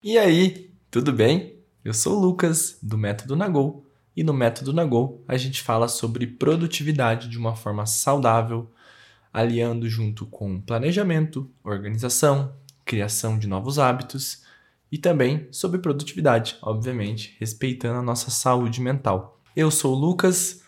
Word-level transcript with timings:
E 0.00 0.16
aí, 0.16 0.72
tudo 0.92 1.12
bem? 1.12 1.56
Eu 1.84 1.92
sou 1.92 2.16
o 2.16 2.20
Lucas, 2.20 2.78
do 2.80 2.96
Método 2.96 3.34
Nagol, 3.34 3.84
e 4.16 4.22
no 4.22 4.32
Método 4.32 4.72
Nagol 4.72 5.24
a 5.26 5.36
gente 5.36 5.60
fala 5.60 5.88
sobre 5.88 6.24
produtividade 6.24 7.28
de 7.28 7.36
uma 7.36 7.56
forma 7.56 7.84
saudável, 7.84 8.70
aliando 9.32 9.88
junto 9.88 10.24
com 10.24 10.60
planejamento, 10.60 11.50
organização, 11.64 12.54
criação 12.84 13.40
de 13.40 13.48
novos 13.48 13.76
hábitos 13.76 14.44
e 14.90 14.98
também 14.98 15.48
sobre 15.50 15.80
produtividade, 15.80 16.56
obviamente, 16.62 17.36
respeitando 17.40 17.98
a 17.98 18.02
nossa 18.02 18.30
saúde 18.30 18.80
mental. 18.80 19.42
Eu 19.56 19.68
sou 19.68 19.96
o 19.96 19.98
Lucas, 19.98 20.62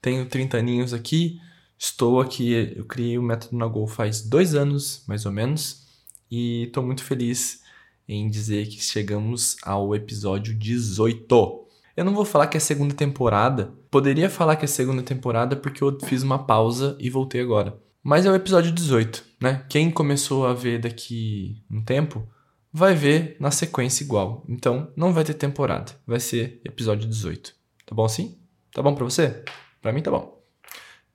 tenho 0.00 0.24
30 0.24 0.56
aninhos 0.56 0.94
aqui, 0.94 1.38
estou 1.78 2.18
aqui, 2.18 2.74
eu 2.74 2.86
criei 2.86 3.18
o 3.18 3.22
Método 3.22 3.58
Nagol 3.58 3.86
faz 3.86 4.22
dois 4.22 4.54
anos, 4.54 5.04
mais 5.06 5.26
ou 5.26 5.32
menos, 5.32 5.86
e 6.30 6.62
estou 6.62 6.82
muito 6.82 7.04
feliz 7.04 7.60
em 8.08 8.28
dizer 8.28 8.66
que 8.66 8.82
chegamos 8.82 9.56
ao 9.62 9.94
episódio 9.94 10.54
18. 10.54 11.66
Eu 11.96 12.04
não 12.04 12.14
vou 12.14 12.24
falar 12.24 12.46
que 12.46 12.56
é 12.56 12.60
segunda 12.60 12.94
temporada, 12.94 13.72
poderia 13.90 14.30
falar 14.30 14.56
que 14.56 14.64
é 14.64 14.68
segunda 14.68 15.02
temporada 15.02 15.56
porque 15.56 15.82
eu 15.82 15.98
fiz 16.04 16.22
uma 16.22 16.38
pausa 16.38 16.96
e 16.98 17.10
voltei 17.10 17.40
agora. 17.40 17.78
Mas 18.02 18.24
é 18.24 18.30
o 18.30 18.34
episódio 18.34 18.72
18, 18.72 19.24
né? 19.40 19.64
Quem 19.68 19.90
começou 19.90 20.46
a 20.46 20.54
ver 20.54 20.80
daqui 20.80 21.62
um 21.70 21.82
tempo 21.82 22.26
vai 22.72 22.94
ver 22.94 23.36
na 23.38 23.50
sequência 23.50 24.04
igual. 24.04 24.44
Então 24.48 24.90
não 24.96 25.12
vai 25.12 25.24
ter 25.24 25.34
temporada, 25.34 25.92
vai 26.06 26.20
ser 26.20 26.60
episódio 26.64 27.08
18. 27.08 27.54
Tá 27.84 27.94
bom 27.94 28.04
assim? 28.04 28.38
Tá 28.72 28.82
bom 28.82 28.94
para 28.94 29.04
você? 29.04 29.44
Para 29.82 29.92
mim 29.92 30.00
tá 30.00 30.10
bom. 30.10 30.42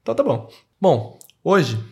Então 0.02 0.14
tá 0.14 0.24
bom. 0.24 0.50
Bom, 0.80 1.18
hoje 1.44 1.84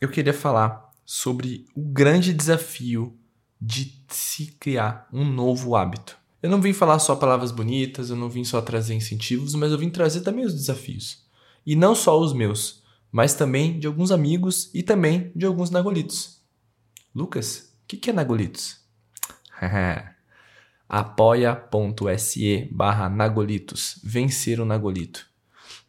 eu 0.00 0.08
queria 0.08 0.32
falar 0.34 0.90
sobre 1.04 1.66
o 1.74 1.82
grande 1.82 2.32
desafio 2.32 3.16
de 3.60 4.00
se 4.08 4.46
criar 4.58 5.08
um 5.12 5.24
novo 5.24 5.76
hábito. 5.76 6.16
Eu 6.42 6.48
não 6.48 6.60
vim 6.60 6.72
falar 6.72 6.98
só 6.98 7.14
palavras 7.14 7.52
bonitas, 7.52 8.08
eu 8.08 8.16
não 8.16 8.30
vim 8.30 8.44
só 8.44 8.62
trazer 8.62 8.94
incentivos, 8.94 9.54
mas 9.54 9.70
eu 9.70 9.78
vim 9.78 9.90
trazer 9.90 10.22
também 10.22 10.44
os 10.44 10.54
desafios. 10.54 11.24
E 11.66 11.76
não 11.76 11.94
só 11.94 12.18
os 12.18 12.32
meus, 12.32 12.82
mas 13.12 13.34
também 13.34 13.78
de 13.78 13.86
alguns 13.86 14.10
amigos 14.10 14.70
e 14.72 14.82
também 14.82 15.30
de 15.36 15.44
alguns 15.44 15.70
nagolitos. 15.70 16.40
Lucas, 17.14 17.72
o 17.84 17.88
que, 17.88 17.96
que 17.96 18.10
é 18.10 18.12
nagolitos? 18.12 18.80
apoia.se 20.88 22.68
barra 22.72 23.08
nagolitos. 23.08 24.00
Vencer 24.02 24.60
o 24.60 24.64
nagolito. 24.64 25.26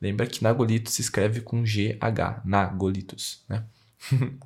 Lembra 0.02 0.28
que 0.28 0.44
nagolito 0.44 0.89
se 0.89 1.02
escreve 1.02 1.41
com 1.41 1.63
GH, 1.63 2.44
nagolitos, 2.44 3.44
né? 3.47 3.66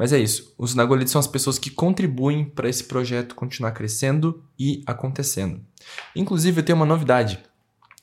Mas 0.00 0.14
é 0.14 0.18
isso. 0.18 0.54
Os 0.56 0.74
Nagolitos 0.74 1.12
são 1.12 1.18
as 1.18 1.26
pessoas 1.26 1.58
que 1.58 1.68
contribuem 1.68 2.42
para 2.42 2.70
esse 2.70 2.84
projeto 2.84 3.34
continuar 3.34 3.72
crescendo 3.72 4.42
e 4.58 4.82
acontecendo. 4.86 5.60
Inclusive, 6.16 6.58
eu 6.58 6.64
tenho 6.64 6.76
uma 6.76 6.86
novidade. 6.86 7.38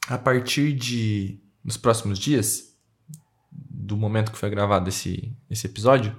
A 0.08 0.16
partir 0.16 0.74
de. 0.74 1.40
nos 1.64 1.76
próximos 1.76 2.20
dias, 2.20 2.72
do 3.52 3.98
momento 3.98 4.32
que 4.32 4.38
foi 4.38 4.48
gravado 4.52 4.90
esse, 4.90 5.34
esse 5.50 5.66
episódio, 5.66 6.16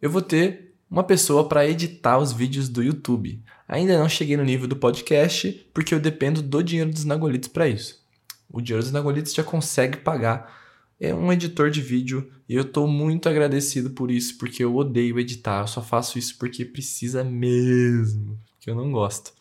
eu 0.00 0.10
vou 0.10 0.20
ter 0.20 0.74
uma 0.90 1.04
pessoa 1.04 1.48
para 1.48 1.64
editar 1.64 2.18
os 2.18 2.32
vídeos 2.32 2.68
do 2.68 2.82
YouTube. 2.82 3.40
Ainda 3.68 3.96
não 3.96 4.08
cheguei 4.08 4.36
no 4.36 4.42
nível 4.42 4.66
do 4.66 4.74
podcast, 4.74 5.64
porque 5.72 5.94
eu 5.94 6.00
dependo 6.00 6.42
do 6.42 6.60
dinheiro 6.60 6.90
dos 6.90 7.04
Nagolitos 7.04 7.48
para 7.48 7.68
isso. 7.68 8.04
O 8.50 8.60
dinheiro 8.60 8.82
dos 8.82 8.92
Nagolitos 8.92 9.32
já 9.32 9.44
consegue 9.44 9.98
pagar 9.98 10.61
é 11.02 11.12
um 11.12 11.32
editor 11.32 11.68
de 11.68 11.82
vídeo 11.82 12.30
e 12.48 12.54
eu 12.54 12.62
estou 12.62 12.86
muito 12.86 13.28
agradecido 13.28 13.90
por 13.90 14.08
isso, 14.08 14.38
porque 14.38 14.62
eu 14.62 14.76
odeio 14.76 15.18
editar, 15.18 15.62
eu 15.62 15.66
só 15.66 15.82
faço 15.82 16.16
isso 16.16 16.38
porque 16.38 16.64
precisa 16.64 17.24
mesmo, 17.24 18.38
que 18.60 18.70
eu 18.70 18.76
não 18.76 18.92
gosto. 18.92 19.32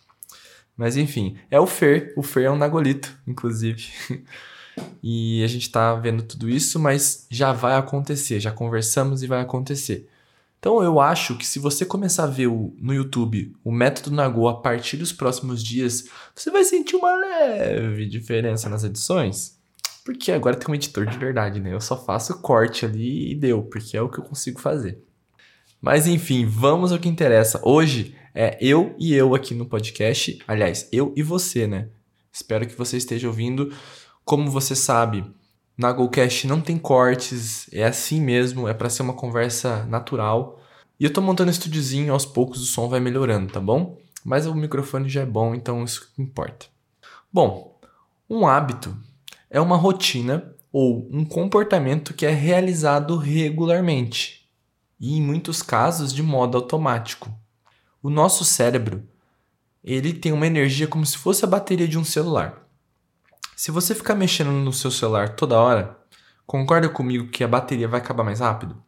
Mas 0.76 0.98
enfim, 0.98 1.38
é 1.52 1.60
o 1.60 1.68
Fer, 1.68 2.16
o 2.18 2.24
Fer 2.24 2.46
é 2.46 2.52
um 2.52 2.58
Nagolito, 2.58 3.16
inclusive. 3.28 3.86
e 5.04 5.44
a 5.44 5.48
gente 5.48 5.68
está 5.68 5.94
vendo 5.94 6.24
tudo 6.24 6.50
isso, 6.50 6.80
mas 6.80 7.28
já 7.30 7.54
vai 7.54 7.76
acontecer, 7.76 8.40
já 8.40 8.52
conversamos 8.52 9.22
e 9.22 9.28
vai 9.28 9.42
acontecer. 9.42 10.10
Então 10.58 10.82
eu 10.82 11.00
acho 11.00 11.38
que 11.38 11.46
se 11.46 11.60
você 11.60 11.86
começar 11.86 12.24
a 12.24 12.28
ver 12.28 12.48
o, 12.48 12.74
no 12.80 12.92
YouTube 12.92 13.56
o 13.64 13.72
método 13.72 14.16
Nagô 14.16 14.48
a 14.48 14.60
partir 14.60 14.98
dos 14.98 15.14
próximos 15.14 15.64
dias, 15.64 16.08
você 16.34 16.50
vai 16.50 16.64
sentir 16.64 16.96
uma 16.96 17.16
leve 17.16 18.08
diferença 18.08 18.68
nas 18.68 18.84
edições. 18.84 19.61
Porque 20.04 20.32
agora 20.32 20.56
tem 20.56 20.70
um 20.70 20.76
editor 20.76 21.06
de 21.06 21.18
verdade, 21.18 21.60
né? 21.60 21.74
Eu 21.74 21.82
só 21.82 21.96
faço 21.96 22.42
corte 22.42 22.86
ali 22.86 23.32
e 23.32 23.36
deu, 23.36 23.64
porque 23.64 23.96
é 23.96 24.02
o 24.02 24.10
que 24.10 24.20
eu 24.20 24.24
consigo 24.24 24.60
fazer. 24.60 25.04
Mas 25.80 26.08
enfim, 26.08 26.46
vamos 26.46 26.92
ao 26.92 27.00
que 27.00 27.10
interessa. 27.10 27.62
Hoje 27.64 28.16
é 28.34 28.58
eu 28.62 28.96
e 28.98 29.14
eu 29.14 29.36
aqui 29.36 29.54
no 29.54 29.66
podcast. 29.66 30.40
Aliás, 30.48 30.88
eu 30.92 31.14
e 31.16 31.22
você, 31.22 31.68
né? 31.68 31.90
Espero 32.32 32.66
que 32.68 32.76
você 32.76 32.98
esteja 32.98 33.28
ouvindo. 33.28 33.74
Como 34.24 34.50
você 34.50 34.76
sabe, 34.76 35.26
na 35.78 35.92
GoCast 35.92 36.48
não 36.48 36.62
tem 36.62 36.78
cortes, 36.78 37.68
é 37.74 37.84
assim 37.84 38.22
mesmo, 38.22 38.68
é 38.68 38.74
para 38.74 38.90
ser 38.90 39.02
uma 39.02 39.14
conversa 39.14 39.84
natural. 39.86 40.62
E 41.00 41.04
eu 41.04 41.12
tô 41.12 41.22
montando 41.22 41.50
um 41.50 41.52
estúdiozinho, 41.52 42.14
aos 42.14 42.26
poucos 42.26 42.62
o 42.62 42.66
som 42.66 42.88
vai 42.88 43.00
melhorando, 43.00 43.52
tá 43.52 43.60
bom? 43.60 43.98
Mas 44.24 44.46
o 44.46 44.54
microfone 44.54 45.10
já 45.10 45.22
é 45.22 45.26
bom, 45.26 45.56
então 45.56 45.84
isso 45.84 46.12
importa. 46.18 46.68
Bom, 47.34 47.80
um 48.30 48.48
hábito 48.48 48.96
é 49.52 49.60
uma 49.60 49.76
rotina 49.76 50.56
ou 50.72 51.08
um 51.12 51.26
comportamento 51.26 52.14
que 52.14 52.26
é 52.26 52.32
realizado 52.32 53.18
regularmente 53.18 54.50
e, 54.98 55.18
em 55.18 55.22
muitos 55.22 55.62
casos, 55.62 56.14
de 56.14 56.24
modo 56.24 56.58
automático. 56.58 57.30
O 58.02 58.10
nosso 58.10 58.46
cérebro 58.46 59.04
ele 59.84 60.14
tem 60.14 60.32
uma 60.32 60.48
energia 60.48 60.88
como 60.88 61.06
se 61.06 61.18
fosse 61.18 61.44
a 61.44 61.48
bateria 61.48 61.88
de 61.88 61.98
um 61.98 62.04
celular. 62.06 62.66
Se 63.56 63.72
você 63.72 63.94
ficar 63.94 64.16
mexendo 64.16 64.52
no 64.52 64.72
seu 64.72 64.90
celular 64.90 65.36
toda 65.36 65.60
hora, 65.60 65.98
concorda 66.46 66.88
comigo 66.88 67.28
que 67.30 67.44
a 67.44 67.48
bateria 67.48 67.88
vai 67.88 68.00
acabar 68.00 68.24
mais 68.24 68.40
rápido? 68.40 68.82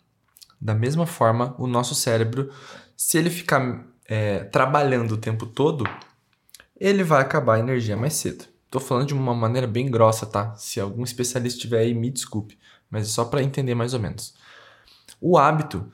Da 0.61 0.73
mesma 0.73 1.05
forma, 1.05 1.55
o 1.57 1.67
nosso 1.67 1.93
cérebro, 1.93 2.49
se 2.95 3.17
ele 3.17 3.29
ficar 3.29 3.85
é, 4.05 4.45
trabalhando 4.45 5.13
o 5.13 5.17
tempo 5.17 5.45
todo, 5.45 5.83
ele 6.79 7.03
vai 7.03 7.21
acabar 7.21 7.55
a 7.55 7.59
energia 7.59 7.97
mais 7.97 8.13
cedo. 8.13 8.52
Tô 8.73 8.79
falando 8.79 9.09
de 9.09 9.13
uma 9.13 9.35
maneira 9.35 9.67
bem 9.67 9.85
grossa, 9.85 10.25
tá? 10.25 10.55
Se 10.55 10.79
algum 10.79 11.03
especialista 11.03 11.57
estiver 11.57 11.81
aí, 11.81 11.93
me 11.93 12.09
desculpe, 12.09 12.57
mas 12.89 13.03
é 13.03 13.11
só 13.11 13.23
para 13.23 13.43
entender 13.43 13.75
mais 13.75 13.93
ou 13.93 13.99
menos. 13.99 14.33
O 15.21 15.37
hábito, 15.37 15.93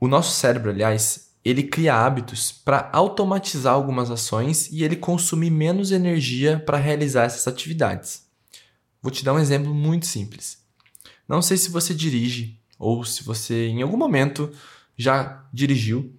o 0.00 0.08
nosso 0.08 0.32
cérebro, 0.32 0.70
aliás, 0.70 1.30
ele 1.44 1.62
cria 1.62 1.94
hábitos 1.94 2.50
para 2.50 2.90
automatizar 2.92 3.74
algumas 3.74 4.10
ações 4.10 4.68
e 4.72 4.82
ele 4.82 4.96
consumir 4.96 5.50
menos 5.52 5.92
energia 5.92 6.58
para 6.58 6.76
realizar 6.76 7.22
essas 7.22 7.46
atividades. 7.46 8.26
Vou 9.00 9.12
te 9.12 9.24
dar 9.24 9.34
um 9.34 9.38
exemplo 9.38 9.72
muito 9.72 10.06
simples. 10.06 10.58
Não 11.28 11.40
sei 11.40 11.56
se 11.56 11.70
você 11.70 11.94
dirige 11.94 12.58
ou 12.80 13.04
se 13.04 13.22
você 13.22 13.68
em 13.68 13.80
algum 13.80 13.96
momento 13.96 14.50
já 14.96 15.44
dirigiu. 15.52 16.12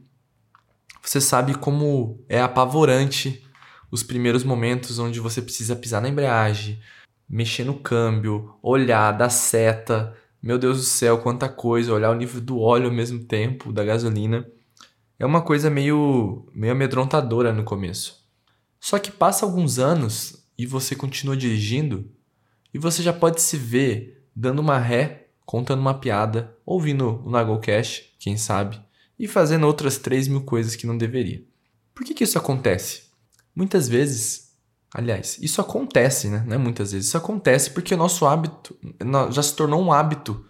Você 1.01 1.19
sabe 1.19 1.55
como 1.55 2.23
é 2.29 2.41
apavorante 2.41 3.42
os 3.93 4.01
primeiros 4.01 4.43
momentos 4.43 4.97
onde 4.97 5.19
você 5.19 5.39
precisa 5.39 5.75
pisar 5.75 6.01
na 6.01 6.09
embreagem, 6.09 6.79
mexer 7.29 7.63
no 7.63 7.75
câmbio, 7.75 8.55
olhar, 8.59 9.11
dar 9.11 9.29
seta. 9.29 10.17
Meu 10.41 10.57
Deus 10.57 10.79
do 10.79 10.83
céu, 10.83 11.19
quanta 11.19 11.47
coisa, 11.47 11.93
olhar 11.93 12.09
o 12.09 12.15
nível 12.15 12.41
do 12.41 12.59
óleo 12.59 12.87
ao 12.87 12.91
mesmo 12.91 13.23
tempo, 13.23 13.71
da 13.71 13.83
gasolina. 13.83 14.47
É 15.19 15.23
uma 15.27 15.43
coisa 15.43 15.69
meio, 15.69 16.49
meio 16.55 16.73
amedrontadora 16.73 17.53
no 17.53 17.63
começo. 17.63 18.27
Só 18.79 18.97
que 18.97 19.11
passa 19.11 19.45
alguns 19.45 19.77
anos 19.77 20.43
e 20.57 20.65
você 20.65 20.95
continua 20.95 21.37
dirigindo 21.37 22.09
e 22.73 22.79
você 22.79 23.03
já 23.03 23.13
pode 23.13 23.43
se 23.43 23.57
ver 23.57 24.25
dando 24.35 24.57
uma 24.57 24.79
ré, 24.79 25.27
contando 25.45 25.81
uma 25.81 25.93
piada, 25.93 26.57
ouvindo 26.65 27.21
o 27.23 27.29
Nagocast, 27.29 28.11
quem 28.17 28.37
sabe, 28.37 28.81
e 29.19 29.27
fazendo 29.27 29.67
outras 29.67 29.99
3 29.99 30.29
mil 30.29 30.41
coisas 30.41 30.75
que 30.75 30.87
não 30.87 30.97
deveria. 30.97 31.43
Por 31.93 32.03
que, 32.03 32.15
que 32.15 32.23
isso 32.23 32.39
acontece? 32.39 33.12
Muitas 33.55 33.87
vezes, 33.87 34.51
aliás, 34.93 35.37
isso 35.41 35.61
acontece, 35.61 36.27
né? 36.27 36.43
Não 36.45 36.55
é 36.55 36.57
muitas 36.57 36.91
vezes, 36.91 37.07
isso 37.07 37.17
acontece 37.17 37.71
porque 37.71 37.93
o 37.93 37.97
nosso 37.97 38.25
hábito 38.25 38.77
já 39.31 39.43
se 39.43 39.55
tornou 39.55 39.81
um 39.81 39.91
hábito 39.91 40.45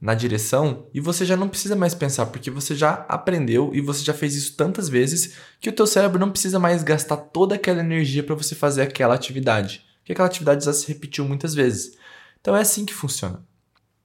na 0.00 0.14
direção 0.14 0.86
e 0.92 1.00
você 1.00 1.24
já 1.24 1.36
não 1.36 1.48
precisa 1.48 1.74
mais 1.74 1.94
pensar 1.94 2.26
porque 2.26 2.50
você 2.50 2.74
já 2.74 3.06
aprendeu 3.08 3.70
e 3.74 3.80
você 3.80 4.04
já 4.04 4.12
fez 4.12 4.34
isso 4.34 4.54
tantas 4.54 4.88
vezes 4.88 5.36
que 5.58 5.70
o 5.70 5.72
teu 5.72 5.86
cérebro 5.86 6.18
não 6.18 6.30
precisa 6.30 6.58
mais 6.58 6.82
gastar 6.82 7.16
toda 7.16 7.54
aquela 7.54 7.80
energia 7.80 8.22
para 8.22 8.34
você 8.34 8.54
fazer 8.54 8.82
aquela 8.82 9.14
atividade, 9.14 9.84
porque 9.98 10.12
aquela 10.12 10.28
atividade 10.28 10.64
já 10.64 10.72
se 10.72 10.86
repetiu 10.86 11.24
muitas 11.24 11.54
vezes. 11.54 11.96
Então 12.40 12.54
é 12.54 12.60
assim 12.60 12.84
que 12.84 12.94
funciona. 12.94 13.42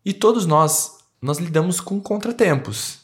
E 0.03 0.13
todos 0.13 0.45
nós 0.45 0.97
nós 1.21 1.37
lidamos 1.37 1.79
com 1.79 2.01
contratempos. 2.01 3.01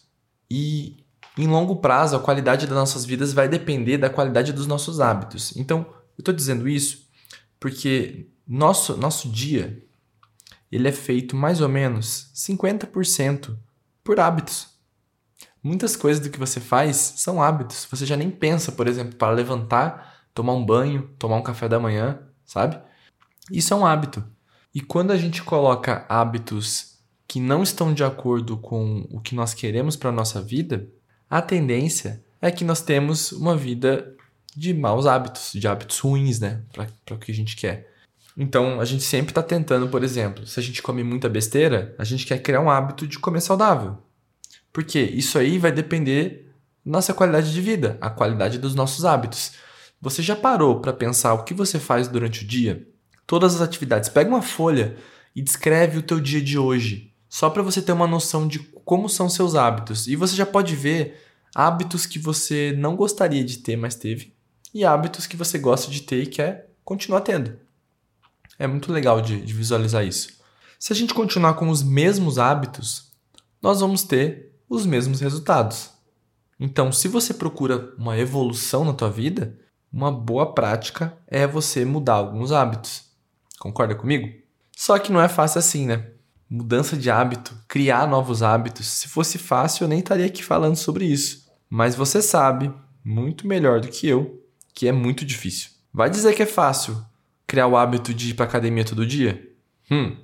E 0.50 0.98
em 1.38 1.48
longo 1.48 1.78
prazo, 1.78 2.16
a 2.16 2.20
qualidade 2.20 2.66
das 2.66 2.76
nossas 2.76 3.06
vidas 3.06 3.34
vai 3.34 3.48
depender 3.48 3.98
da 3.98 4.10
qualidade 4.10 4.52
dos 4.52 4.68
nossos 4.68 5.00
hábitos. 5.00 5.56
Então, 5.56 5.86
eu 6.18 6.22
estou 6.22 6.34
dizendo 6.34 6.68
isso 6.68 7.08
porque 7.60 8.28
nosso, 8.48 8.98
nosso 8.98 9.30
dia 9.30 9.84
ele 10.72 10.88
é 10.88 10.92
feito 10.92 11.36
mais 11.36 11.62
ou 11.62 11.70
menos 11.70 12.32
50% 12.36 13.58
por 14.04 14.20
hábitos. 14.20 14.78
Muitas 15.62 15.96
coisas 15.96 16.24
do 16.24 16.30
que 16.30 16.40
você 16.40 16.60
faz 16.60 16.96
são 17.18 17.42
hábitos. 17.42 17.88
Você 17.90 18.06
já 18.06 18.16
nem 18.16 18.30
pensa, 18.30 18.72
por 18.72 18.88
exemplo, 18.88 19.16
para 19.16 19.34
levantar, 19.34 20.24
tomar 20.34 20.54
um 20.54 20.66
banho, 20.66 21.10
tomar 21.20 21.38
um 21.38 21.44
café 21.44 21.68
da 21.68 21.80
manhã, 21.80 22.20
sabe? 22.46 22.80
Isso 23.52 23.74
é 23.74 23.78
um 23.78 23.86
hábito. 23.86 24.24
E 24.74 24.82
quando 24.82 25.12
a 25.12 25.18
gente 25.18 25.44
coloca 25.44 26.06
hábitos 26.08 27.00
que 27.28 27.40
não 27.40 27.64
estão 27.64 27.94
de 27.94 28.04
acordo 28.04 28.58
com 28.58 29.08
o 29.10 29.20
que 29.20 29.36
nós 29.36 29.54
queremos 29.54 29.96
para 29.96 30.10
a 30.10 30.14
nossa 30.14 30.42
vida, 30.42 30.88
a 31.30 31.42
tendência 31.42 32.24
é 32.42 32.52
que 32.52 32.64
nós 32.64 32.82
temos 32.82 33.32
uma 33.32 33.56
vida 33.56 34.16
de 34.56 34.74
maus 34.74 35.06
hábitos, 35.06 35.52
de 35.54 35.68
hábitos 35.68 36.00
ruins, 36.00 36.40
né? 36.40 36.62
Para 36.74 37.16
o 37.16 37.20
que 37.20 37.32
a 37.32 37.36
gente 37.36 37.56
quer. 37.56 37.94
Então, 38.36 38.80
a 38.80 38.86
gente 38.86 39.04
sempre 39.04 39.32
está 39.32 39.42
tentando, 39.42 39.88
por 39.88 40.04
exemplo, 40.04 40.46
se 40.46 40.60
a 40.60 40.64
gente 40.64 40.82
come 40.82 41.04
muita 41.04 41.28
besteira, 41.28 41.96
a 41.98 42.04
gente 42.04 42.26
quer 42.26 42.40
criar 42.40 42.62
um 42.62 42.70
hábito 42.70 43.08
de 43.08 43.18
comer 43.18 43.42
saudável. 43.42 43.98
Porque 44.72 45.00
isso 45.00 45.40
aí 45.40 45.58
vai 45.58 45.72
depender 45.72 46.52
da 46.86 46.92
nossa 46.92 47.14
qualidade 47.14 47.52
de 47.52 47.62
vida, 47.62 47.98
a 48.00 48.10
qualidade 48.10 48.60
dos 48.60 48.76
nossos 48.76 49.06
hábitos. 49.06 49.54
Você 50.00 50.22
já 50.22 50.36
parou 50.36 50.80
para 50.80 50.94
pensar 50.94 51.34
o 51.34 51.44
que 51.44 51.54
você 51.54 51.80
faz 51.80 52.08
durante 52.08 52.44
o 52.44 52.48
dia? 52.48 52.88
Todas 53.26 53.56
as 53.56 53.62
atividades. 53.62 54.10
Pega 54.10 54.30
uma 54.30 54.42
folha 54.42 54.96
e 55.36 55.42
descreve 55.42 55.98
o 55.98 56.04
teu 56.04 56.20
dia 56.20 56.42
de 56.42 56.58
hoje, 56.58 57.12
só 57.28 57.50
para 57.50 57.64
você 57.64 57.82
ter 57.82 57.92
uma 57.92 58.08
noção 58.08 58.48
de 58.48 58.60
como 58.88 59.10
são 59.10 59.30
seus 59.30 59.54
hábitos. 59.54 60.08
E 60.08 60.16
você 60.16 60.34
já 60.34 60.46
pode 60.46 60.74
ver 60.74 61.22
hábitos 61.54 62.06
que 62.06 62.18
você 62.18 62.74
não 62.78 62.96
gostaria 62.96 63.44
de 63.44 63.58
ter, 63.58 63.76
mas 63.76 63.96
teve, 63.96 64.34
e 64.74 64.86
hábitos 64.86 65.28
que 65.28 65.36
você 65.36 65.60
gosta 65.60 65.92
de 65.92 66.04
ter 66.04 66.24
e 66.24 66.26
quer 66.26 66.72
continuar 66.86 67.20
tendo. 67.20 67.60
É 68.58 68.66
muito 68.66 68.90
legal 68.94 69.20
de, 69.20 69.42
de 69.42 69.54
visualizar 69.54 70.06
isso. 70.06 70.30
Se 70.80 70.94
a 70.94 70.96
gente 70.96 71.14
continuar 71.14 71.56
com 71.56 71.68
os 71.68 71.84
mesmos 71.84 72.40
hábitos, 72.40 73.12
nós 73.62 73.82
vamos 73.82 74.04
ter 74.04 74.54
os 74.70 74.86
mesmos 74.86 75.20
resultados. 75.20 75.90
Então, 76.58 76.90
se 76.90 77.10
você 77.10 77.34
procura 77.34 77.94
uma 77.98 78.18
evolução 78.18 78.86
na 78.86 78.94
tua 78.94 79.10
vida, 79.10 79.60
uma 79.92 80.14
boa 80.14 80.54
prática 80.54 81.18
é 81.28 81.46
você 81.46 81.84
mudar 81.84 82.14
alguns 82.14 82.54
hábitos. 82.54 83.04
Concorda 83.60 83.96
comigo? 83.96 84.30
Só 84.72 84.98
que 84.98 85.12
não 85.12 85.20
é 85.20 85.28
fácil 85.28 85.60
assim, 85.60 85.86
né? 85.86 86.12
Mudança 86.50 86.96
de 86.96 87.10
hábito, 87.10 87.54
criar 87.68 88.08
novos 88.08 88.42
hábitos. 88.42 88.88
Se 88.88 89.08
fosse 89.08 89.38
fácil, 89.38 89.84
eu 89.84 89.88
nem 89.88 90.00
estaria 90.00 90.26
aqui 90.26 90.44
falando 90.44 90.76
sobre 90.76 91.06
isso. 91.06 91.46
Mas 91.70 91.96
você 91.96 92.22
sabe, 92.22 92.74
muito 93.04 93.48
melhor 93.48 93.82
do 93.82 93.90
que 93.90 94.08
eu, 94.08 94.44
que 94.74 94.88
é 94.88 94.92
muito 94.92 95.26
difícil. 95.26 95.72
Vai 95.94 96.10
dizer 96.10 96.36
que 96.36 96.44
é 96.44 96.46
fácil 96.46 97.02
criar 97.46 97.68
o 97.68 97.76
hábito 97.76 98.14
de 98.14 98.30
ir 98.30 98.34
para 98.34 98.46
academia 98.46 98.86
todo 98.86 99.06
dia? 99.06 99.50
Hum, 99.90 100.16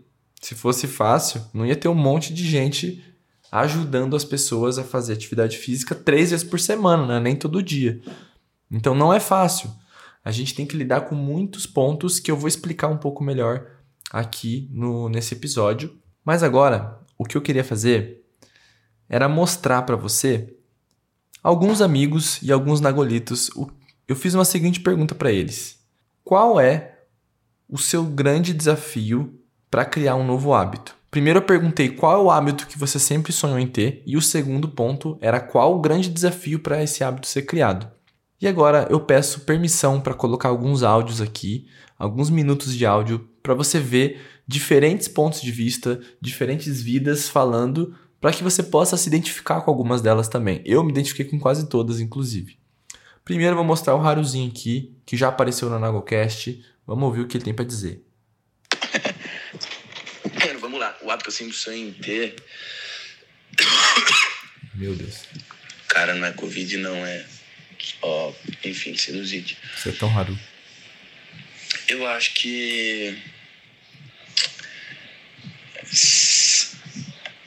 se 0.41 0.55
fosse 0.55 0.87
fácil, 0.87 1.41
não 1.53 1.65
ia 1.65 1.75
ter 1.75 1.87
um 1.87 1.95
monte 1.95 2.33
de 2.33 2.45
gente 2.45 3.03
ajudando 3.51 4.15
as 4.15 4.25
pessoas 4.25 4.77
a 4.77 4.83
fazer 4.83 5.13
atividade 5.13 5.57
física 5.57 5.95
três 5.95 6.31
vezes 6.31 6.45
por 6.45 6.59
semana, 6.59 7.05
né? 7.05 7.19
nem 7.19 7.35
todo 7.35 7.63
dia. 7.63 8.01
Então 8.69 8.93
não 8.93 9.13
é 9.13 9.19
fácil. 9.19 9.71
A 10.25 10.31
gente 10.31 10.55
tem 10.55 10.65
que 10.65 10.75
lidar 10.75 11.01
com 11.01 11.15
muitos 11.15 11.65
pontos 11.65 12.19
que 12.19 12.31
eu 12.31 12.35
vou 12.35 12.47
explicar 12.47 12.87
um 12.87 12.97
pouco 12.97 13.23
melhor 13.23 13.67
aqui 14.11 14.69
no, 14.71 15.07
nesse 15.07 15.33
episódio. 15.33 15.97
Mas 16.23 16.43
agora, 16.43 16.99
o 17.17 17.25
que 17.25 17.35
eu 17.35 17.41
queria 17.41 17.63
fazer 17.63 18.23
era 19.09 19.27
mostrar 19.27 19.81
para 19.83 19.95
você 19.95 20.55
alguns 21.43 21.81
amigos 21.81 22.41
e 22.41 22.51
alguns 22.51 22.79
nagolitos. 22.79 23.49
Eu 24.07 24.15
fiz 24.15 24.33
uma 24.33 24.45
seguinte 24.45 24.79
pergunta 24.79 25.13
para 25.13 25.31
eles: 25.31 25.79
Qual 26.23 26.59
é 26.59 26.99
o 27.67 27.77
seu 27.77 28.03
grande 28.03 28.53
desafio 28.53 29.39
para 29.69 29.85
criar 29.85 30.15
um 30.15 30.25
novo 30.25 30.53
hábito? 30.53 30.95
Primeiro 31.11 31.39
eu 31.39 31.43
perguntei 31.43 31.89
qual 31.89 32.13
é 32.13 32.23
o 32.23 32.31
hábito 32.31 32.65
que 32.65 32.79
você 32.79 32.97
sempre 32.97 33.31
sonhou 33.31 33.59
em 33.59 33.67
ter, 33.67 34.01
e 34.03 34.17
o 34.17 34.21
segundo 34.21 34.67
ponto 34.67 35.17
era 35.21 35.39
qual 35.39 35.75
o 35.75 35.81
grande 35.81 36.09
desafio 36.09 36.57
para 36.59 36.81
esse 36.81 37.03
hábito 37.03 37.27
ser 37.27 37.43
criado. 37.43 37.87
E 38.41 38.47
agora 38.47 38.87
eu 38.89 38.99
peço 38.99 39.41
permissão 39.41 40.01
para 40.01 40.15
colocar 40.15 40.49
alguns 40.49 40.81
áudios 40.81 41.21
aqui, 41.21 41.67
alguns 41.99 42.31
minutos 42.31 42.73
de 42.75 42.85
áudio, 42.85 43.29
para 43.43 43.53
você 43.53 43.79
ver 43.79 44.19
diferentes 44.47 45.07
pontos 45.07 45.41
de 45.41 45.51
vista, 45.51 46.01
diferentes 46.21 46.81
vidas 46.81 47.29
falando, 47.29 47.97
para 48.19 48.31
que 48.31 48.43
você 48.43 48.63
possa 48.63 48.97
se 48.97 49.07
identificar 49.07 49.61
com 49.61 49.71
algumas 49.71 50.01
delas 50.01 50.27
também. 50.27 50.61
Eu 50.65 50.83
me 50.83 50.91
identifiquei 50.91 51.25
com 51.25 51.39
quase 51.39 51.67
todas, 51.67 51.99
inclusive. 51.99 52.57
Primeiro 53.25 53.55
vou 53.55 53.63
mostrar 53.63 53.95
o 53.95 54.01
Haruzinho 54.01 54.49
aqui, 54.49 54.95
que 55.05 55.15
já 55.15 55.29
apareceu 55.29 55.69
no 55.69 55.79
Nagocast. 55.79 56.63
Vamos 56.85 57.05
ouvir 57.05 57.21
o 57.21 57.27
que 57.27 57.37
ele 57.37 57.45
tem 57.45 57.53
para 57.53 57.65
dizer 57.65 58.03
o 61.03 61.11
hábito 61.11 61.29
assim 61.29 61.47
do 61.47 61.53
sonho 61.53 61.89
em 61.89 61.91
ter. 61.91 62.35
Meu 64.73 64.95
Deus. 64.95 65.25
Cara, 65.87 66.15
não 66.15 66.25
é 66.25 66.31
Covid, 66.31 66.77
não 66.77 66.95
é. 66.95 67.25
Ó, 68.01 68.33
enfim, 68.63 68.95
sinusite. 68.95 69.57
Isso 69.77 69.89
é 69.89 69.91
tão 69.91 70.09
raro. 70.09 70.37
Eu 71.87 72.07
acho 72.07 72.33
que. 72.33 73.17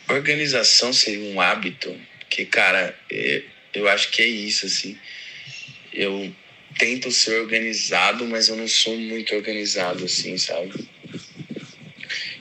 Organização 0.08 0.92
seria 0.92 1.32
um 1.32 1.40
hábito 1.40 1.98
que, 2.28 2.44
cara, 2.44 2.96
eu 3.74 3.88
acho 3.88 4.10
que 4.10 4.22
é 4.22 4.26
isso, 4.26 4.66
assim. 4.66 4.98
Eu 5.92 6.34
tento 6.78 7.10
ser 7.10 7.40
organizado, 7.40 8.24
mas 8.26 8.48
eu 8.48 8.56
não 8.56 8.68
sou 8.68 8.96
muito 8.96 9.34
organizado, 9.34 10.04
assim, 10.04 10.36
sabe? 10.36 10.88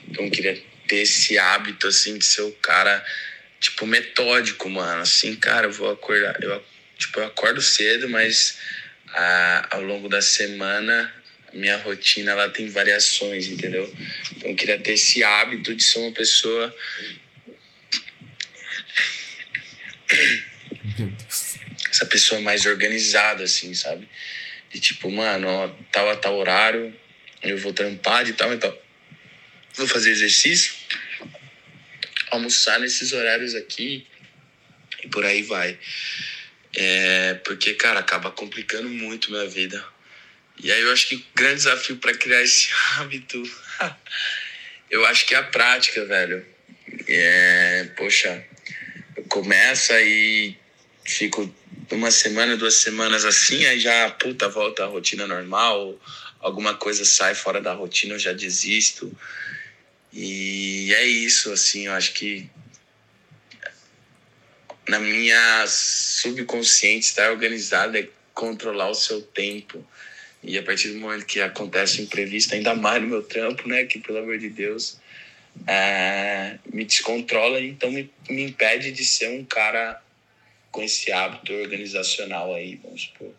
Então, 0.08 0.24
eu 0.24 0.30
queria 0.30 0.62
ter 0.86 0.96
esse 0.96 1.38
hábito, 1.38 1.88
assim, 1.88 2.18
de 2.18 2.24
ser 2.24 2.42
o 2.42 2.52
cara, 2.52 3.04
tipo, 3.58 3.86
metódico, 3.86 4.68
mano. 4.68 5.02
Assim, 5.02 5.34
cara, 5.34 5.66
eu 5.66 5.72
vou 5.72 5.90
acordar. 5.90 6.40
Eu, 6.42 6.64
tipo, 6.96 7.20
eu 7.20 7.26
acordo 7.26 7.60
cedo, 7.60 8.08
mas 8.08 8.58
a, 9.08 9.76
ao 9.76 9.82
longo 9.82 10.08
da 10.08 10.22
semana 10.22 11.12
minha 11.56 11.76
rotina 11.78 12.32
ela 12.32 12.48
tem 12.48 12.68
variações, 12.68 13.48
entendeu? 13.48 13.92
Então 14.36 14.50
eu 14.50 14.56
queria 14.56 14.78
ter 14.78 14.92
esse 14.92 15.24
hábito 15.24 15.74
de 15.74 15.82
ser 15.82 15.98
uma 16.00 16.12
pessoa. 16.12 16.74
Essa 21.90 22.06
pessoa 22.06 22.40
mais 22.40 22.66
organizada, 22.66 23.44
assim, 23.44 23.74
sabe? 23.74 24.08
De 24.72 24.80
tipo, 24.80 25.10
mano, 25.10 25.48
ó, 25.48 25.68
tal 25.92 26.10
a 26.10 26.16
tal 26.16 26.36
horário, 26.36 26.94
eu 27.42 27.58
vou 27.58 27.72
trampar 27.72 28.24
de 28.24 28.32
tal 28.32 28.52
e 28.52 28.58
tal 28.58 28.86
vou 29.76 29.86
fazer 29.86 30.10
exercício, 30.10 30.74
almoçar 32.30 32.80
nesses 32.80 33.12
horários 33.12 33.54
aqui 33.54 34.06
e 35.04 35.08
por 35.08 35.24
aí 35.24 35.42
vai. 35.42 35.78
É, 36.74 37.34
porque, 37.44 37.74
cara, 37.74 38.00
acaba 38.00 38.30
complicando 38.30 38.88
muito 38.88 39.30
minha 39.30 39.46
vida. 39.46 39.84
E 40.62 40.72
aí 40.72 40.80
eu 40.80 40.92
acho 40.92 41.08
que 41.08 41.16
o 41.16 41.24
grande 41.34 41.56
desafio 41.56 41.96
para 41.98 42.14
criar 42.14 42.42
esse 42.42 42.70
hábito, 42.96 43.42
eu 44.90 45.04
acho 45.06 45.26
que 45.26 45.34
é 45.34 45.38
a 45.38 45.42
prática, 45.42 46.04
velho. 46.04 46.44
É, 47.06 47.90
poxa, 47.96 48.44
eu 49.16 49.24
começo 49.24 49.92
aí, 49.92 50.56
fico 51.04 51.52
uma 51.90 52.10
semana, 52.10 52.56
duas 52.56 52.76
semanas 52.76 53.24
assim, 53.24 53.64
aí 53.66 53.80
já, 53.80 54.10
puta, 54.10 54.48
volta 54.48 54.84
à 54.84 54.86
rotina 54.86 55.26
normal, 55.26 55.98
alguma 56.40 56.74
coisa 56.74 57.04
sai 57.04 57.34
fora 57.34 57.60
da 57.60 57.72
rotina, 57.72 58.14
eu 58.14 58.18
já 58.18 58.32
desisto. 58.32 59.10
E 60.12 60.92
é 60.94 61.04
isso, 61.04 61.52
assim, 61.52 61.86
eu 61.86 61.92
acho 61.92 62.12
que 62.12 62.48
na 64.88 65.00
minha 65.00 65.64
subconsciente 65.66 67.06
estar 67.06 67.30
organizado 67.30 67.96
é 67.96 68.08
controlar 68.32 68.90
o 68.90 68.94
seu 68.94 69.20
tempo. 69.20 69.84
E 70.42 70.56
a 70.56 70.62
partir 70.62 70.88
do 70.88 70.98
momento 70.98 71.26
que 71.26 71.40
acontece 71.40 72.00
imprevisto, 72.02 72.54
ainda 72.54 72.74
mais 72.74 73.02
no 73.02 73.08
meu 73.08 73.22
trampo, 73.22 73.68
né? 73.68 73.84
Que 73.84 73.98
pelo 73.98 74.18
amor 74.18 74.38
de 74.38 74.48
Deus, 74.48 74.98
é, 75.66 76.58
me 76.72 76.84
descontrola, 76.84 77.60
então 77.60 77.90
me, 77.90 78.10
me 78.28 78.44
impede 78.44 78.92
de 78.92 79.04
ser 79.04 79.28
um 79.28 79.44
cara 79.44 80.02
com 80.70 80.82
esse 80.82 81.10
hábito 81.10 81.52
organizacional 81.52 82.54
aí, 82.54 82.76
vamos 82.76 83.02
supor. 83.02 83.30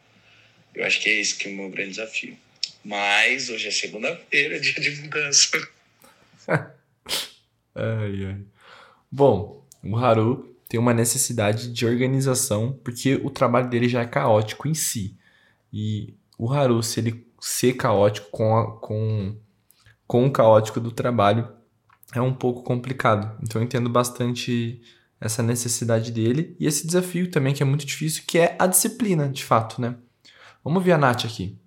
Eu 0.73 0.85
acho 0.85 1.01
que 1.01 1.09
é 1.09 1.19
esse 1.19 1.35
que 1.35 1.47
é 1.47 1.51
o 1.51 1.55
meu 1.55 1.69
grande 1.69 1.91
desafio. 1.91 2.37
Mas 2.83 3.49
hoje 3.49 3.67
é 3.67 3.71
segunda-feira, 3.71 4.59
dia 4.61 4.73
de 4.73 5.01
mudança. 5.01 5.57
ai, 7.75 8.25
ai. 8.25 8.37
Bom, 9.11 9.65
o 9.83 9.97
Haru 9.97 10.55
tem 10.69 10.79
uma 10.79 10.93
necessidade 10.93 11.71
de 11.71 11.85
organização 11.85 12.73
porque 12.83 13.15
o 13.15 13.29
trabalho 13.29 13.69
dele 13.69 13.87
já 13.87 14.01
é 14.01 14.07
caótico 14.07 14.67
em 14.67 14.73
si. 14.73 15.15
E 15.71 16.13
o 16.37 16.51
Haru, 16.51 16.81
se 16.83 16.99
ele 16.99 17.27
ser 17.39 17.73
caótico 17.73 18.29
com, 18.29 18.57
a, 18.57 18.79
com, 18.79 19.35
com 20.05 20.25
o 20.25 20.31
caótico 20.31 20.79
do 20.79 20.91
trabalho, 20.91 21.56
é 22.13 22.21
um 22.21 22.33
pouco 22.33 22.63
complicado. 22.63 23.37
Então 23.43 23.61
eu 23.61 23.65
entendo 23.65 23.89
bastante 23.89 24.81
essa 25.19 25.41
necessidade 25.41 26.11
dele 26.11 26.55
e 26.59 26.67
esse 26.67 26.85
desafio 26.85 27.29
também 27.29 27.53
que 27.53 27.63
é 27.63 27.65
muito 27.65 27.85
difícil, 27.85 28.23
que 28.27 28.37
é 28.37 28.55
a 28.59 28.67
disciplina, 28.67 29.27
de 29.27 29.43
fato, 29.43 29.81
né? 29.81 29.95
Vamos 30.63 30.83
ver 30.83 30.93
a 30.93 30.97
Nath 30.97 31.25
aqui. 31.25 31.57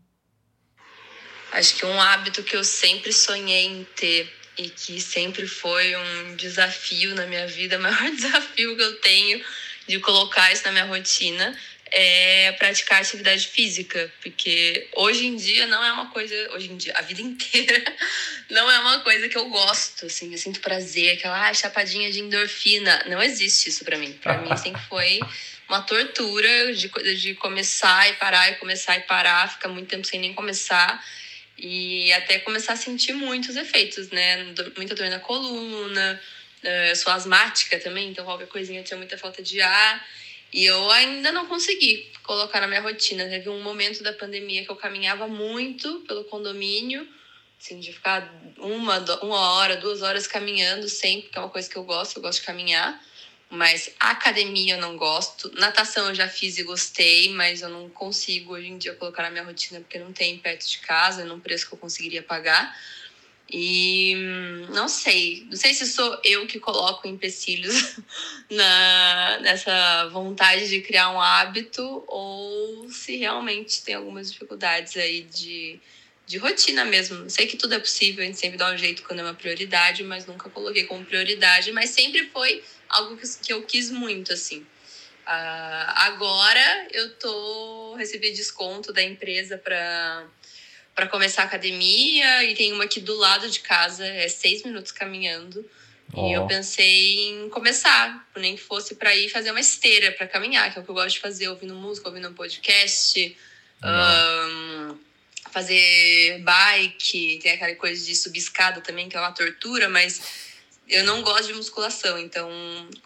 Acho 1.53 1.77
que 1.77 1.85
um 1.85 2.01
hábito 2.01 2.43
que 2.43 2.57
eu 2.57 2.63
sempre 2.63 3.13
sonhei 3.13 3.67
em 3.67 3.85
ter 3.97 4.33
e 4.57 4.69
que 4.69 5.01
sempre 5.01 5.47
foi 5.47 5.97
um 5.97 6.37
desafio 6.37 7.15
na 7.15 7.27
minha 7.27 7.47
vida, 7.47 7.79
o 7.79 7.83
maior 7.83 8.11
desafio 8.11 8.77
que 8.77 8.83
eu 8.83 9.01
tenho 9.01 9.45
de 9.89 9.99
colocar 9.99 10.53
isso 10.53 10.65
na 10.65 10.73
minha 10.73 10.85
rotina 10.85 11.57
é 11.93 12.53
praticar 12.53 13.01
atividade 13.01 13.49
física, 13.49 14.13
porque 14.23 14.89
hoje 14.95 15.27
em 15.27 15.37
dia 15.37 15.67
não 15.67 15.85
é 15.85 15.93
uma 15.93 16.11
coisa, 16.11 16.35
hoje 16.53 16.71
em 16.71 16.77
dia, 16.77 16.93
a 16.97 17.03
vida 17.03 17.21
inteira, 17.23 17.97
não 18.49 18.71
é 18.71 18.79
uma 18.79 19.01
coisa 19.01 19.29
que 19.29 19.37
eu 19.37 19.49
gosto, 19.49 20.07
assim, 20.07 20.31
eu 20.33 20.39
sinto 20.39 20.61
prazer, 20.61 21.17
aquela 21.17 21.49
ah, 21.49 21.55
chapadinha 21.55 22.11
de 22.11 22.21
endorfina, 22.21 23.05
não 23.09 23.23
existe 23.23 23.69
isso 23.69 23.85
para 23.85 23.99
mim. 23.99 24.13
Para 24.13 24.39
mim 24.39 24.57
sempre 24.57 24.83
foi 24.89 25.19
uma 25.69 25.83
tortura 25.83 26.75
de, 26.75 26.89
de 27.17 27.35
começar 27.35 28.09
e 28.11 28.15
parar 28.15 28.51
e 28.51 28.55
começar 28.57 28.97
e 28.97 29.01
parar, 29.01 29.53
ficar 29.53 29.69
muito 29.69 29.89
tempo 29.89 30.07
sem 30.07 30.21
nem 30.21 30.35
começar 30.35 31.05
e 31.57 32.13
até 32.13 32.39
começar 32.39 32.73
a 32.73 32.77
sentir 32.77 33.13
muitos 33.13 33.55
efeitos, 33.55 34.11
né? 34.11 34.53
Muita 34.77 34.95
dor 34.95 35.09
na 35.11 35.21
coluna, 35.21 36.21
eu 36.63 36.97
sou 36.97 37.13
asmática 37.13 37.79
também, 37.79 38.11
então 38.11 38.25
qualquer 38.25 38.49
coisinha 38.49 38.83
tinha 38.83 38.97
muita 38.97 39.19
falta 39.19 39.43
de 39.43 39.61
ar. 39.61 40.07
E 40.53 40.65
eu 40.65 40.91
ainda 40.91 41.31
não 41.31 41.47
consegui 41.47 42.11
colocar 42.23 42.61
na 42.61 42.67
minha 42.67 42.81
rotina. 42.81 43.29
Teve 43.29 43.49
um 43.49 43.63
momento 43.63 44.03
da 44.03 44.13
pandemia 44.13 44.65
que 44.65 44.71
eu 44.71 44.77
caminhava 44.77 45.29
muito 45.29 46.01
pelo 46.07 46.25
condomínio, 46.25 47.07
assim, 47.59 47.79
de 47.79 47.93
ficar 47.93 48.33
uma, 48.59 48.99
uma 49.23 49.53
hora, 49.53 49.77
duas 49.77 50.03
horas 50.03 50.27
caminhando 50.27 50.89
sempre, 50.89 51.29
que 51.29 51.39
é 51.39 51.41
uma 51.41 51.51
coisa 51.51 51.69
que 51.69 51.77
eu 51.77 51.85
gosto, 51.85 52.17
eu 52.17 52.23
gosto 52.23 52.41
de 52.41 52.47
caminhar. 52.47 53.01
Mas 53.49 53.91
academia 53.99 54.75
eu 54.75 54.81
não 54.81 54.97
gosto. 54.97 55.51
Natação 55.57 56.09
eu 56.09 56.15
já 56.15 56.29
fiz 56.29 56.57
e 56.57 56.63
gostei, 56.63 57.31
mas 57.31 57.63
eu 57.63 57.69
não 57.69 57.91
consigo 57.91 58.55
hoje 58.55 58.69
em 58.69 58.79
dia 58.79 58.95
colocar 58.95 59.25
na 59.25 59.31
minha 59.31 59.43
rotina 59.43 59.81
porque 59.81 59.99
não 59.99 60.13
tem 60.13 60.39
perto 60.39 60.69
de 60.69 60.79
casa, 60.79 61.25
num 61.25 61.41
preço 61.41 61.67
que 61.67 61.75
eu 61.75 61.79
conseguiria 61.79 62.23
pagar. 62.23 62.77
E 63.53 64.15
não 64.71 64.89
sei, 64.89 65.45
não 65.51 65.57
sei 65.57 65.75
se 65.75 65.87
sou 65.87 66.21
eu 66.23 66.47
que 66.47 66.61
coloco 66.61 67.09
empecilhos 67.09 67.97
na, 68.49 69.39
nessa 69.41 70.09
vontade 70.09 70.69
de 70.69 70.81
criar 70.83 71.11
um 71.11 71.21
hábito 71.21 72.05
ou 72.07 72.89
se 72.89 73.17
realmente 73.17 73.83
tem 73.83 73.97
algumas 73.97 74.31
dificuldades 74.31 74.97
aí 74.97 75.23
de, 75.23 75.81
de 76.27 76.39
rotina 76.39 76.85
mesmo. 76.85 77.29
Sei 77.29 77.47
que 77.49 77.57
tudo 77.57 77.75
é 77.75 77.79
possível, 77.81 78.23
a 78.23 78.27
gente 78.27 78.39
sempre 78.39 78.57
dá 78.57 78.73
um 78.73 78.79
jeito 78.79 79.03
quando 79.03 79.19
é 79.19 79.23
uma 79.23 79.35
prioridade, 79.35 80.05
mas 80.05 80.27
nunca 80.27 80.49
coloquei 80.49 80.85
como 80.85 81.05
prioridade, 81.05 81.73
mas 81.73 81.91
sempre 81.91 82.29
foi 82.29 82.63
algo 82.89 83.17
que, 83.17 83.27
que 83.43 83.53
eu 83.53 83.63
quis 83.63 83.91
muito, 83.91 84.33
assim. 84.33 84.65
Uh, 85.27 85.87
agora 85.97 86.89
eu 86.93 87.15
tô 87.17 87.95
recebi 87.95 88.33
desconto 88.33 88.93
da 88.93 89.03
empresa 89.03 89.59
para 89.59 90.27
para 91.01 91.09
começar 91.09 91.43
a 91.43 91.45
academia 91.47 92.45
e 92.45 92.55
tem 92.55 92.75
uma 92.75 92.85
aqui 92.85 93.01
do 93.01 93.17
lado 93.17 93.49
de 93.49 93.61
casa, 93.61 94.07
é 94.07 94.29
seis 94.29 94.63
minutos 94.63 94.93
caminhando. 94.93 95.65
Oh. 96.13 96.29
E 96.29 96.35
eu 96.35 96.47
pensei 96.47 97.31
em 97.31 97.49
começar, 97.49 98.29
nem 98.37 98.55
que 98.55 98.61
fosse 98.61 98.97
para 98.97 99.17
ir 99.17 99.31
fazer 99.31 99.51
uma 99.51 99.61
esteira 99.61 100.13
para 100.13 100.27
caminhar, 100.27 100.71
que 100.71 100.79
é 100.79 100.83
o 100.83 100.85
que 100.85 100.91
eu 100.91 100.95
gosto 100.95 101.15
de 101.15 101.21
fazer, 101.21 101.49
ouvindo 101.49 101.75
música, 101.75 102.07
ouvindo 102.07 102.29
um 102.29 102.35
podcast, 102.35 103.35
um, 103.83 104.99
fazer 105.51 106.43
bike, 106.43 107.39
tem 107.43 107.53
aquela 107.53 107.75
coisa 107.77 108.05
de 108.05 108.15
subir 108.15 108.41
escada 108.41 108.83
também, 108.83 109.09
que 109.09 109.17
é 109.17 109.21
uma 109.21 109.33
tortura, 109.33 109.89
mas 109.89 110.21
eu 110.87 111.03
não 111.05 111.23
gosto 111.23 111.47
de 111.47 111.55
musculação, 111.55 112.19
então 112.19 112.51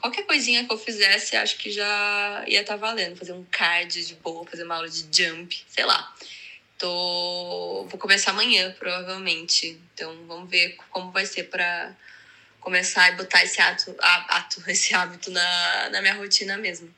qualquer 0.00 0.24
coisinha 0.24 0.64
que 0.64 0.72
eu 0.72 0.78
fizesse, 0.78 1.36
acho 1.36 1.58
que 1.58 1.70
já 1.70 2.44
ia 2.48 2.62
estar 2.62 2.72
tá 2.72 2.76
valendo. 2.76 3.16
Fazer 3.16 3.34
um 3.34 3.44
card 3.44 4.04
de 4.04 4.14
boa, 4.16 4.44
fazer 4.44 4.64
uma 4.64 4.74
aula 4.74 4.88
de 4.88 5.06
jump, 5.12 5.62
sei 5.68 5.84
lá. 5.84 6.12
Tô... 6.78 7.87
Vou 7.88 7.99
começar 7.99 8.31
amanhã, 8.31 8.75
provavelmente. 8.78 9.81
Então 9.95 10.26
vamos 10.26 10.50
ver 10.50 10.76
como 10.90 11.11
vai 11.11 11.26
ser 11.26 11.45
para 11.45 11.95
começar 12.61 13.12
e 13.12 13.16
botar 13.16 13.45
esse 13.45 13.61
ato, 13.61 13.95
ato 14.00 14.62
esse 14.69 14.95
hábito 14.95 15.31
na, 15.31 15.90
na 15.90 16.00
minha 16.00 16.14
rotina 16.14 16.57
mesmo. 16.57 16.93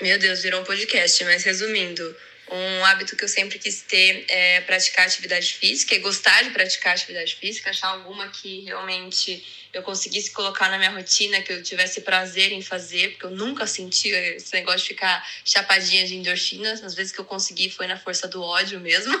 Meu 0.00 0.18
Deus, 0.18 0.42
virou 0.42 0.60
um 0.60 0.64
podcast, 0.64 1.24
mas 1.24 1.44
resumindo, 1.44 2.16
um 2.50 2.84
hábito 2.84 3.16
que 3.16 3.24
eu 3.24 3.28
sempre 3.28 3.58
quis 3.58 3.82
ter 3.82 4.24
é 4.28 4.60
praticar 4.62 5.06
atividade 5.06 5.54
física, 5.54 5.94
e 5.94 6.00
gostar 6.00 6.42
de 6.42 6.50
praticar 6.50 6.94
atividade 6.94 7.36
física, 7.36 7.70
achar 7.70 7.88
alguma 7.88 8.28
que 8.28 8.60
realmente 8.60 9.44
eu 9.72 9.82
conseguisse 9.82 10.30
colocar 10.32 10.68
na 10.68 10.76
minha 10.76 10.90
rotina, 10.90 11.40
que 11.40 11.52
eu 11.52 11.62
tivesse 11.62 12.02
prazer 12.02 12.52
em 12.52 12.60
fazer, 12.60 13.12
porque 13.12 13.26
eu 13.26 13.30
nunca 13.30 13.66
senti 13.66 14.08
esse 14.08 14.52
negócio 14.52 14.80
de 14.80 14.88
ficar 14.88 15.26
chapadinha 15.44 16.06
de 16.06 16.14
endorfinas. 16.14 16.84
Às 16.84 16.94
vezes 16.94 17.10
que 17.10 17.18
eu 17.18 17.24
consegui 17.24 17.70
foi 17.70 17.86
na 17.86 17.98
força 17.98 18.28
do 18.28 18.42
ódio 18.42 18.78
mesmo. 18.80 19.12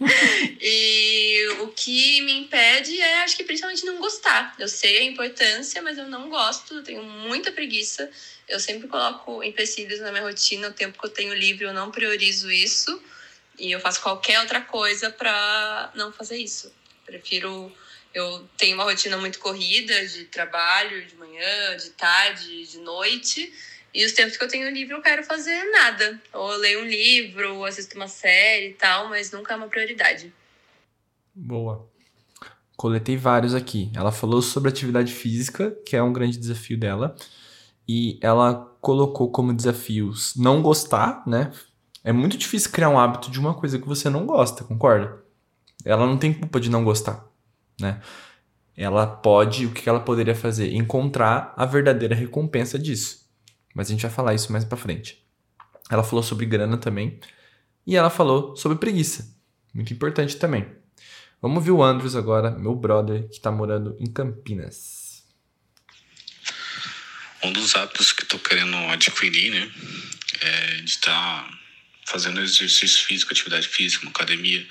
e 0.60 1.46
o 1.60 1.68
que 1.68 2.20
me 2.22 2.32
impede 2.32 3.00
é, 3.00 3.22
acho 3.22 3.36
que 3.36 3.44
principalmente 3.44 3.84
não 3.84 3.98
gostar. 3.98 4.56
Eu 4.58 4.66
sei 4.66 4.98
a 4.98 5.04
importância, 5.04 5.80
mas 5.80 5.96
eu 5.96 6.08
não 6.08 6.28
gosto, 6.28 6.74
eu 6.74 6.82
tenho 6.82 7.04
muita 7.04 7.52
preguiça. 7.52 8.10
Eu 8.48 8.58
sempre 8.58 8.88
coloco 8.88 9.42
empecilhos 9.44 10.00
na 10.00 10.10
minha 10.10 10.24
rotina, 10.24 10.68
o 10.68 10.72
tempo 10.72 10.98
que 10.98 11.06
eu 11.06 11.10
tenho 11.10 11.32
livre 11.32 11.64
eu 11.64 11.72
não 11.72 11.92
priorizo 11.92 12.50
isso. 12.50 13.00
E 13.56 13.70
eu 13.70 13.78
faço 13.78 14.00
qualquer 14.00 14.40
outra 14.40 14.60
coisa 14.60 15.10
para 15.10 15.92
não 15.94 16.12
fazer 16.12 16.38
isso. 16.38 16.74
Prefiro 17.06 17.72
eu 18.14 18.44
tenho 18.56 18.74
uma 18.74 18.84
rotina 18.84 19.16
muito 19.16 19.38
corrida 19.38 20.06
de 20.06 20.24
trabalho, 20.24 21.06
de 21.06 21.16
manhã, 21.16 21.76
de 21.76 21.90
tarde, 21.90 22.66
de 22.66 22.78
noite. 22.78 23.52
E 23.94 24.04
os 24.04 24.12
tempos 24.12 24.36
que 24.36 24.44
eu 24.44 24.48
tenho 24.48 24.70
livre, 24.70 24.94
eu 24.94 25.02
quero 25.02 25.22
fazer 25.24 25.70
nada. 25.70 26.20
Ou 26.32 26.52
eu 26.52 26.58
leio 26.58 26.80
um 26.80 26.86
livro, 26.86 27.56
ou 27.56 27.64
assisto 27.64 27.96
uma 27.96 28.08
série 28.08 28.70
e 28.70 28.74
tal, 28.74 29.08
mas 29.08 29.30
nunca 29.30 29.54
é 29.54 29.56
uma 29.56 29.68
prioridade. 29.68 30.32
Boa. 31.34 31.88
Coletei 32.76 33.16
vários 33.16 33.54
aqui. 33.54 33.90
Ela 33.94 34.12
falou 34.12 34.42
sobre 34.42 34.68
atividade 34.68 35.12
física, 35.12 35.70
que 35.86 35.96
é 35.96 36.02
um 36.02 36.12
grande 36.12 36.38
desafio 36.38 36.78
dela. 36.78 37.14
E 37.88 38.18
ela 38.22 38.76
colocou 38.80 39.30
como 39.30 39.52
desafios 39.52 40.34
não 40.36 40.62
gostar, 40.62 41.22
né? 41.26 41.52
É 42.04 42.12
muito 42.12 42.36
difícil 42.36 42.70
criar 42.70 42.88
um 42.88 42.98
hábito 42.98 43.30
de 43.30 43.38
uma 43.38 43.54
coisa 43.54 43.78
que 43.78 43.86
você 43.86 44.10
não 44.10 44.26
gosta, 44.26 44.64
concorda? 44.64 45.22
Ela 45.84 46.06
não 46.06 46.18
tem 46.18 46.32
culpa 46.32 46.58
de 46.60 46.70
não 46.70 46.84
gostar 46.84 47.31
né? 47.80 48.00
Ela 48.76 49.06
pode, 49.06 49.66
o 49.66 49.72
que 49.72 49.88
ela 49.88 50.00
poderia 50.00 50.34
fazer? 50.34 50.72
Encontrar 50.72 51.52
a 51.56 51.66
verdadeira 51.66 52.14
recompensa 52.14 52.78
disso. 52.78 53.28
Mas 53.74 53.88
a 53.88 53.90
gente 53.90 54.02
vai 54.02 54.10
falar 54.10 54.34
isso 54.34 54.50
mais 54.50 54.64
para 54.64 54.78
frente. 54.78 55.24
Ela 55.90 56.02
falou 56.02 56.22
sobre 56.22 56.46
grana 56.46 56.78
também. 56.78 57.20
E 57.86 57.96
ela 57.96 58.10
falou 58.10 58.56
sobre 58.56 58.78
preguiça. 58.78 59.36
Muito 59.74 59.92
importante 59.92 60.36
também. 60.36 60.66
Vamos 61.40 61.64
ver 61.64 61.72
o 61.72 61.82
Andrews 61.82 62.14
agora, 62.14 62.50
meu 62.50 62.74
brother, 62.74 63.28
que 63.28 63.34
está 63.34 63.50
morando 63.50 63.96
em 63.98 64.06
Campinas. 64.06 65.24
Um 67.42 67.52
dos 67.52 67.74
hábitos 67.74 68.12
que 68.12 68.22
estou 68.22 68.38
querendo 68.38 68.76
adquirir, 68.90 69.50
né? 69.50 69.70
É 70.40 70.76
de 70.76 70.84
estar 70.84 71.10
tá 71.10 71.61
fazendo 72.12 72.40
exercício 72.42 73.06
físico, 73.06 73.32
atividade 73.32 73.66
física, 73.66 74.04
uma 74.04 74.10
academia, 74.10 74.66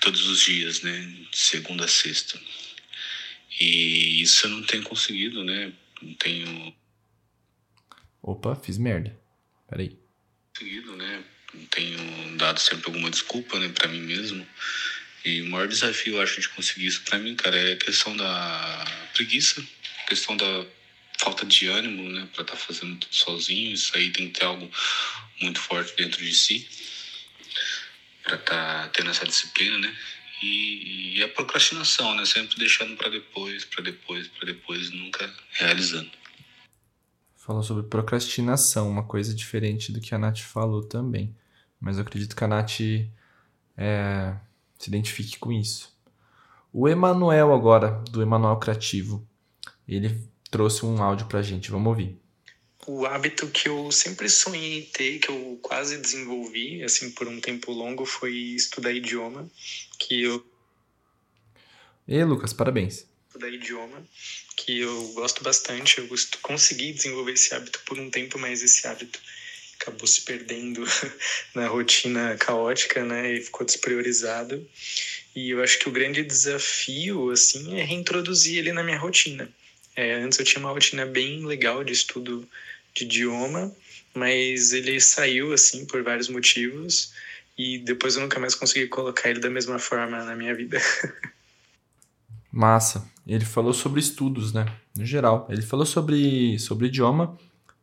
todos 0.00 0.26
os 0.26 0.40
dias, 0.40 0.80
né? 0.80 1.00
De 1.30 1.38
segunda 1.38 1.84
a 1.84 1.88
sexta. 1.88 2.40
E 3.60 4.22
isso 4.22 4.46
eu 4.46 4.50
não 4.50 4.62
tenho 4.62 4.82
conseguido, 4.82 5.44
né? 5.44 5.72
Não 6.00 6.14
tenho. 6.14 6.74
Opa, 8.22 8.56
fiz 8.56 8.78
merda. 8.78 9.14
Peraí. 9.68 9.96
Conseguido, 10.54 10.96
né? 10.96 11.22
Não 11.52 11.66
tenho 11.66 12.36
dado 12.36 12.58
sempre 12.58 12.86
alguma 12.86 13.10
desculpa, 13.10 13.58
né, 13.58 13.68
pra 13.68 13.88
mim 13.88 14.00
mesmo. 14.00 14.46
E 15.24 15.42
o 15.42 15.50
maior 15.50 15.68
desafio, 15.68 16.14
eu 16.14 16.22
acho, 16.22 16.40
de 16.40 16.48
conseguir 16.50 16.86
isso 16.86 17.02
pra 17.02 17.18
mim, 17.18 17.34
cara, 17.34 17.56
é 17.56 17.72
a 17.72 17.76
questão 17.76 18.16
da 18.16 19.08
preguiça, 19.12 19.64
a 20.04 20.08
questão 20.08 20.36
da 20.36 20.66
falta 21.18 21.44
de 21.46 21.66
ânimo, 21.68 22.08
né, 22.10 22.28
pra 22.32 22.42
estar 22.42 22.54
tá 22.54 22.56
fazendo 22.56 22.96
tudo 22.96 23.14
sozinho. 23.14 23.72
Isso 23.72 23.96
aí 23.96 24.10
tem 24.10 24.28
que 24.30 24.38
ter 24.38 24.46
algo 24.46 24.70
muito 25.40 25.60
forte 25.60 25.94
dentro 25.96 26.24
de 26.24 26.34
si 26.34 26.68
para 28.22 28.36
estar 28.36 28.82
tá 28.82 28.88
tendo 28.88 29.10
essa 29.10 29.24
disciplina, 29.24 29.78
né? 29.78 29.96
E, 30.42 31.18
e 31.18 31.22
a 31.22 31.28
procrastinação, 31.28 32.14
né? 32.14 32.24
Sempre 32.26 32.58
deixando 32.58 32.96
para 32.96 33.08
depois, 33.08 33.64
para 33.64 33.82
depois, 33.82 34.28
para 34.28 34.46
depois, 34.46 34.90
nunca 34.90 35.32
realizando. 35.52 36.10
Falou 37.36 37.62
sobre 37.62 37.84
procrastinação, 37.84 38.90
uma 38.90 39.04
coisa 39.04 39.32
diferente 39.32 39.92
do 39.92 40.00
que 40.00 40.14
a 40.14 40.18
Nath 40.18 40.40
falou 40.40 40.82
também. 40.82 41.34
Mas 41.80 41.96
eu 41.96 42.02
acredito 42.02 42.34
que 42.34 42.44
a 42.44 42.48
Nath 42.48 42.80
é, 43.76 44.36
se 44.78 44.88
identifique 44.88 45.38
com 45.38 45.52
isso. 45.52 45.94
O 46.72 46.88
Emanuel 46.88 47.54
agora, 47.54 48.02
do 48.10 48.20
Emanuel 48.20 48.56
Criativo, 48.56 49.26
ele 49.88 50.28
trouxe 50.56 50.86
um 50.86 51.02
áudio 51.02 51.26
pra 51.26 51.42
gente, 51.42 51.70
vamos 51.70 51.88
ouvir. 51.88 52.16
O 52.86 53.04
hábito 53.04 53.46
que 53.48 53.68
eu 53.68 53.92
sempre 53.92 54.26
sonhei 54.30 54.88
ter, 54.90 55.18
que 55.18 55.28
eu 55.28 55.58
quase 55.60 55.98
desenvolvi, 55.98 56.82
assim, 56.82 57.10
por 57.10 57.28
um 57.28 57.38
tempo 57.42 57.72
longo, 57.72 58.06
foi 58.06 58.32
estudar 58.32 58.90
idioma 58.90 59.46
que 59.98 60.22
eu. 60.22 60.42
E 62.08 62.24
Lucas, 62.24 62.54
parabéns. 62.54 63.04
Da 63.38 63.50
idioma, 63.50 64.02
que 64.56 64.80
eu 64.80 65.08
gosto 65.12 65.44
bastante, 65.44 65.98
eu 65.98 66.08
consegui 66.40 66.90
desenvolver 66.90 67.32
esse 67.32 67.54
hábito 67.54 67.82
por 67.84 67.98
um 67.98 68.08
tempo, 68.08 68.38
mas 68.38 68.62
esse 68.62 68.86
hábito 68.86 69.20
acabou 69.78 70.06
se 70.06 70.22
perdendo 70.22 70.82
na 71.54 71.68
rotina 71.68 72.34
caótica, 72.38 73.04
né, 73.04 73.34
e 73.34 73.42
ficou 73.42 73.66
despriorizado. 73.66 74.66
E 75.34 75.50
eu 75.50 75.62
acho 75.62 75.78
que 75.78 75.88
o 75.90 75.92
grande 75.92 76.24
desafio, 76.24 77.30
assim, 77.30 77.78
é 77.78 77.84
reintroduzir 77.84 78.56
ele 78.56 78.72
na 78.72 78.82
minha 78.82 78.98
rotina. 78.98 79.52
É, 79.96 80.14
antes 80.14 80.38
eu 80.38 80.44
tinha 80.44 80.60
uma 80.60 80.70
rotina 80.70 81.06
bem 81.06 81.44
legal 81.46 81.82
de 81.82 81.92
estudo 81.92 82.46
de 82.94 83.04
idioma, 83.04 83.74
mas 84.14 84.72
ele 84.72 85.00
saiu 85.00 85.52
assim 85.52 85.86
por 85.86 86.02
vários 86.02 86.28
motivos 86.28 87.12
e 87.56 87.78
depois 87.78 88.14
eu 88.14 88.22
nunca 88.22 88.38
mais 88.38 88.54
consegui 88.54 88.86
colocar 88.86 89.30
ele 89.30 89.40
da 89.40 89.48
mesma 89.48 89.78
forma 89.78 90.22
na 90.22 90.36
minha 90.36 90.54
vida. 90.54 90.78
Massa. 92.52 93.10
Ele 93.26 93.44
falou 93.44 93.74
sobre 93.74 93.98
estudos, 94.00 94.52
né? 94.52 94.66
No 94.94 95.04
geral. 95.04 95.46
Ele 95.50 95.62
falou 95.62 95.84
sobre, 95.84 96.58
sobre 96.58 96.86
idioma, 96.86 97.36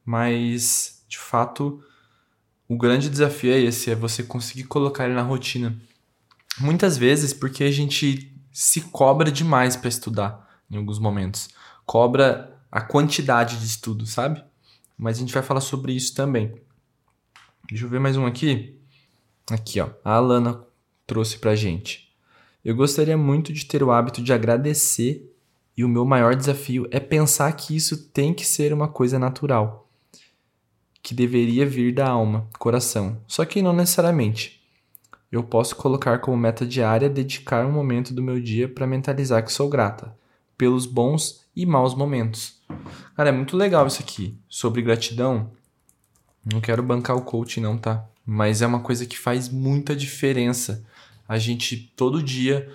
mas 0.05 1.03
de 1.08 1.17
fato 1.17 1.84
o 2.67 2.77
grande 2.77 3.10
desafio 3.10 3.51
é 3.51 3.60
esse, 3.60 3.91
é 3.91 3.96
você 3.96 4.24
conseguir 4.24 4.63
colocar 4.63 5.05
ele 5.05 5.13
na 5.13 5.22
rotina. 5.22 5.75
Muitas 6.60 6.98
vezes 6.98 7.34
porque 7.34 7.63
a 7.63 7.72
gente 7.72 8.32
se 8.51 8.82
cobra 8.82 9.32
demais 9.32 9.75
para 9.75 9.89
estudar 9.89 10.62
em 10.70 10.77
alguns 10.77 11.00
momentos. 11.00 11.50
Cobra 11.85 12.59
a 12.71 12.81
quantidade 12.81 13.59
de 13.59 13.65
estudo, 13.65 14.05
sabe? 14.05 14.43
Mas 14.97 15.17
a 15.17 15.19
gente 15.19 15.33
vai 15.33 15.43
falar 15.43 15.61
sobre 15.61 15.93
isso 15.93 16.15
também. 16.15 16.53
Deixa 17.69 17.85
eu 17.85 17.89
ver 17.89 17.99
mais 17.99 18.17
um 18.17 18.25
aqui. 18.25 18.79
Aqui, 19.51 19.79
ó. 19.79 19.89
A 20.03 20.13
Alana 20.13 20.63
trouxe 21.05 21.37
pra 21.37 21.55
gente. 21.55 22.13
Eu 22.63 22.75
gostaria 22.75 23.17
muito 23.17 23.51
de 23.51 23.65
ter 23.65 23.83
o 23.83 23.91
hábito 23.91 24.21
de 24.21 24.31
agradecer 24.31 25.29
e 25.75 25.83
o 25.83 25.89
meu 25.89 26.05
maior 26.05 26.35
desafio 26.35 26.87
é 26.91 26.99
pensar 26.99 27.51
que 27.53 27.75
isso 27.75 28.09
tem 28.09 28.33
que 28.33 28.45
ser 28.45 28.71
uma 28.71 28.87
coisa 28.87 29.19
natural, 29.19 29.89
que 31.01 31.13
deveria 31.13 31.65
vir 31.65 31.93
da 31.93 32.07
alma, 32.07 32.47
coração. 32.57 33.21
Só 33.27 33.43
que 33.43 33.61
não 33.61 33.73
necessariamente. 33.73 34.61
Eu 35.31 35.43
posso 35.43 35.75
colocar 35.75 36.19
como 36.19 36.37
meta 36.37 36.65
diária 36.65 37.09
dedicar 37.09 37.65
um 37.65 37.71
momento 37.71 38.13
do 38.13 38.21
meu 38.21 38.39
dia 38.39 38.69
para 38.69 38.87
mentalizar 38.87 39.43
que 39.43 39.51
sou 39.51 39.67
grata 39.67 40.15
pelos 40.55 40.85
bons 40.85 41.42
e 41.55 41.65
maus 41.65 41.93
momentos. 41.93 42.62
Cara, 43.15 43.29
é 43.29 43.31
muito 43.31 43.55
legal 43.55 43.86
isso 43.88 44.01
aqui 44.01 44.38
sobre 44.50 44.81
gratidão. 44.81 45.51
Não 46.43 46.60
quero 46.60 46.83
bancar 46.83 47.15
o 47.15 47.22
coach 47.22 47.60
não, 47.60 47.77
tá? 47.77 48.05
Mas 48.25 48.62
é 48.62 48.67
uma 48.67 48.79
coisa 48.79 49.05
que 49.05 49.17
faz 49.17 49.50
muita 49.50 49.95
diferença. 49.95 50.86
A 51.27 51.38
gente 51.38 51.77
todo 51.95 52.24
dia 52.24 52.72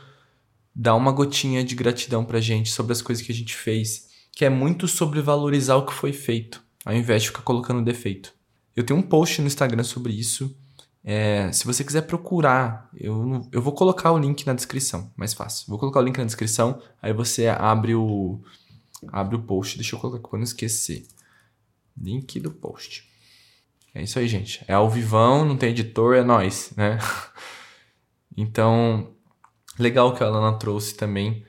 dá 0.75 0.94
uma 0.94 1.11
gotinha 1.11 1.64
de 1.64 1.75
gratidão 1.75 2.25
pra 2.25 2.40
gente 2.40 2.70
sobre 2.70 2.92
as 2.92 3.02
coisas 3.02 3.25
que 3.25 3.32
a 3.32 3.35
gente 3.35 3.54
fez, 3.54 4.08
que 4.32 4.44
é 4.44 4.49
muito 4.49 4.87
sobre 4.87 5.20
valorizar 5.20 5.76
o 5.76 5.85
que 5.85 5.92
foi 5.92 6.12
feito, 6.12 6.62
ao 6.85 6.94
invés 6.94 7.23
de 7.23 7.28
ficar 7.28 7.42
colocando 7.42 7.82
defeito. 7.85 8.32
Eu 8.76 8.85
tenho 8.85 9.00
um 9.00 9.02
post 9.02 9.40
no 9.40 9.49
Instagram 9.49 9.82
sobre 9.82 10.12
isso. 10.12 10.56
É, 11.02 11.50
se 11.50 11.64
você 11.64 11.82
quiser 11.82 12.02
procurar, 12.02 12.88
eu, 12.94 13.44
eu 13.50 13.61
vou 13.61 13.73
colocar 13.73 14.12
o 14.12 14.18
link 14.18 14.47
na 14.47 14.52
descrição, 14.52 15.11
mais 15.16 15.35
fácil. 15.35 15.66
Vou 15.66 15.78
colocar 15.78 15.99
o 15.99 16.02
link 16.02 16.16
na 16.16 16.25
descrição, 16.25 16.80
aí 17.02 17.12
você 17.12 17.49
abre 17.49 17.94
o, 17.94 18.40
abre 19.09 19.37
o 19.37 19.43
post. 19.43 19.76
Deixa 19.76 19.95
eu 19.97 20.00
colocar 20.00 20.28
para 20.28 20.38
não 20.38 20.45
esquecer. 20.45 21.07
Link 21.97 22.38
do 22.40 22.50
post. 22.50 23.09
É 23.95 24.02
isso 24.02 24.19
aí, 24.19 24.28
gente. 24.28 24.64
É 24.69 24.75
ao 24.75 24.88
vivão, 24.88 25.45
não 25.45 25.57
tem 25.57 25.71
editor, 25.71 26.17
é 26.17 26.23
nós, 26.23 26.73
né? 26.76 26.99
Então, 28.40 29.17
legal 29.76 30.14
que 30.14 30.23
a 30.23 30.26
Alana 30.28 30.57
trouxe 30.57 30.95
também, 30.95 31.45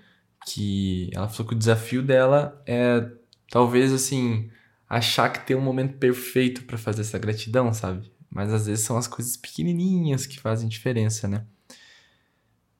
que 0.48 1.12
ela 1.13 1.29
falou 1.29 1.50
que 1.50 1.53
o 1.53 1.58
desafio 1.58 2.01
dela 2.01 2.60
é 2.65 3.08
talvez 3.48 3.94
assim, 3.94 4.50
achar 4.89 5.29
que 5.29 5.46
tem 5.46 5.56
um 5.56 5.62
momento 5.62 6.00
perfeito 6.00 6.63
para 6.63 6.79
fazer 6.79 7.01
essa 7.01 7.20
gratidão, 7.20 7.72
sabe? 7.72 8.12
Mas 8.29 8.51
às 8.51 8.65
vezes 8.65 8.84
são 8.84 8.98
as 8.98 9.08
coisas 9.08 9.38
pequenininhas 9.38 10.25
que 10.25 10.39
fazem 10.39 10.68
diferença, 10.68 11.27
né? 11.27 11.46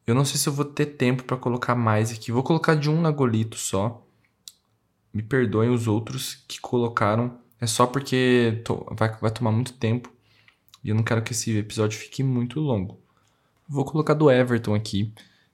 Eu 0.06 0.16
não 0.16 0.26
sei 0.26 0.38
se 0.38 0.50
eu 0.50 0.54
vou 0.54 0.66
ter 0.66 0.88
tempo 0.88 1.24
para 1.24 1.38
colocar 1.38 1.76
mais 1.76 2.12
aqui. 2.12 2.32
Vou 2.32 2.42
colocar 2.42 2.74
de 2.74 2.90
um 2.90 3.00
na 3.00 3.12
Golito 3.12 3.58
só. 3.58 4.04
Me 5.14 5.22
perdoem 5.22 5.70
os 5.70 5.88
outros 5.88 6.44
que 6.48 6.60
colocaram. 6.60 7.40
É 7.60 7.68
só 7.68 7.86
porque 7.86 8.62
to 8.64 8.86
vai, 8.92 9.16
vai 9.20 9.32
tomar 9.32 9.52
muito 9.52 9.74
tempo. 9.74 10.12
E 10.84 10.90
eu 10.90 10.96
não 10.96 11.04
quero 11.04 11.22
que 11.22 11.34
esse 11.34 11.58
episódio 11.58 12.00
fique 12.00 12.24
muito 12.24 12.60
longo. 12.60 13.00
Vou 13.68 13.86
colocar 13.86 14.14
do 14.14 14.32
Everton 14.32 14.74
aqui, 14.74 15.14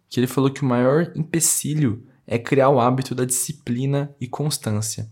que 0.10 0.20
ele 0.20 0.28
falou 0.28 0.50
que 0.50 0.62
o 0.62 0.66
maior 0.66 1.12
empecilho 1.16 2.06
é 2.28 2.38
criar 2.38 2.70
o 2.70 2.80
hábito 2.80 3.14
da 3.14 3.26
disciplina 3.26 4.14
e 4.20 4.28
constância. 4.28 5.10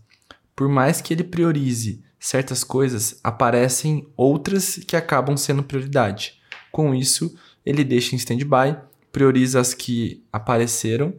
Por 0.54 0.68
mais 0.68 1.00
que 1.00 1.12
ele 1.12 1.24
priorize 1.24 2.02
certas 2.18 2.64
coisas, 2.64 3.18
aparecem 3.22 4.08
outras 4.16 4.76
que 4.76 4.96
acabam 4.96 5.36
sendo 5.36 5.62
prioridade. 5.62 6.40
Com 6.72 6.94
isso, 6.94 7.36
ele 7.66 7.84
deixa 7.84 8.14
em 8.14 8.18
stand-by, 8.18 8.76
prioriza 9.12 9.60
as 9.60 9.74
que 9.74 10.24
apareceram 10.32 11.14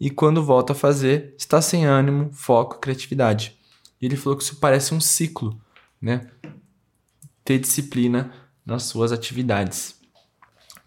e 0.00 0.10
quando 0.10 0.44
volta 0.44 0.72
a 0.72 0.76
fazer, 0.76 1.34
está 1.36 1.60
sem 1.60 1.84
ânimo, 1.84 2.30
foco, 2.32 2.78
criatividade. 2.78 3.58
E 4.00 4.06
ele 4.06 4.16
falou 4.16 4.36
que 4.36 4.44
isso 4.44 4.56
parece 4.56 4.94
um 4.94 5.00
ciclo, 5.00 5.60
né? 6.00 6.28
Ter 7.44 7.58
disciplina 7.58 8.32
nas 8.64 8.84
suas 8.84 9.10
atividades. 9.10 9.96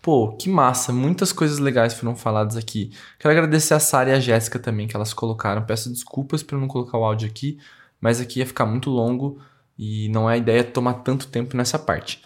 Pô, 0.01 0.35
que 0.35 0.49
massa, 0.49 0.91
muitas 0.91 1.31
coisas 1.31 1.59
legais 1.59 1.93
foram 1.93 2.15
faladas 2.15 2.55
aqui. 2.55 2.91
Quero 3.19 3.31
agradecer 3.31 3.73
a 3.73 3.79
Sara 3.79 4.09
e 4.09 4.13
a 4.13 4.19
Jéssica 4.19 4.57
também 4.57 4.87
que 4.87 4.95
elas 4.95 5.13
colocaram. 5.13 5.63
Peço 5.65 5.91
desculpas 5.91 6.41
por 6.41 6.57
não 6.57 6.67
colocar 6.67 6.97
o 6.97 7.03
áudio 7.03 7.27
aqui, 7.27 7.59
mas 7.99 8.19
aqui 8.19 8.39
ia 8.39 8.47
ficar 8.47 8.65
muito 8.65 8.89
longo 8.89 9.39
e 9.77 10.09
não 10.09 10.29
é 10.29 10.33
a 10.33 10.37
ideia 10.37 10.63
tomar 10.63 10.95
tanto 10.95 11.27
tempo 11.27 11.55
nessa 11.55 11.77
parte. 11.77 12.23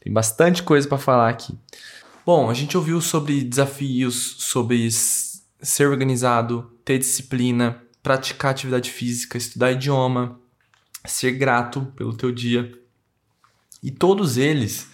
Tem 0.00 0.12
bastante 0.12 0.62
coisa 0.62 0.86
para 0.86 0.98
falar 0.98 1.28
aqui. 1.28 1.58
Bom, 2.24 2.48
a 2.48 2.54
gente 2.54 2.76
ouviu 2.76 3.00
sobre 3.00 3.42
desafios, 3.42 4.36
sobre 4.38 4.86
ser 5.60 5.88
organizado, 5.88 6.70
ter 6.84 6.98
disciplina, 6.98 7.82
praticar 8.02 8.50
atividade 8.50 8.90
física, 8.90 9.36
estudar 9.36 9.72
idioma, 9.72 10.38
ser 11.04 11.32
grato 11.32 11.92
pelo 11.96 12.16
teu 12.16 12.30
dia. 12.32 12.72
E 13.82 13.90
todos 13.90 14.36
eles 14.36 14.88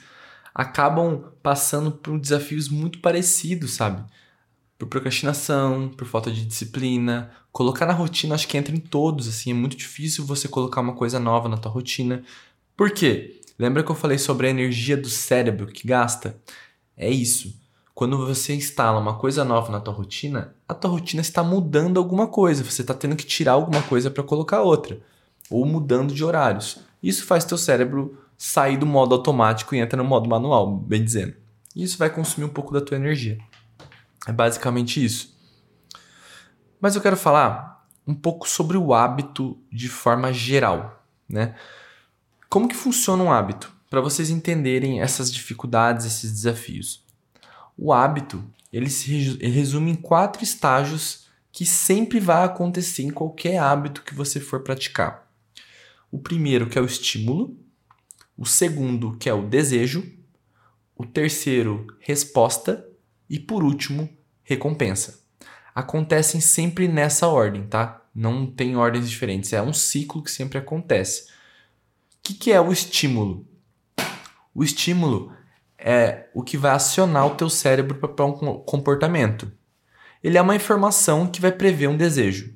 acabam 0.55 1.33
passando 1.43 1.91
por 1.91 2.19
desafios 2.19 2.69
muito 2.69 3.01
parecidos, 3.01 3.73
sabe? 3.73 4.05
Por 4.79 4.89
procrastinação, 4.89 5.89
por 5.89 6.07
falta 6.07 6.31
de 6.31 6.45
disciplina. 6.45 7.31
Colocar 7.51 7.87
na 7.87 7.93
rotina, 7.93 8.35
acho 8.35 8.49
que 8.49 8.57
entra 8.57 8.75
em 8.75 8.81
todos, 8.81 9.29
assim, 9.29 9.51
é 9.51 9.55
muito 9.55 9.77
difícil 9.77 10.25
você 10.25 10.49
colocar 10.49 10.81
uma 10.81 10.95
coisa 10.95 11.19
nova 11.19 11.49
na 11.49 11.57
tua 11.57 11.71
rotina. 11.71 12.23
Por 12.77 12.91
quê? 12.91 13.41
Lembra 13.59 13.83
que 13.83 13.91
eu 13.91 13.95
falei 13.95 14.19
sobre 14.19 14.47
a 14.47 14.51
energia 14.51 14.97
do 14.97 15.09
cérebro 15.09 15.67
que 15.67 15.87
gasta? 15.87 16.41
É 16.97 17.11
isso. 17.11 17.62
Quando 17.95 18.17
você 18.27 18.55
instala 18.55 18.99
uma 18.99 19.19
coisa 19.19 19.45
nova 19.45 19.71
na 19.71 19.81
tua 19.81 19.93
rotina, 19.93 20.55
a 20.67 20.73
tua 20.73 20.91
rotina 20.91 21.21
está 21.21 21.43
mudando 21.43 21.99
alguma 21.99 22.27
coisa, 22.27 22.65
você 22.65 22.81
está 22.81 22.95
tendo 22.95 23.17
que 23.17 23.27
tirar 23.27 23.53
alguma 23.53 23.83
coisa 23.83 24.11
para 24.11 24.23
colocar 24.23 24.63
outra, 24.63 25.01
ou 25.51 25.67
mudando 25.67 26.15
de 26.15 26.25
horários. 26.25 26.81
Isso 27.03 27.27
faz 27.27 27.45
teu 27.45 27.59
cérebro 27.59 28.19
sair 28.39 28.79
do 28.79 28.87
modo 28.87 29.15
automático 29.15 29.75
e 29.75 29.79
entra 29.79 30.03
no 30.03 30.09
modo 30.09 30.29
manual, 30.29 30.75
bem 30.75 31.05
dizendo. 31.05 31.35
Isso 31.77 31.99
vai 31.99 32.09
consumir 32.09 32.47
um 32.47 32.53
pouco 32.53 32.73
da 32.73 32.81
tua 32.81 32.97
energia. 32.97 33.39
É 34.27 34.33
basicamente 34.33 35.05
isso. 35.05 35.37
Mas 36.81 36.97
eu 36.97 37.03
quero 37.03 37.17
falar 37.17 37.87
um 38.07 38.15
pouco 38.15 38.49
sobre 38.49 38.77
o 38.77 38.95
hábito 38.95 39.59
de 39.71 39.89
forma 39.89 40.33
geral, 40.33 41.05
né? 41.29 41.55
Como 42.49 42.69
que 42.69 42.75
funciona 42.75 43.23
um 43.23 43.33
hábito? 43.33 43.73
Para 43.89 44.01
vocês 44.01 44.31
entenderem 44.31 45.01
essas 45.01 45.33
dificuldades, 45.33 46.07
esses 46.07 46.33
desafios. 46.33 47.02
O 47.77 47.93
hábito, 47.93 48.45
ele 48.73 48.89
se 48.89 49.11
resume 49.39 49.91
em 49.91 49.95
quatro 49.95 50.43
estágios 50.43 51.27
que 51.51 51.67
sempre 51.67 52.19
vai 52.19 52.45
acontecer 52.45 53.03
em 53.03 53.11
qualquer 53.11 53.59
hábito 53.59 54.03
que 54.03 54.15
você 54.15 54.41
for 54.41 54.61
praticar. 54.61 55.31
O 56.11 56.19
primeiro, 56.19 56.69
que 56.69 56.79
é 56.79 56.81
o 56.81 56.87
estímulo, 56.87 57.57
o 58.37 58.47
segundo, 58.47 59.17
que 59.19 59.29
é 59.29 59.35
o 59.35 59.47
desejo, 59.47 60.11
o 60.97 61.05
terceiro, 61.05 61.87
resposta 62.01 62.87
e 63.29 63.39
por 63.39 63.63
último, 63.63 64.09
recompensa. 64.43 65.21
Acontecem 65.75 66.41
sempre 66.41 66.89
nessa 66.89 67.29
ordem, 67.29 67.67
tá? 67.67 68.05
Não 68.15 68.47
tem 68.47 68.77
ordens 68.77 69.09
diferentes, 69.09 69.53
é 69.53 69.63
um 69.63 69.73
ciclo 69.73 70.23
que 70.23 70.31
sempre 70.31 70.59
acontece. 70.59 71.25
O 71.25 72.23
que, 72.23 72.35
que 72.35 72.53
é 72.53 72.61
o 72.61 72.73
estímulo? 72.73 73.47
O 74.55 74.63
estímulo 74.63 75.35
é 75.85 76.31
o 76.33 76.43
que 76.43 76.57
vai 76.57 76.73
acionar 76.73 77.27
o 77.27 77.35
teu 77.35 77.51
cérebro 77.51 77.97
para 78.09 78.25
um 78.25 78.33
comportamento. 78.61 79.51
Ele 80.23 80.39
é 80.39 80.43
uma 80.43 80.55
informação 80.55 81.27
que 81.27 81.41
vai 81.41 81.51
prever 81.51 81.89
um 81.89 81.97
desejo. 81.97 82.55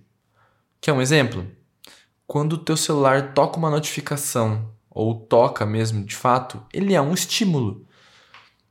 Quer 0.80 0.92
um 0.92 1.02
exemplo? 1.02 1.46
Quando 2.26 2.54
o 2.54 2.58
teu 2.58 2.76
celular 2.76 3.34
toca 3.34 3.58
uma 3.58 3.70
notificação 3.70 4.72
ou 4.88 5.14
toca 5.14 5.66
mesmo 5.66 6.04
de 6.04 6.14
fato, 6.14 6.64
ele 6.72 6.94
é 6.94 7.00
um 7.00 7.12
estímulo. 7.12 7.84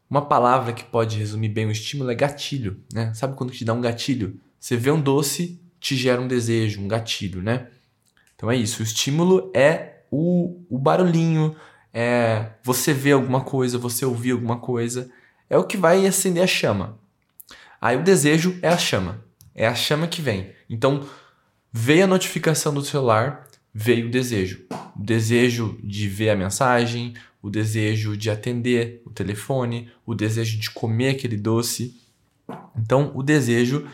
Uma 0.10 0.26
palavra 0.26 0.72
que 0.72 0.84
pode 0.84 1.18
resumir 1.18 1.50
bem 1.50 1.66
o 1.66 1.72
estímulo 1.72 2.12
é 2.12 2.16
gatilho, 2.16 2.82
né? 2.94 3.14
Sabe 3.14 3.36
quando 3.36 3.52
te 3.52 3.66
dá 3.66 3.74
um 3.74 3.82
gatilho? 3.82 4.40
Você 4.60 4.78
vê 4.78 4.92
um 4.92 5.02
doce, 5.02 5.62
te 5.80 5.96
gera 5.96 6.22
um 6.22 6.28
desejo, 6.28 6.82
um 6.82 6.88
gatilho, 6.88 7.42
né? 7.42 7.68
Então 8.36 8.50
é 8.50 8.56
isso. 8.56 8.82
O 8.82 8.86
estímulo 8.86 9.52
é 9.54 10.04
o, 10.12 10.64
o 10.70 10.78
barulhinho, 10.78 11.56
é 11.98 12.50
você 12.62 12.92
ver 12.92 13.14
alguma 13.14 13.40
coisa, 13.40 13.78
você 13.78 14.06
ouvir 14.06 14.32
alguma 14.32 14.58
coisa. 14.58 15.10
É 15.50 15.58
o 15.58 15.64
que 15.64 15.78
vai 15.78 16.06
acender 16.06 16.44
a 16.44 16.48
chama. 16.48 17.00
Aí 17.80 17.96
o 17.96 18.04
desejo 18.04 18.60
é 18.62 18.68
a 18.68 18.78
chama. 18.78 19.24
É 19.56 19.66
a 19.66 19.74
chama 19.74 20.06
que 20.06 20.22
vem. 20.22 20.52
Então, 20.70 21.06
veio 21.72 22.04
a 22.04 22.08
notificação 22.08 22.74
do 22.74 22.84
celular, 22.84 23.48
veio 23.74 24.08
o 24.08 24.12
desejo. 24.12 24.66
O 24.94 25.02
desejo 25.02 25.80
de 25.82 26.10
ver 26.10 26.32
a 26.32 26.36
mensagem, 26.36 27.14
o 27.42 27.50
desejo 27.50 28.18
de 28.18 28.30
atender 28.30 29.02
o 29.06 29.10
telefone, 29.10 29.90
o 30.06 30.14
desejo 30.14 30.60
de 30.60 30.70
comer 30.72 31.12
aquele 31.12 31.38
doce. 31.38 31.96
Então, 32.76 33.14
o 33.16 33.24
desejo 33.24 33.88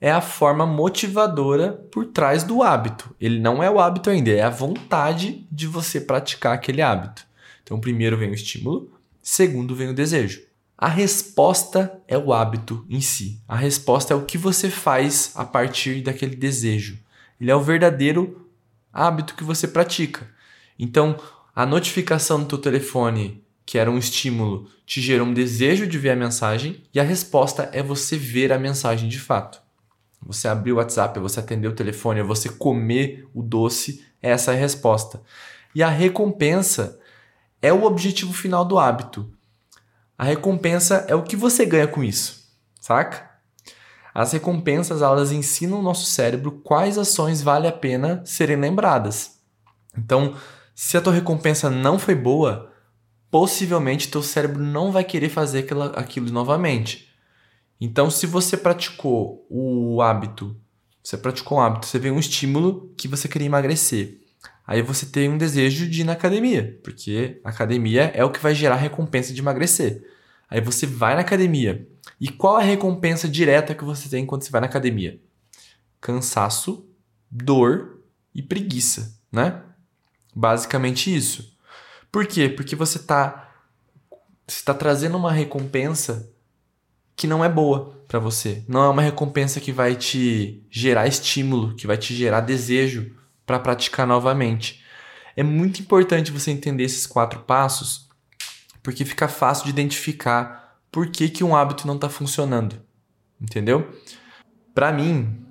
é 0.00 0.10
a 0.10 0.22
forma 0.22 0.64
motivadora 0.64 1.72
por 1.92 2.06
trás 2.06 2.44
do 2.44 2.62
hábito. 2.62 3.14
Ele 3.20 3.38
não 3.38 3.62
é 3.62 3.70
o 3.70 3.78
hábito 3.78 4.08
ainda, 4.08 4.30
é 4.30 4.40
a 4.40 4.48
vontade 4.48 5.46
de 5.52 5.66
você 5.66 6.00
praticar 6.00 6.54
aquele 6.54 6.80
hábito. 6.80 7.30
Então, 7.72 7.80
primeiro 7.80 8.18
vem 8.18 8.28
o 8.28 8.34
estímulo, 8.34 8.92
segundo 9.22 9.74
vem 9.74 9.88
o 9.88 9.94
desejo. 9.94 10.42
A 10.76 10.88
resposta 10.88 11.98
é 12.06 12.18
o 12.18 12.30
hábito 12.30 12.84
em 12.86 13.00
si. 13.00 13.40
A 13.48 13.56
resposta 13.56 14.12
é 14.12 14.16
o 14.16 14.26
que 14.26 14.36
você 14.36 14.68
faz 14.68 15.32
a 15.34 15.42
partir 15.42 16.02
daquele 16.02 16.36
desejo. 16.36 16.98
Ele 17.40 17.50
é 17.50 17.56
o 17.56 17.62
verdadeiro 17.62 18.46
hábito 18.92 19.34
que 19.34 19.42
você 19.42 19.66
pratica. 19.66 20.28
Então, 20.78 21.18
a 21.56 21.64
notificação 21.64 22.36
no 22.36 22.44
teu 22.44 22.58
telefone, 22.58 23.42
que 23.64 23.78
era 23.78 23.90
um 23.90 23.96
estímulo, 23.96 24.68
te 24.84 25.00
gerou 25.00 25.26
um 25.26 25.32
desejo 25.32 25.86
de 25.86 25.96
ver 25.96 26.10
a 26.10 26.16
mensagem 26.16 26.82
e 26.92 27.00
a 27.00 27.02
resposta 27.02 27.70
é 27.72 27.82
você 27.82 28.18
ver 28.18 28.52
a 28.52 28.58
mensagem 28.58 29.08
de 29.08 29.18
fato. 29.18 29.62
Você 30.26 30.46
abrir 30.46 30.72
o 30.72 30.76
WhatsApp, 30.76 31.18
você 31.18 31.40
atender 31.40 31.68
o 31.68 31.74
telefone, 31.74 32.22
você 32.22 32.50
comer 32.50 33.26
o 33.32 33.42
doce, 33.42 34.04
essa 34.20 34.52
é 34.52 34.56
a 34.56 34.58
resposta. 34.58 35.22
E 35.74 35.82
a 35.82 35.88
recompensa 35.88 37.00
é 37.62 37.72
o 37.72 37.84
objetivo 37.84 38.32
final 38.32 38.64
do 38.64 38.78
hábito. 38.78 39.32
A 40.18 40.24
recompensa 40.24 41.06
é 41.08 41.14
o 41.14 41.22
que 41.22 41.36
você 41.36 41.64
ganha 41.64 41.86
com 41.86 42.02
isso, 42.02 42.44
saca? 42.80 43.30
As 44.14 44.32
recompensas 44.32 45.00
elas 45.00 45.32
ensinam 45.32 45.78
o 45.78 45.82
nosso 45.82 46.04
cérebro 46.04 46.60
quais 46.64 46.98
ações 46.98 47.40
vale 47.40 47.66
a 47.66 47.72
pena 47.72 48.22
serem 48.26 48.56
lembradas. 48.56 49.38
Então, 49.96 50.36
se 50.74 50.96
a 50.96 51.00
tua 51.00 51.12
recompensa 51.12 51.70
não 51.70 51.98
foi 51.98 52.14
boa, 52.14 52.70
possivelmente 53.30 54.10
teu 54.10 54.22
cérebro 54.22 54.62
não 54.62 54.92
vai 54.92 55.04
querer 55.04 55.30
fazer 55.30 55.60
aquilo, 55.60 55.82
aquilo 55.82 56.30
novamente. 56.30 57.08
Então, 57.80 58.10
se 58.10 58.26
você 58.26 58.56
praticou 58.56 59.46
o 59.48 60.02
hábito, 60.02 60.54
você 61.02 61.16
praticou 61.16 61.58
um 61.58 61.60
hábito, 61.60 61.86
você 61.86 61.98
vê 61.98 62.10
um 62.10 62.18
estímulo 62.18 62.92
que 62.96 63.08
você 63.08 63.26
queria 63.26 63.46
emagrecer. 63.46 64.21
Aí 64.72 64.80
você 64.80 65.04
tem 65.04 65.28
um 65.28 65.36
desejo 65.36 65.86
de 65.86 66.00
ir 66.00 66.04
na 66.04 66.12
academia, 66.12 66.80
porque 66.82 67.38
academia 67.44 68.10
é 68.14 68.24
o 68.24 68.30
que 68.30 68.40
vai 68.40 68.54
gerar 68.54 68.76
recompensa 68.76 69.30
de 69.30 69.38
emagrecer. 69.38 70.02
Aí 70.48 70.62
você 70.62 70.86
vai 70.86 71.14
na 71.14 71.20
academia. 71.20 71.86
E 72.18 72.28
qual 72.28 72.56
a 72.56 72.62
recompensa 72.62 73.28
direta 73.28 73.74
que 73.74 73.84
você 73.84 74.08
tem 74.08 74.24
quando 74.24 74.44
você 74.44 74.50
vai 74.50 74.62
na 74.62 74.66
academia? 74.66 75.20
Cansaço, 76.00 76.88
dor 77.30 78.00
e 78.34 78.40
preguiça, 78.40 79.20
né? 79.30 79.60
Basicamente 80.34 81.14
isso. 81.14 81.54
Por 82.10 82.26
quê? 82.26 82.48
Porque 82.48 82.74
você 82.74 82.96
está 82.96 83.52
está 84.48 84.72
trazendo 84.72 85.18
uma 85.18 85.32
recompensa 85.32 86.32
que 87.14 87.26
não 87.26 87.44
é 87.44 87.48
boa 87.50 88.02
para 88.08 88.18
você. 88.18 88.64
Não 88.66 88.82
é 88.84 88.88
uma 88.88 89.02
recompensa 89.02 89.60
que 89.60 89.70
vai 89.70 89.96
te 89.96 90.64
gerar 90.70 91.06
estímulo, 91.06 91.76
que 91.76 91.86
vai 91.86 91.98
te 91.98 92.14
gerar 92.14 92.40
desejo 92.40 93.20
para 93.52 93.60
praticar 93.60 94.06
novamente. 94.06 94.82
É 95.36 95.42
muito 95.42 95.82
importante 95.82 96.32
você 96.32 96.50
entender 96.50 96.84
esses 96.84 97.06
quatro 97.06 97.40
passos 97.40 98.08
porque 98.82 99.04
fica 99.04 99.28
fácil 99.28 99.64
de 99.64 99.70
identificar 99.70 100.78
por 100.90 101.08
que, 101.08 101.28
que 101.28 101.44
um 101.44 101.54
hábito 101.54 101.86
não 101.86 101.96
está 101.96 102.08
funcionando. 102.08 102.80
Entendeu? 103.38 103.90
Para 104.74 104.90
mim, 104.90 105.44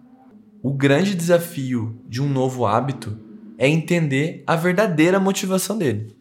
o 0.63 0.73
grande 0.73 1.13
desafio 1.13 2.01
de 2.07 2.19
um 2.21 2.27
novo 2.27 2.65
hábito 2.65 3.19
é 3.55 3.67
entender 3.67 4.43
a 4.47 4.55
verdadeira 4.55 5.19
motivação 5.19 5.77
dele. 5.77 6.15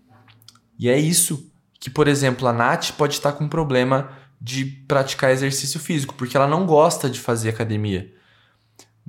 E 0.78 0.88
é 0.88 0.98
isso 0.98 1.50
que, 1.80 1.88
por 1.88 2.08
exemplo, 2.08 2.46
a 2.46 2.52
Nath 2.52 2.90
pode 2.92 3.14
estar 3.14 3.32
com 3.32 3.44
um 3.44 3.48
problema 3.48 4.10
de 4.38 4.66
praticar 4.66 5.30
exercício 5.30 5.80
físico, 5.80 6.14
porque 6.14 6.36
ela 6.36 6.46
não 6.46 6.66
gosta 6.66 7.08
de 7.08 7.18
fazer 7.18 7.48
academia. 7.48 8.12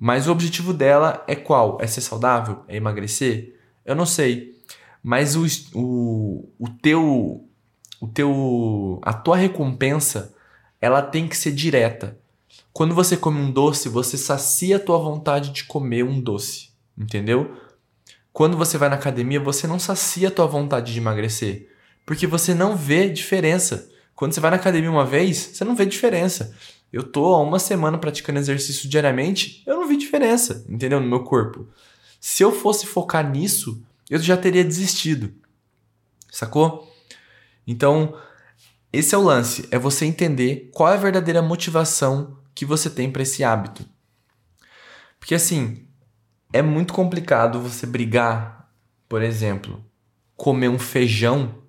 Mas 0.03 0.27
o 0.27 0.31
objetivo 0.31 0.73
dela 0.73 1.23
é 1.27 1.35
qual? 1.35 1.77
É 1.79 1.85
ser 1.85 2.01
saudável? 2.01 2.63
É 2.67 2.75
emagrecer? 2.75 3.55
Eu 3.85 3.95
não 3.95 4.07
sei. 4.07 4.59
Mas 5.03 5.35
o, 5.35 5.45
o, 5.75 6.49
o 6.57 6.67
teu 6.81 7.47
o 8.01 8.07
teu 8.07 8.99
a 9.03 9.13
tua 9.13 9.37
recompensa 9.37 10.33
ela 10.81 11.03
tem 11.03 11.27
que 11.27 11.37
ser 11.37 11.51
direta. 11.51 12.17
Quando 12.73 12.95
você 12.95 13.15
come 13.15 13.39
um 13.39 13.51
doce, 13.51 13.89
você 13.89 14.17
sacia 14.17 14.77
a 14.77 14.79
tua 14.79 14.97
vontade 14.97 15.51
de 15.51 15.65
comer 15.65 16.03
um 16.03 16.19
doce, 16.19 16.69
entendeu? 16.97 17.55
Quando 18.33 18.57
você 18.57 18.79
vai 18.79 18.89
na 18.89 18.95
academia, 18.95 19.39
você 19.39 19.67
não 19.67 19.77
sacia 19.77 20.29
a 20.29 20.31
tua 20.31 20.47
vontade 20.47 20.93
de 20.93 20.99
emagrecer, 20.99 21.69
porque 22.07 22.25
você 22.25 22.55
não 22.55 22.75
vê 22.75 23.07
diferença. 23.07 23.87
Quando 24.15 24.33
você 24.33 24.39
vai 24.39 24.49
na 24.49 24.57
academia 24.57 24.89
uma 24.89 25.05
vez, 25.05 25.37
você 25.37 25.63
não 25.63 25.75
vê 25.75 25.85
diferença. 25.85 26.55
Eu 26.91 27.03
tô 27.03 27.33
há 27.33 27.41
uma 27.41 27.59
semana 27.59 27.97
praticando 27.97 28.39
exercício 28.39 28.89
diariamente, 28.89 29.63
eu 29.65 29.75
não 29.75 29.87
vi 29.87 29.95
diferença, 29.95 30.65
entendeu? 30.67 30.99
No 30.99 31.07
meu 31.07 31.23
corpo. 31.23 31.67
Se 32.19 32.43
eu 32.43 32.51
fosse 32.51 32.85
focar 32.85 33.29
nisso, 33.29 33.81
eu 34.09 34.19
já 34.19 34.35
teria 34.35 34.63
desistido. 34.63 35.33
Sacou? 36.29 36.91
Então, 37.65 38.17
esse 38.91 39.15
é 39.15 39.17
o 39.17 39.23
lance, 39.23 39.67
é 39.71 39.79
você 39.79 40.05
entender 40.05 40.69
qual 40.73 40.91
é 40.91 40.95
a 40.95 40.99
verdadeira 40.99 41.41
motivação 41.41 42.37
que 42.53 42.65
você 42.65 42.89
tem 42.89 43.09
para 43.09 43.23
esse 43.23 43.43
hábito. 43.43 43.85
Porque 45.19 45.33
assim, 45.33 45.87
é 46.51 46.61
muito 46.61 46.93
complicado 46.93 47.61
você 47.61 47.85
brigar, 47.85 48.69
por 49.07 49.21
exemplo, 49.21 49.83
comer 50.35 50.67
um 50.67 50.79
feijão 50.79 51.63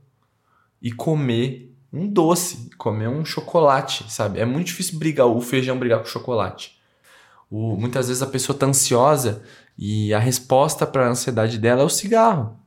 e 0.80 0.90
comer 0.90 1.71
um 1.92 2.08
doce, 2.08 2.70
comer 2.78 3.08
um 3.08 3.24
chocolate, 3.24 4.10
sabe? 4.10 4.40
É 4.40 4.46
muito 4.46 4.68
difícil 4.68 4.98
brigar 4.98 5.26
o 5.26 5.40
feijão 5.40 5.78
brigar 5.78 5.98
com 5.98 6.06
o 6.06 6.08
chocolate. 6.08 6.80
O, 7.50 7.76
muitas 7.76 8.08
vezes 8.08 8.22
a 8.22 8.26
pessoa 8.26 8.56
tá 8.56 8.66
ansiosa 8.66 9.42
e 9.76 10.14
a 10.14 10.18
resposta 10.18 10.86
para 10.86 11.06
a 11.06 11.10
ansiedade 11.10 11.58
dela 11.58 11.82
é 11.82 11.84
o 11.84 11.90
cigarro. 11.90 12.58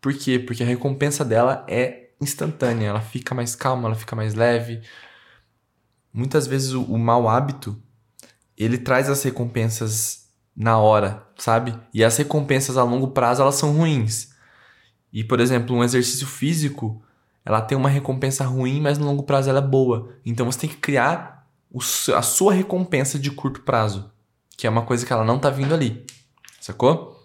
Por 0.00 0.14
quê? 0.14 0.38
Porque 0.38 0.62
a 0.62 0.66
recompensa 0.66 1.24
dela 1.24 1.64
é 1.68 2.10
instantânea, 2.20 2.88
ela 2.88 3.00
fica 3.00 3.34
mais 3.34 3.56
calma, 3.56 3.88
ela 3.88 3.96
fica 3.96 4.14
mais 4.14 4.34
leve. 4.34 4.80
Muitas 6.12 6.46
vezes 6.46 6.72
o, 6.72 6.82
o 6.84 6.98
mau 6.98 7.28
hábito, 7.28 7.76
ele 8.56 8.78
traz 8.78 9.10
as 9.10 9.22
recompensas 9.24 10.28
na 10.54 10.78
hora, 10.78 11.26
sabe? 11.36 11.74
E 11.92 12.04
as 12.04 12.16
recompensas 12.16 12.76
a 12.76 12.84
longo 12.84 13.08
prazo, 13.08 13.42
elas 13.42 13.56
são 13.56 13.72
ruins. 13.72 14.32
E, 15.12 15.24
por 15.24 15.40
exemplo, 15.40 15.74
um 15.74 15.82
exercício 15.82 16.26
físico, 16.26 17.02
ela 17.44 17.60
tem 17.60 17.76
uma 17.76 17.88
recompensa 17.88 18.44
ruim, 18.44 18.80
mas 18.80 18.98
no 18.98 19.06
longo 19.06 19.24
prazo 19.24 19.50
ela 19.50 19.58
é 19.58 19.66
boa. 19.66 20.14
Então 20.24 20.46
você 20.46 20.60
tem 20.60 20.70
que 20.70 20.76
criar 20.76 21.46
a 22.14 22.22
sua 22.22 22.52
recompensa 22.52 23.18
de 23.18 23.30
curto 23.30 23.62
prazo, 23.62 24.10
que 24.56 24.66
é 24.66 24.70
uma 24.70 24.82
coisa 24.82 25.04
que 25.04 25.12
ela 25.12 25.24
não 25.24 25.38
tá 25.38 25.50
vindo 25.50 25.74
ali. 25.74 26.04
Sacou? 26.60 27.24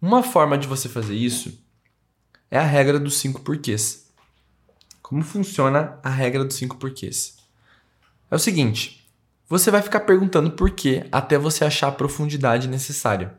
Uma 0.00 0.22
forma 0.22 0.58
de 0.58 0.66
você 0.66 0.88
fazer 0.88 1.14
isso 1.14 1.58
é 2.50 2.58
a 2.58 2.64
regra 2.64 2.98
dos 3.00 3.16
cinco 3.16 3.40
porquês. 3.40 4.10
Como 5.00 5.22
funciona 5.22 5.98
a 6.02 6.10
regra 6.10 6.44
dos 6.44 6.56
cinco 6.56 6.76
porquês? 6.76 7.38
É 8.30 8.34
o 8.34 8.38
seguinte: 8.38 9.08
você 9.48 9.70
vai 9.70 9.82
ficar 9.82 10.00
perguntando 10.00 10.52
por 10.52 10.70
quê 10.70 11.06
até 11.10 11.36
você 11.36 11.64
achar 11.64 11.88
a 11.88 11.92
profundidade 11.92 12.68
necessária. 12.68 13.38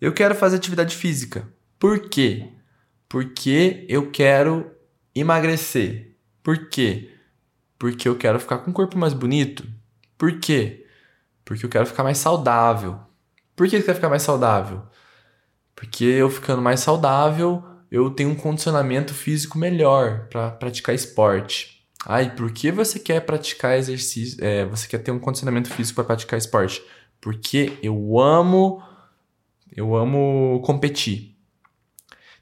Eu 0.00 0.12
quero 0.12 0.34
fazer 0.34 0.56
atividade 0.56 0.94
física. 0.94 1.48
Por 1.78 2.08
quê? 2.08 2.52
Porque 3.16 3.86
eu 3.88 4.10
quero 4.10 4.70
emagrecer. 5.14 6.18
Por 6.42 6.68
quê? 6.68 7.14
Porque 7.78 8.06
eu 8.06 8.14
quero 8.14 8.38
ficar 8.38 8.58
com 8.58 8.70
um 8.70 8.74
corpo 8.74 8.98
mais 8.98 9.14
bonito. 9.14 9.66
Por 10.18 10.38
quê? 10.38 10.84
Porque 11.42 11.64
eu 11.64 11.70
quero 11.70 11.86
ficar 11.86 12.04
mais 12.04 12.18
saudável. 12.18 13.00
Por 13.56 13.66
que 13.66 13.78
você 13.78 13.82
quer 13.82 13.94
ficar 13.94 14.10
mais 14.10 14.20
saudável? 14.20 14.82
Porque 15.74 16.04
eu 16.04 16.28
ficando 16.28 16.60
mais 16.60 16.80
saudável, 16.80 17.64
eu 17.90 18.10
tenho 18.10 18.28
um 18.28 18.36
condicionamento 18.36 19.14
físico 19.14 19.56
melhor 19.56 20.28
para 20.28 20.50
praticar 20.50 20.94
esporte. 20.94 21.88
Ai, 22.04 22.36
por 22.36 22.52
que 22.52 22.70
você 22.70 22.98
quer 22.98 23.20
praticar 23.20 23.78
exercício? 23.78 24.44
É, 24.44 24.66
você 24.66 24.86
quer 24.86 24.98
ter 24.98 25.10
um 25.10 25.18
condicionamento 25.18 25.70
físico 25.70 25.94
para 25.94 26.04
praticar 26.04 26.38
esporte? 26.38 26.82
Porque 27.18 27.78
eu 27.82 28.20
amo, 28.20 28.82
eu 29.74 29.96
amo 29.96 30.60
competir. 30.62 31.35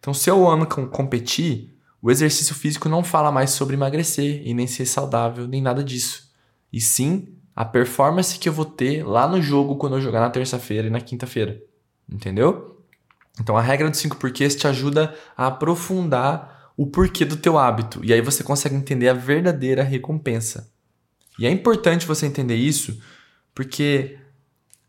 Então, 0.04 0.12
se 0.12 0.30
eu 0.30 0.46
amo 0.46 0.66
competir, 0.66 1.74
o 2.02 2.10
exercício 2.10 2.54
físico 2.54 2.90
não 2.90 3.02
fala 3.02 3.32
mais 3.32 3.52
sobre 3.52 3.74
emagrecer 3.74 4.46
e 4.46 4.52
nem 4.52 4.66
ser 4.66 4.84
saudável, 4.84 5.48
nem 5.48 5.62
nada 5.62 5.82
disso. 5.82 6.30
E 6.70 6.78
sim 6.78 7.28
a 7.56 7.64
performance 7.64 8.38
que 8.38 8.46
eu 8.46 8.52
vou 8.52 8.66
ter 8.66 9.02
lá 9.02 9.26
no 9.26 9.40
jogo 9.40 9.76
quando 9.76 9.96
eu 9.96 10.02
jogar 10.02 10.20
na 10.20 10.28
terça-feira 10.28 10.88
e 10.88 10.90
na 10.90 11.00
quinta-feira. 11.00 11.58
Entendeu? 12.06 12.84
Então 13.40 13.56
a 13.56 13.62
regra 13.62 13.88
dos 13.88 13.98
cinco 13.98 14.18
porquês 14.18 14.54
te 14.54 14.68
ajuda 14.68 15.14
a 15.34 15.46
aprofundar 15.46 16.70
o 16.76 16.86
porquê 16.86 17.24
do 17.24 17.38
teu 17.38 17.56
hábito 17.56 18.04
e 18.04 18.12
aí 18.12 18.20
você 18.20 18.44
consegue 18.44 18.74
entender 18.74 19.08
a 19.08 19.14
verdadeira 19.14 19.82
recompensa. 19.82 20.70
E 21.38 21.46
é 21.46 21.50
importante 21.50 22.04
você 22.04 22.26
entender 22.26 22.56
isso 22.56 23.00
porque 23.54 24.18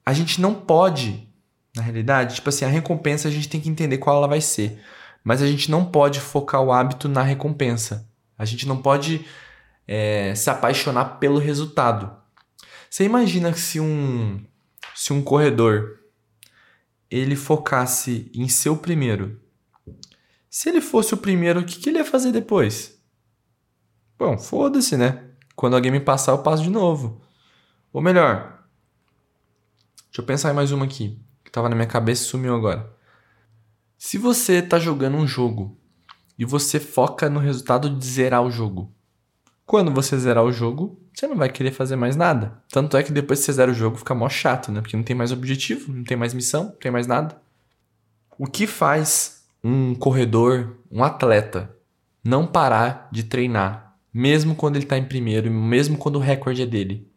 a 0.06 0.12
gente 0.12 0.42
não 0.42 0.54
pode 0.54 1.26
na 1.74 1.82
realidade. 1.82 2.36
Tipo 2.36 2.50
assim, 2.50 2.66
a 2.66 2.68
recompensa 2.68 3.30
a 3.30 3.32
gente 3.32 3.48
tem 3.48 3.62
que 3.62 3.70
entender 3.70 3.98
qual 3.98 4.18
ela 4.18 4.28
vai 4.28 4.42
ser. 4.42 4.78
Mas 5.26 5.42
a 5.42 5.48
gente 5.48 5.72
não 5.72 5.84
pode 5.84 6.22
focar 6.22 6.62
o 6.62 6.72
hábito 6.72 7.10
na 7.10 7.24
recompensa. 7.24 8.08
A 8.38 8.46
gente 8.46 8.68
não 8.68 8.80
pode 8.80 9.26
é, 9.88 10.36
se 10.36 10.52
apaixonar 10.52 11.18
pelo 11.18 11.40
resultado. 11.40 12.16
Você 12.88 13.06
imagina 13.06 13.52
se 13.54 13.80
um, 13.80 14.46
se 14.94 15.12
um 15.12 15.24
corredor 15.24 16.00
ele 17.10 17.36
focasse 17.36 18.32
em 18.36 18.48
ser 18.48 18.70
o 18.70 18.78
primeiro. 18.78 19.42
Se 20.48 20.70
ele 20.70 20.80
fosse 20.80 21.16
o 21.16 21.18
primeiro, 21.18 21.62
o 21.62 21.66
que, 21.66 21.80
que 21.80 21.90
ele 21.90 21.98
ia 21.98 22.06
fazer 22.06 22.32
depois? 22.32 23.02
Bom, 24.20 24.38
foda-se, 24.38 24.96
né? 24.96 25.24
Quando 25.56 25.76
alguém 25.76 25.92
me 25.92 26.00
passar, 26.00 26.34
eu 26.34 26.44
passo 26.44 26.62
de 26.62 26.70
novo. 26.70 27.20
Ou 27.92 28.00
melhor, 28.00 28.64
deixa 30.06 30.22
eu 30.22 30.26
pensar 30.26 30.52
em 30.52 30.56
mais 30.56 30.72
uma 30.72 30.86
aqui, 30.86 31.20
que 31.44 31.52
tava 31.52 31.68
na 31.68 31.76
minha 31.76 31.88
cabeça 31.88 32.24
e 32.24 32.28
sumiu 32.28 32.56
agora. 32.56 32.95
Se 33.98 34.18
você 34.18 34.62
tá 34.62 34.78
jogando 34.78 35.18
um 35.18 35.28
jogo 35.28 35.78
e 36.38 36.46
você 36.46 36.80
foca 36.80 37.30
no 37.30 37.40
resultado 37.40 37.90
de 37.90 38.06
zerar 38.06 38.44
o 38.44 38.52
jogo, 38.52 38.94
quando 39.66 39.92
você 39.92 40.18
zerar 40.20 40.44
o 40.44 40.52
jogo, 40.52 41.00
você 41.14 41.28
não 41.28 41.36
vai 41.36 41.50
querer 41.50 41.72
fazer 41.72 41.96
mais 41.96 42.16
nada. 42.16 42.62
Tanto 42.70 42.98
é 42.98 43.04
que 43.04 43.12
depois 43.12 43.40
que 43.40 43.46
você 43.46 43.54
zera 43.54 43.72
o 43.72 43.76
jogo, 43.76 43.98
fica 43.98 44.14
mó 44.14 44.30
chato, 44.30 44.72
né? 44.72 44.82
Porque 44.82 44.98
não 44.98 45.04
tem 45.04 45.16
mais 45.16 45.32
objetivo, 45.32 45.92
não 45.92 46.04
tem 46.04 46.16
mais 46.16 46.34
missão, 46.34 46.66
não 46.66 46.72
tem 46.76 46.92
mais 46.92 47.08
nada. 47.08 47.42
O 48.38 48.46
que 48.46 48.68
faz 48.68 49.46
um 49.64 49.96
corredor, 49.96 50.78
um 50.92 51.04
atleta, 51.04 51.76
não 52.24 52.46
parar 52.46 53.10
de 53.12 53.24
treinar, 53.24 53.98
mesmo 54.14 54.56
quando 54.56 54.76
ele 54.76 54.86
está 54.86 54.98
em 54.98 55.06
primeiro, 55.06 55.50
mesmo 55.50 55.98
quando 55.98 56.18
o 56.18 56.20
recorde 56.20 56.62
é 56.62 56.66
dele? 56.66 57.10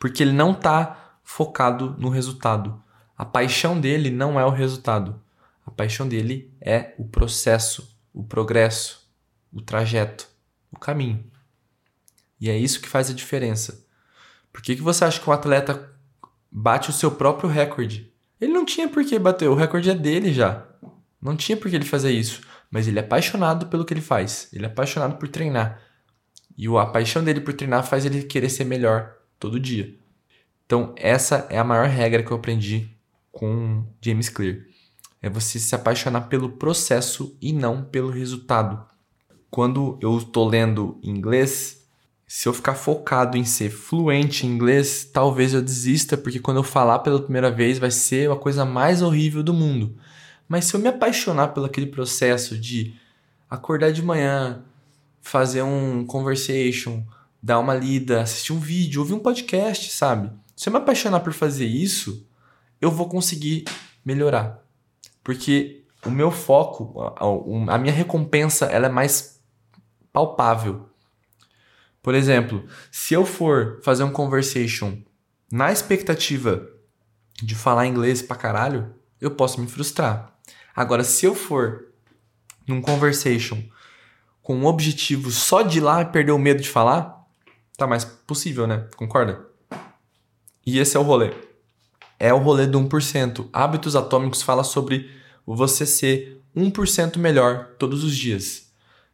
Porque 0.00 0.22
ele 0.22 0.32
não 0.32 0.52
está 0.52 1.18
focado 1.22 1.94
no 1.98 2.08
resultado. 2.08 2.82
A 3.16 3.24
paixão 3.24 3.78
dele 3.78 4.10
não 4.10 4.40
é 4.40 4.44
o 4.44 4.50
resultado. 4.50 5.20
A 5.68 5.70
paixão 5.70 6.08
dele 6.08 6.50
é 6.62 6.94
o 6.96 7.04
processo, 7.04 7.94
o 8.10 8.24
progresso, 8.24 9.06
o 9.52 9.60
trajeto, 9.60 10.26
o 10.72 10.78
caminho. 10.78 11.22
E 12.40 12.48
é 12.48 12.56
isso 12.56 12.80
que 12.80 12.88
faz 12.88 13.10
a 13.10 13.12
diferença. 13.12 13.86
Por 14.50 14.62
que, 14.62 14.76
que 14.76 14.80
você 14.80 15.04
acha 15.04 15.20
que 15.20 15.28
um 15.28 15.32
atleta 15.32 15.94
bate 16.50 16.88
o 16.88 16.92
seu 16.92 17.10
próprio 17.10 17.50
recorde? 17.50 18.10
Ele 18.40 18.50
não 18.50 18.64
tinha 18.64 18.88
por 18.88 19.04
que 19.04 19.18
bater, 19.18 19.46
o 19.46 19.54
recorde 19.54 19.90
é 19.90 19.94
dele 19.94 20.32
já. 20.32 20.66
Não 21.20 21.36
tinha 21.36 21.54
por 21.54 21.68
que 21.68 21.76
ele 21.76 21.84
fazer 21.84 22.12
isso. 22.12 22.40
Mas 22.70 22.88
ele 22.88 22.98
é 22.98 23.02
apaixonado 23.02 23.66
pelo 23.66 23.84
que 23.84 23.92
ele 23.92 24.00
faz. 24.00 24.48
Ele 24.54 24.64
é 24.64 24.68
apaixonado 24.68 25.18
por 25.18 25.28
treinar. 25.28 25.82
E 26.56 26.66
a 26.66 26.86
paixão 26.86 27.22
dele 27.22 27.42
por 27.42 27.52
treinar 27.52 27.84
faz 27.84 28.06
ele 28.06 28.22
querer 28.22 28.48
ser 28.48 28.64
melhor 28.64 29.18
todo 29.38 29.60
dia. 29.60 29.94
Então, 30.64 30.94
essa 30.96 31.46
é 31.50 31.58
a 31.58 31.64
maior 31.64 31.88
regra 31.88 32.22
que 32.22 32.30
eu 32.30 32.38
aprendi 32.38 32.88
com 33.30 33.84
James 34.00 34.30
Clear. 34.30 34.66
É 35.20 35.28
você 35.28 35.58
se 35.58 35.74
apaixonar 35.74 36.22
pelo 36.22 36.50
processo 36.50 37.36
e 37.40 37.52
não 37.52 37.82
pelo 37.82 38.10
resultado. 38.10 38.84
Quando 39.50 39.98
eu 40.00 40.16
estou 40.18 40.48
lendo 40.48 40.98
inglês, 41.02 41.84
se 42.26 42.46
eu 42.46 42.52
ficar 42.52 42.74
focado 42.74 43.36
em 43.36 43.44
ser 43.44 43.70
fluente 43.70 44.46
em 44.46 44.50
inglês, 44.50 45.08
talvez 45.10 45.54
eu 45.54 45.62
desista, 45.62 46.16
porque 46.16 46.38
quando 46.38 46.58
eu 46.58 46.62
falar 46.62 46.98
pela 46.98 47.22
primeira 47.22 47.50
vez 47.50 47.78
vai 47.78 47.90
ser 47.90 48.30
a 48.30 48.36
coisa 48.36 48.64
mais 48.64 49.00
horrível 49.00 49.42
do 49.42 49.54
mundo. 49.54 49.96
Mas 50.46 50.66
se 50.66 50.74
eu 50.74 50.80
me 50.80 50.88
apaixonar 50.88 51.48
pelo 51.48 51.66
aquele 51.66 51.86
processo 51.86 52.56
de 52.56 52.94
acordar 53.48 53.92
de 53.92 54.02
manhã, 54.02 54.62
fazer 55.22 55.62
um 55.62 56.04
conversation, 56.04 57.02
dar 57.42 57.58
uma 57.58 57.74
lida, 57.74 58.20
assistir 58.20 58.52
um 58.52 58.58
vídeo, 58.60 59.00
ouvir 59.00 59.14
um 59.14 59.18
podcast, 59.18 59.90
sabe? 59.90 60.30
Se 60.54 60.68
eu 60.68 60.72
me 60.72 60.78
apaixonar 60.78 61.20
por 61.20 61.32
fazer 61.32 61.66
isso, 61.66 62.26
eu 62.80 62.90
vou 62.90 63.08
conseguir 63.08 63.64
melhorar. 64.04 64.67
Porque 65.22 65.84
o 66.04 66.10
meu 66.10 66.30
foco, 66.30 66.94
a 67.68 67.78
minha 67.78 67.92
recompensa, 67.92 68.66
ela 68.66 68.86
é 68.86 68.90
mais 68.90 69.42
palpável. 70.12 70.88
Por 72.02 72.14
exemplo, 72.14 72.64
se 72.90 73.14
eu 73.14 73.26
for 73.26 73.80
fazer 73.82 74.04
um 74.04 74.12
conversation 74.12 74.98
na 75.50 75.72
expectativa 75.72 76.66
de 77.42 77.54
falar 77.54 77.86
inglês 77.86 78.22
pra 78.22 78.36
caralho, 78.36 78.94
eu 79.20 79.30
posso 79.30 79.60
me 79.60 79.66
frustrar. 79.66 80.32
Agora, 80.74 81.04
se 81.04 81.26
eu 81.26 81.34
for 81.34 81.88
num 82.66 82.80
conversation 82.80 83.62
com 84.42 84.56
um 84.56 84.66
objetivo 84.66 85.30
só 85.30 85.62
de 85.62 85.78
ir 85.78 85.80
lá 85.80 86.00
e 86.02 86.06
perder 86.06 86.32
o 86.32 86.38
medo 86.38 86.62
de 86.62 86.68
falar, 86.68 87.26
tá 87.76 87.86
mais 87.86 88.04
possível, 88.04 88.66
né? 88.66 88.88
Concorda? 88.96 89.46
E 90.64 90.78
esse 90.78 90.96
é 90.96 91.00
o 91.00 91.02
rolê. 91.02 91.32
É 92.18 92.34
o 92.34 92.38
rolê 92.38 92.66
do 92.66 92.80
1%. 92.80 93.48
Hábitos 93.52 93.94
Atômicos 93.94 94.42
fala 94.42 94.64
sobre 94.64 95.08
você 95.46 95.86
ser 95.86 96.42
1% 96.56 97.18
melhor 97.18 97.76
todos 97.78 98.02
os 98.02 98.16
dias. 98.16 98.68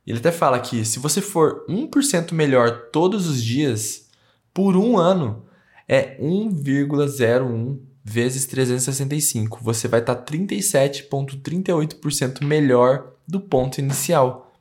Ele 0.07 0.19
até 0.19 0.33
fala 0.33 0.61
que 0.61 0.85
se 0.85 0.99
você 0.99 1.21
for 1.21 1.65
1% 1.69 2.33
melhor 2.33 2.89
todos 2.93 3.27
os 3.27 3.43
dias, 3.43 4.09
por 4.53 4.77
um 4.77 4.99
ano, 4.99 5.47
é 5.89 6.17
1,01 6.21 7.79
vezes 8.05 8.45
365. 8.47 9.61
Você 9.63 9.89
vai 9.89 10.01
estar 10.01 10.17
37,38% 10.17 12.45
melhor 12.45 13.15
do 13.27 13.41
ponto 13.41 13.79
inicial. 13.79 14.53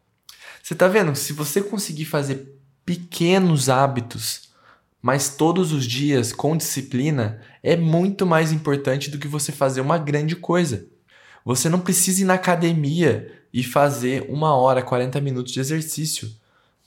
Você 0.61 0.73
está 0.73 0.87
vendo? 0.87 1.13
Se 1.15 1.33
você 1.33 1.61
conseguir 1.61 2.05
fazer 2.05 2.57
pequenos 2.85 3.67
hábitos, 3.69 4.52
mas 5.03 5.27
todos 5.27 5.73
os 5.73 5.85
dias 5.85 6.31
com 6.31 6.55
disciplina, 6.55 7.41
é 7.61 7.75
muito 7.75 8.25
mais 8.25 8.53
importante 8.53 9.11
do 9.11 9.19
que 9.19 9.27
você 9.27 9.51
fazer 9.51 9.81
uma 9.81 9.97
grande 9.97 10.33
coisa. 10.33 10.87
Você 11.43 11.67
não 11.67 11.81
precisa 11.81 12.21
ir 12.21 12.23
na 12.23 12.35
academia 12.35 13.29
e 13.53 13.65
fazer 13.65 14.25
uma 14.29 14.55
hora, 14.55 14.81
40 14.81 15.19
minutos 15.19 15.51
de 15.51 15.59
exercício. 15.59 16.31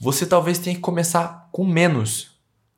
Você 0.01 0.25
talvez 0.25 0.59
tenha 0.59 0.75
que 0.75 0.81
começar 0.81 1.51
com 1.53 1.63
menos. 1.63 2.31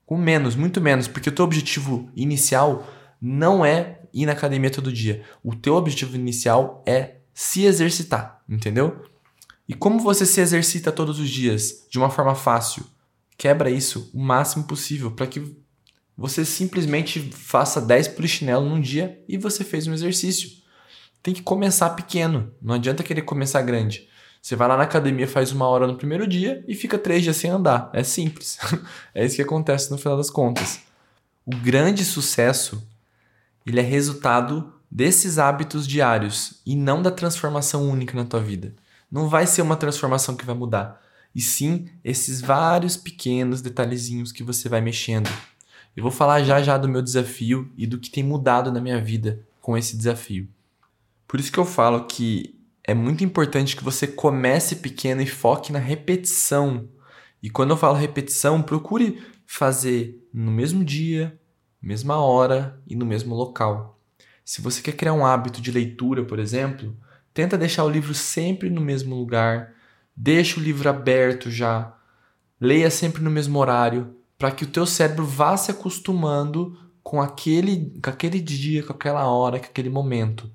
Com 0.04 0.16
menos, 0.16 0.56
muito 0.56 0.80
menos, 0.80 1.06
porque 1.06 1.28
o 1.28 1.32
teu 1.32 1.44
objetivo 1.44 2.10
inicial 2.16 2.84
não 3.22 3.64
é 3.64 4.00
ir 4.12 4.26
na 4.26 4.32
academia 4.32 4.70
todo 4.70 4.92
dia. 4.92 5.22
O 5.44 5.54
teu 5.54 5.76
objetivo 5.76 6.16
inicial 6.16 6.82
é 6.84 7.18
se 7.32 7.64
exercitar, 7.64 8.42
entendeu? 8.48 9.04
E 9.68 9.74
como 9.74 10.00
você 10.00 10.26
se 10.26 10.40
exercita 10.40 10.90
todos 10.90 11.20
os 11.20 11.30
dias 11.30 11.86
de 11.88 11.96
uma 11.96 12.10
forma 12.10 12.34
fácil? 12.34 12.84
Quebra 13.38 13.70
isso 13.70 14.10
o 14.12 14.20
máximo 14.20 14.64
possível 14.64 15.10
para 15.12 15.26
que 15.26 15.56
você 16.14 16.44
simplesmente 16.44 17.20
faça 17.32 17.80
10 17.80 18.08
polichinelo 18.08 18.68
num 18.68 18.80
dia 18.80 19.22
e 19.26 19.38
você 19.38 19.64
fez 19.64 19.86
um 19.86 19.94
exercício 19.94 20.58
tem 21.22 21.34
que 21.34 21.42
começar 21.42 21.90
pequeno. 21.90 22.52
Não 22.60 22.74
adianta 22.74 23.02
querer 23.02 23.22
começar 23.22 23.62
grande. 23.62 24.08
Você 24.40 24.54
vai 24.54 24.68
lá 24.68 24.76
na 24.76 24.84
academia, 24.84 25.26
faz 25.26 25.52
uma 25.52 25.66
hora 25.66 25.86
no 25.86 25.96
primeiro 25.96 26.26
dia 26.26 26.64
e 26.66 26.74
fica 26.74 26.98
três 26.98 27.22
dias 27.22 27.36
sem 27.36 27.50
andar. 27.50 27.90
É 27.92 28.02
simples. 28.02 28.58
é 29.14 29.24
isso 29.24 29.36
que 29.36 29.42
acontece 29.42 29.90
no 29.90 29.98
final 29.98 30.16
das 30.16 30.30
contas. 30.30 30.80
O 31.44 31.56
grande 31.56 32.04
sucesso 32.04 32.82
ele 33.66 33.80
é 33.80 33.82
resultado 33.82 34.72
desses 34.90 35.38
hábitos 35.38 35.86
diários 35.86 36.62
e 36.64 36.74
não 36.74 37.02
da 37.02 37.10
transformação 37.10 37.88
única 37.88 38.16
na 38.16 38.24
tua 38.24 38.40
vida. 38.40 38.74
Não 39.10 39.28
vai 39.28 39.46
ser 39.46 39.60
uma 39.60 39.76
transformação 39.76 40.34
que 40.34 40.46
vai 40.46 40.54
mudar, 40.54 41.00
e 41.38 41.40
sim 41.40 41.86
esses 42.02 42.40
vários 42.40 42.96
pequenos 42.96 43.62
detalhezinhos 43.62 44.32
que 44.32 44.42
você 44.42 44.68
vai 44.68 44.80
mexendo. 44.80 45.30
Eu 45.96 46.02
vou 46.02 46.10
falar 46.10 46.42
já 46.42 46.60
já 46.60 46.76
do 46.76 46.88
meu 46.88 47.00
desafio 47.00 47.70
e 47.76 47.86
do 47.86 47.96
que 47.96 48.10
tem 48.10 48.24
mudado 48.24 48.72
na 48.72 48.80
minha 48.80 49.00
vida 49.00 49.46
com 49.60 49.78
esse 49.78 49.96
desafio. 49.96 50.48
Por 51.28 51.38
isso 51.38 51.52
que 51.52 51.58
eu 51.58 51.64
falo 51.64 52.06
que 52.06 52.58
é 52.82 52.92
muito 52.92 53.22
importante 53.22 53.76
que 53.76 53.84
você 53.84 54.04
comece 54.04 54.76
pequeno 54.76 55.22
e 55.22 55.28
foque 55.28 55.70
na 55.70 55.78
repetição. 55.78 56.88
E 57.40 57.48
quando 57.48 57.70
eu 57.70 57.76
falo 57.76 57.94
repetição, 57.94 58.60
procure 58.60 59.22
fazer 59.46 60.28
no 60.34 60.50
mesmo 60.50 60.84
dia, 60.84 61.38
mesma 61.80 62.16
hora 62.16 62.82
e 62.84 62.96
no 62.96 63.06
mesmo 63.06 63.36
local. 63.36 64.00
Se 64.44 64.60
você 64.60 64.82
quer 64.82 64.96
criar 64.96 65.12
um 65.12 65.24
hábito 65.24 65.62
de 65.62 65.70
leitura, 65.70 66.24
por 66.24 66.40
exemplo, 66.40 66.96
tenta 67.32 67.56
deixar 67.56 67.84
o 67.84 67.88
livro 67.88 68.12
sempre 68.12 68.68
no 68.68 68.80
mesmo 68.80 69.14
lugar, 69.14 69.77
deixa 70.20 70.58
o 70.58 70.62
livro 70.62 70.88
aberto 70.90 71.48
já, 71.48 71.94
leia 72.60 72.90
sempre 72.90 73.22
no 73.22 73.30
mesmo 73.30 73.56
horário, 73.56 74.16
para 74.36 74.50
que 74.50 74.64
o 74.64 74.68
teu 74.68 74.84
cérebro 74.84 75.24
vá 75.24 75.56
se 75.56 75.70
acostumando 75.70 76.76
com 77.04 77.22
aquele, 77.22 77.96
com 78.02 78.10
aquele 78.10 78.40
dia, 78.40 78.82
com 78.82 78.92
aquela 78.92 79.26
hora, 79.26 79.60
com 79.60 79.66
aquele 79.66 79.88
momento. 79.88 80.50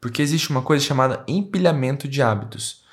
Porque 0.00 0.20
existe 0.20 0.50
uma 0.50 0.62
coisa 0.62 0.84
chamada 0.84 1.24
empilhamento 1.28 2.08
de 2.08 2.20
hábitos. 2.20 2.84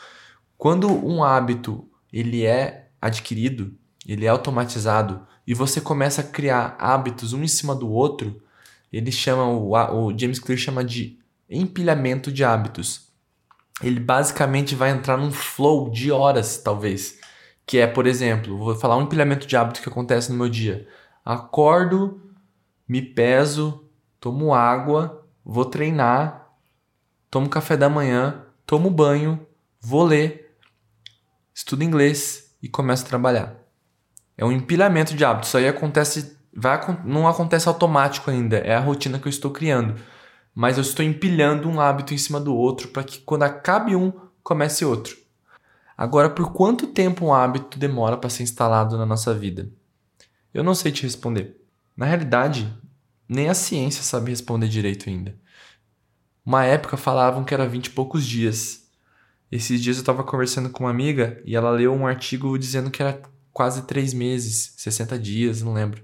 Quando 0.58 0.88
um 0.88 1.23
hábito 1.23 1.89
ele 2.13 2.45
é 2.45 2.89
adquirido, 3.02 3.73
ele 4.08 4.25
é 4.25 4.30
automatizado 4.30 5.25
e 5.45 5.56
você 5.56 5.82
começa 5.82 6.21
a 6.21 6.23
criar 6.23 6.75
hábitos 6.78 7.34
um 7.34 7.43
em 7.43 7.47
cima 7.47 7.73
do 7.73 7.89
outro, 7.89 8.39
ele 8.93 9.12
chama 9.12 9.47
o, 9.47 9.71
o 9.73 10.17
James 10.17 10.39
Clear 10.39 10.60
chama 10.60 10.84
de 10.84 11.17
empilhamento 11.49 12.32
de 12.32 12.43
hábitos. 12.43 13.09
Ele 13.82 14.00
basicamente 14.00 14.76
vai 14.76 14.89
entrar 14.89 15.18
num 15.18 15.32
flow 15.32 15.89
de 15.89 16.12
horas, 16.12 16.58
talvez. 16.58 17.20
Que 17.65 17.78
é, 17.78 17.88
por 17.88 18.08
exemplo, 18.08 18.58
vou 18.58 18.76
falar 18.76 18.98
um 18.98 19.04
empilhamento 19.04 19.48
de 19.48 19.56
hábito 19.56 19.82
que 19.82 19.89
acontece 19.89 20.32
no 20.32 20.38
meu 20.38 20.50
dia. 20.50 20.88
Acordo, 21.24 22.22
me 22.88 23.02
peso, 23.02 23.86
tomo 24.20 24.54
água, 24.54 25.26
vou 25.46 25.65
treinar, 25.65 26.50
tomo 27.30 27.48
café 27.48 27.78
da 27.78 27.89
manhã, 27.89 28.44
tomo 28.65 28.89
banho, 28.89 29.46
vou 29.80 30.04
ler, 30.04 30.56
estudo 31.54 31.84
inglês 31.84 32.56
e 32.62 32.68
começo 32.68 33.06
a 33.06 33.08
trabalhar. 33.08 33.56
É 34.38 34.46
um 34.46 34.52
empilhamento 34.52 35.15
de 35.15 35.24
hábitos. 35.24 35.50
Isso 35.50 35.58
aí 35.58 35.68
acontece, 35.68 36.38
vai, 36.54 36.80
não 37.04 37.28
acontece 37.28 37.68
automático 37.68 38.32
ainda. 38.32 38.58
É 38.58 38.74
a 38.74 38.80
rotina 38.80 39.20
que 39.20 39.28
eu 39.28 39.30
estou 39.30 39.52
criando. 39.52 39.96
Mas 40.54 40.78
eu 40.78 40.82
estou 40.82 41.06
empilhando 41.06 41.70
um 41.70 41.80
hábito 41.80 42.14
em 42.14 42.18
cima 42.18 42.40
do 42.40 42.56
outro 42.56 42.90
para 42.90 43.04
que 43.04 43.20
quando 43.20 43.44
acabe 43.44 43.96
um, 43.96 44.12
comece 44.44 44.84
outro. 44.84 45.18
Agora, 45.98 46.30
por 46.30 46.54
quanto 46.54 46.88
tempo 46.88 47.26
um 47.26 47.34
hábito 47.34 47.78
demora 47.78 48.18
para 48.18 48.30
ser 48.30 48.44
instalado 48.44 48.98
na 48.98 49.06
nossa 49.06 49.34
vida? 49.34 49.70
Eu 50.54 50.64
não 50.64 50.74
sei 50.74 50.92
te 50.92 51.04
responder. 51.04 51.60
Na 51.96 52.06
realidade, 52.06 52.74
nem 53.28 53.50
a 53.50 53.54
ciência 53.54 54.02
sabe 54.02 54.32
responder 54.32 54.68
direito 54.68 55.10
ainda. 55.10 55.36
Uma 56.46 56.66
época 56.66 56.98
falavam 56.98 57.44
que 57.44 57.54
era 57.54 57.68
20 57.68 57.88
e 57.88 57.90
poucos 57.92 58.26
dias. 58.26 58.88
Esses 59.52 59.82
dias 59.82 59.98
eu 59.98 60.02
estava 60.02 60.24
conversando 60.24 60.70
com 60.70 60.86
uma 60.86 60.90
amiga 60.90 61.42
e 61.46 61.56
ela 61.56 61.70
leu 61.70 61.94
um 61.94 62.08
artigo 62.08 62.58
dizendo 62.58 62.90
que 62.90 63.02
era 63.04 63.22
quase 63.52 63.84
3 63.84 64.14
meses, 64.14 64.74
60 64.78 65.20
dias, 65.20 65.62
não 65.62 65.74
lembro. 65.74 66.04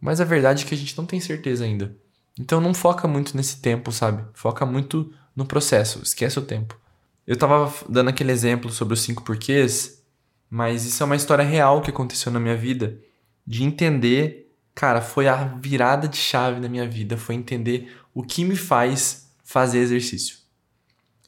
Mas 0.00 0.20
a 0.20 0.24
verdade 0.24 0.64
é 0.64 0.68
que 0.68 0.74
a 0.74 0.78
gente 0.78 0.96
não 0.98 1.06
tem 1.06 1.18
certeza 1.18 1.64
ainda. 1.64 1.96
Então 2.38 2.60
não 2.60 2.72
foca 2.72 3.06
muito 3.06 3.36
nesse 3.36 3.60
tempo, 3.60 3.92
sabe? 3.92 4.24
Foca 4.34 4.64
muito 4.64 5.12
no 5.34 5.44
processo, 5.44 6.00
esquece 6.02 6.38
o 6.38 6.42
tempo. 6.42 6.78
Eu 7.26 7.36
tava 7.36 7.72
dando 7.88 8.08
aquele 8.08 8.32
exemplo 8.32 8.70
sobre 8.70 8.94
os 8.94 9.00
cinco 9.00 9.22
porquês, 9.22 10.02
mas 10.50 10.84
isso 10.84 11.02
é 11.02 11.06
uma 11.06 11.16
história 11.16 11.44
real 11.44 11.80
que 11.80 11.90
aconteceu 11.90 12.32
na 12.32 12.40
minha 12.40 12.56
vida. 12.56 12.98
De 13.46 13.64
entender, 13.64 14.52
cara, 14.74 15.00
foi 15.00 15.28
a 15.28 15.44
virada 15.44 16.08
de 16.08 16.16
chave 16.16 16.60
na 16.60 16.68
minha 16.68 16.88
vida. 16.88 17.16
Foi 17.16 17.34
entender 17.34 17.96
o 18.14 18.22
que 18.22 18.44
me 18.44 18.56
faz 18.56 19.30
fazer 19.42 19.78
exercício. 19.78 20.36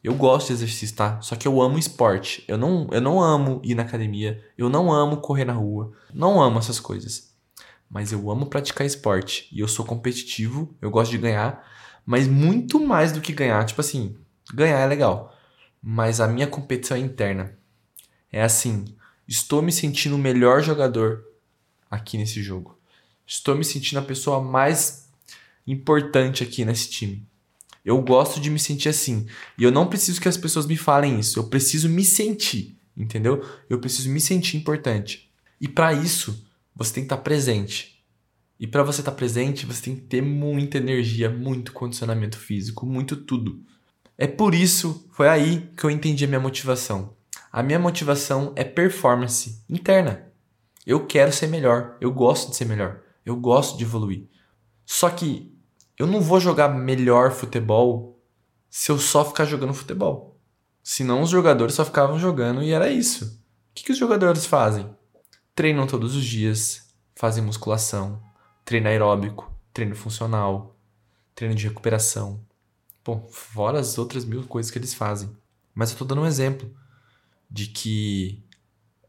Eu 0.03 0.15
gosto 0.15 0.49
de 0.49 0.55
exercício, 0.55 0.95
tá? 0.95 1.21
Só 1.23 1.35
que 1.35 1.49
eu 1.49 1.63
amo 1.63 1.79
esporte. 1.79 2.45
Eu 2.47 2.59
não, 2.59 2.89
eu 2.93 3.01
não 3.01 3.23
amo 3.23 3.61
ir 3.65 3.75
na 3.75 3.83
academia. 3.83 4.45
Eu 4.59 4.69
não 4.69 4.93
amo 4.93 5.17
correr 5.17 5.47
na 5.47 5.55
rua. 5.55 5.93
Não 6.13 6.43
amo 6.43 6.59
essas 6.59 6.79
coisas. 6.79 7.34
Mas 7.95 8.13
eu 8.13 8.31
amo 8.31 8.47
praticar 8.47 8.87
esporte. 8.87 9.49
E 9.51 9.61
eu 9.61 9.69
sou 9.69 9.87
competitivo. 9.87 10.77
Eu 10.83 10.91
gosto 10.91 11.13
de 11.13 11.19
ganhar. 11.19 11.67
Mas 12.05 12.29
muito 12.29 12.79
mais 12.85 13.11
do 13.11 13.23
que 13.23 13.33
ganhar. 13.33 13.65
Tipo 13.65 13.81
assim, 13.81 14.15
ganhar 14.53 14.81
é 14.81 14.87
legal 14.87 15.35
mas 15.87 16.19
a 16.19 16.27
minha 16.27 16.47
competição 16.47 16.97
é 16.97 17.01
interna. 17.01 17.59
É 18.33 18.43
assim, 18.43 18.87
estou 19.29 19.61
me 19.61 19.71
sentindo 19.71 20.17
o 20.17 20.19
melhor 20.19 20.63
jogador 20.63 21.23
aqui 21.91 22.17
nesse 22.17 22.43
jogo. 22.43 22.79
Estou 23.27 23.55
me 23.55 23.65
sentindo 23.65 23.99
a 23.99 24.03
pessoa 24.03 24.41
mais 24.41 25.11
importante 25.67 26.43
aqui 26.43 26.65
nesse 26.65 26.89
time. 26.89 27.27
Eu 27.85 28.01
gosto 28.01 28.41
de 28.41 28.49
me 28.49 28.59
sentir 28.59 28.89
assim. 28.89 29.27
E 29.59 29.63
eu 29.63 29.71
não 29.71 29.87
preciso 29.87 30.23
que 30.23 30.29
as 30.29 30.39
pessoas 30.39 30.65
me 30.65 30.77
falem 30.77 31.21
isso. 31.21 31.39
Eu 31.39 31.49
preciso 31.49 31.87
me 31.87 32.03
sentir, 32.03 32.79
entendeu? 32.97 33.47
Eu 33.69 33.79
preciso 33.79 34.09
me 34.09 34.23
sentir 34.23 34.57
importante. 34.57 35.31
E 35.61 35.69
para 35.69 35.93
isso, 35.93 36.47
você 36.75 36.95
tem 36.95 37.03
que 37.03 37.07
estar 37.07 37.23
presente. 37.23 38.05
E 38.59 38.67
para 38.67 38.83
você 38.83 39.01
estar 39.01 39.13
presente, 39.13 39.67
você 39.67 39.83
tem 39.83 39.97
que 39.97 40.03
ter 40.03 40.23
muita 40.23 40.79
energia, 40.79 41.29
muito 41.29 41.73
condicionamento 41.73 42.39
físico, 42.39 42.87
muito 42.87 43.17
tudo. 43.17 43.63
É 44.17 44.27
por 44.27 44.55
isso, 44.55 45.09
foi 45.13 45.29
aí 45.29 45.69
que 45.77 45.85
eu 45.85 45.91
entendi 45.91 46.25
a 46.25 46.29
minha 46.29 46.41
motivação. 46.41 47.15
A 47.51 47.63
minha 47.63 47.79
motivação 47.79 48.53
é 48.57 48.65
performance 48.65 49.63
interna. 49.69 50.33
Eu 50.87 51.07
quero 51.07 51.33
ser 51.33 51.49
melhor, 51.49 51.97
eu 52.01 52.13
gosto 52.13 52.51
de 52.51 52.57
ser 52.57 52.65
melhor, 52.65 53.01
eu 53.25 53.37
gosto 53.37 53.77
de 53.77 53.85
evoluir. 53.85 54.29
Só 54.85 55.09
que 55.11 55.53
eu 55.99 56.07
não 56.07 56.21
vou 56.21 56.39
jogar 56.41 56.69
melhor 56.69 57.33
futebol 57.33 58.21
se 58.69 58.91
eu 58.91 58.99
só 58.99 59.25
ficar 59.25 59.45
jogando 59.45 59.73
futebol. 59.73 60.41
Senão 60.83 61.23
os 61.23 61.31
jogadores 61.31 61.75
só 61.75 61.85
ficavam 61.85 62.19
jogando 62.19 62.63
e 62.63 62.73
era 62.73 62.91
isso. 62.91 63.25
O 63.71 63.75
que, 63.75 63.85
que 63.85 63.93
os 63.93 63.99
jogadores 63.99 64.45
fazem? 64.45 64.95
Treinam 65.55 65.87
todos 65.87 66.17
os 66.17 66.25
dias, 66.25 66.95
fazem 67.15 67.45
musculação, 67.45 68.23
treino 68.65 68.89
aeróbico, 68.89 69.51
treino 69.73 69.95
funcional, 69.95 70.77
treino 71.35 71.55
de 71.55 71.69
recuperação, 71.69 72.45
Bom, 73.05 73.29
fora 73.31 73.79
as 73.79 73.99
outras 73.99 74.25
mil 74.25 74.45
coisas 74.45 74.71
que 74.73 74.79
eles 74.79 74.95
fazem. 74.95 75.29
Mas 75.75 75.91
eu 75.91 75.99
tô 75.99 76.07
dando 76.07 76.23
um 76.23 76.27
exemplo 76.27 76.71
de 77.51 77.67
que 77.67 78.43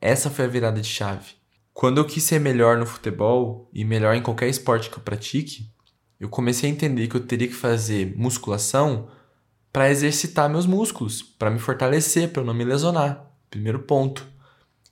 essa 0.02 0.30
foi 0.30 0.44
a 0.44 0.50
virada 0.50 0.82
de 0.82 0.88
chave. 0.88 1.36
Quando 1.74 2.00
eu 2.00 2.06
quis 2.06 2.24
ser 2.24 2.40
melhor 2.40 2.78
no 2.78 2.86
futebol 2.86 3.70
e 3.74 3.86
melhor 3.86 4.14
em 4.14 4.22
qualquer 4.22 4.50
esporte 4.50 4.90
que 4.90 4.98
eu 4.98 5.04
pratique, 5.04 5.72
eu 6.20 6.28
comecei 6.28 6.70
a 6.70 6.74
entender 6.74 7.08
que 7.08 7.16
eu 7.16 7.26
teria 7.26 7.48
que 7.48 7.54
fazer 7.54 8.14
musculação 8.18 9.10
para 9.72 9.90
exercitar 9.90 10.50
meus 10.50 10.66
músculos, 10.66 11.22
para 11.22 11.50
me 11.50 11.60
fortalecer, 11.60 12.32
para 12.32 12.44
não 12.44 12.54
me 12.54 12.66
lesionar. 12.66 13.32
Primeiro 13.50 13.80
ponto. 13.80 14.28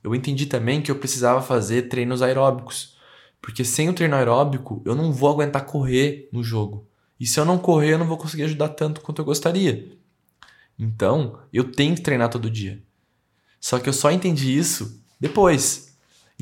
Eu 0.04 0.14
entendi 0.14 0.44
também 0.44 0.82
que 0.82 0.90
eu 0.90 0.96
precisava 0.96 1.40
fazer 1.40 1.88
treinos 1.88 2.20
aeróbicos, 2.20 2.98
porque 3.40 3.64
sem 3.64 3.88
o 3.88 3.94
treino 3.94 4.14
aeróbico 4.14 4.82
eu 4.84 4.94
não 4.94 5.10
vou 5.10 5.30
aguentar 5.30 5.64
correr 5.64 6.28
no 6.30 6.44
jogo. 6.44 6.86
E 7.18 7.26
se 7.26 7.40
eu 7.40 7.44
não 7.46 7.56
correr, 7.56 7.94
eu 7.94 7.98
não 7.98 8.06
vou 8.06 8.18
conseguir 8.18 8.42
ajudar 8.42 8.68
tanto 8.68 9.00
quanto 9.00 9.22
eu 9.22 9.24
gostaria. 9.24 9.96
Então, 10.78 11.38
eu 11.50 11.72
tenho 11.72 11.94
que 11.94 12.02
treinar 12.02 12.28
todo 12.28 12.50
dia. 12.50 12.82
Só 13.58 13.78
que 13.78 13.88
eu 13.88 13.94
só 13.94 14.10
entendi 14.10 14.54
isso 14.54 15.02
depois. 15.18 15.93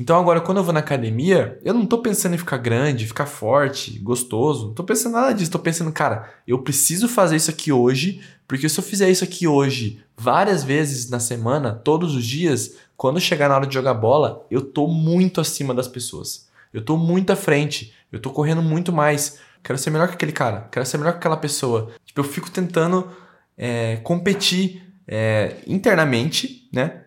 Então 0.03 0.19
agora 0.19 0.41
quando 0.41 0.57
eu 0.57 0.65
vou 0.65 0.73
na 0.73 0.81
academia, 0.81 1.57
eu 1.63 1.73
não 1.73 1.85
tô 1.85 1.99
pensando 1.99 2.35
em 2.35 2.37
ficar 2.37 2.57
grande, 2.57 3.07
ficar 3.07 3.25
forte, 3.25 3.97
gostoso. 3.99 4.67
Não 4.67 4.73
tô 4.73 4.83
pensando 4.83 5.13
nada 5.13 5.33
disso. 5.33 5.49
Tô 5.49 5.57
pensando, 5.57 5.93
cara, 5.93 6.29
eu 6.45 6.59
preciso 6.59 7.07
fazer 7.07 7.37
isso 7.37 7.49
aqui 7.49 7.71
hoje, 7.71 8.19
porque 8.45 8.67
se 8.67 8.77
eu 8.77 8.83
fizer 8.83 9.09
isso 9.09 9.23
aqui 9.23 9.47
hoje 9.47 10.03
várias 10.17 10.61
vezes 10.61 11.09
na 11.09 11.21
semana, 11.21 11.71
todos 11.71 12.17
os 12.17 12.25
dias, 12.25 12.75
quando 12.97 13.17
chegar 13.17 13.47
na 13.47 13.55
hora 13.55 13.65
de 13.65 13.73
jogar 13.73 13.93
bola, 13.93 14.45
eu 14.51 14.59
tô 14.59 14.89
muito 14.89 15.39
acima 15.39 15.73
das 15.73 15.87
pessoas. 15.87 16.49
Eu 16.73 16.83
tô 16.83 16.97
muito 16.97 17.31
à 17.31 17.35
frente, 17.37 17.93
eu 18.11 18.19
tô 18.19 18.29
correndo 18.29 18.61
muito 18.61 18.91
mais. 18.91 19.39
Quero 19.63 19.79
ser 19.79 19.89
melhor 19.89 20.09
que 20.09 20.15
aquele 20.15 20.33
cara. 20.33 20.67
Quero 20.69 20.85
ser 20.85 20.97
melhor 20.97 21.13
que 21.13 21.19
aquela 21.19 21.37
pessoa. 21.37 21.91
Tipo, 22.05 22.19
eu 22.19 22.25
fico 22.25 22.51
tentando 22.51 23.09
é, 23.57 23.95
competir 24.03 24.83
é, 25.07 25.55
internamente, 25.65 26.67
né? 26.73 27.03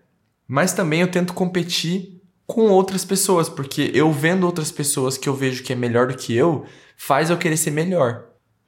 Mas 0.49 0.73
também 0.73 1.03
eu 1.03 1.11
tento 1.11 1.35
competir 1.35 2.16
com 2.47 2.69
outras 2.69 3.05
pessoas, 3.05 3.49
porque 3.49 3.91
eu 3.93 4.13
vendo 4.13 4.47
outras 4.47 4.71
pessoas 4.71 5.19
que 5.19 5.29
eu 5.29 5.35
vejo 5.35 5.63
que 5.63 5.73
é 5.73 5.77
melhor 5.77 6.07
do 6.07 6.17
que 6.17 6.35
eu, 6.35 6.65
faz 6.97 7.29
eu 7.29 7.37
querer 7.37 7.57
ser 7.57 7.73
melhor. 7.73 8.25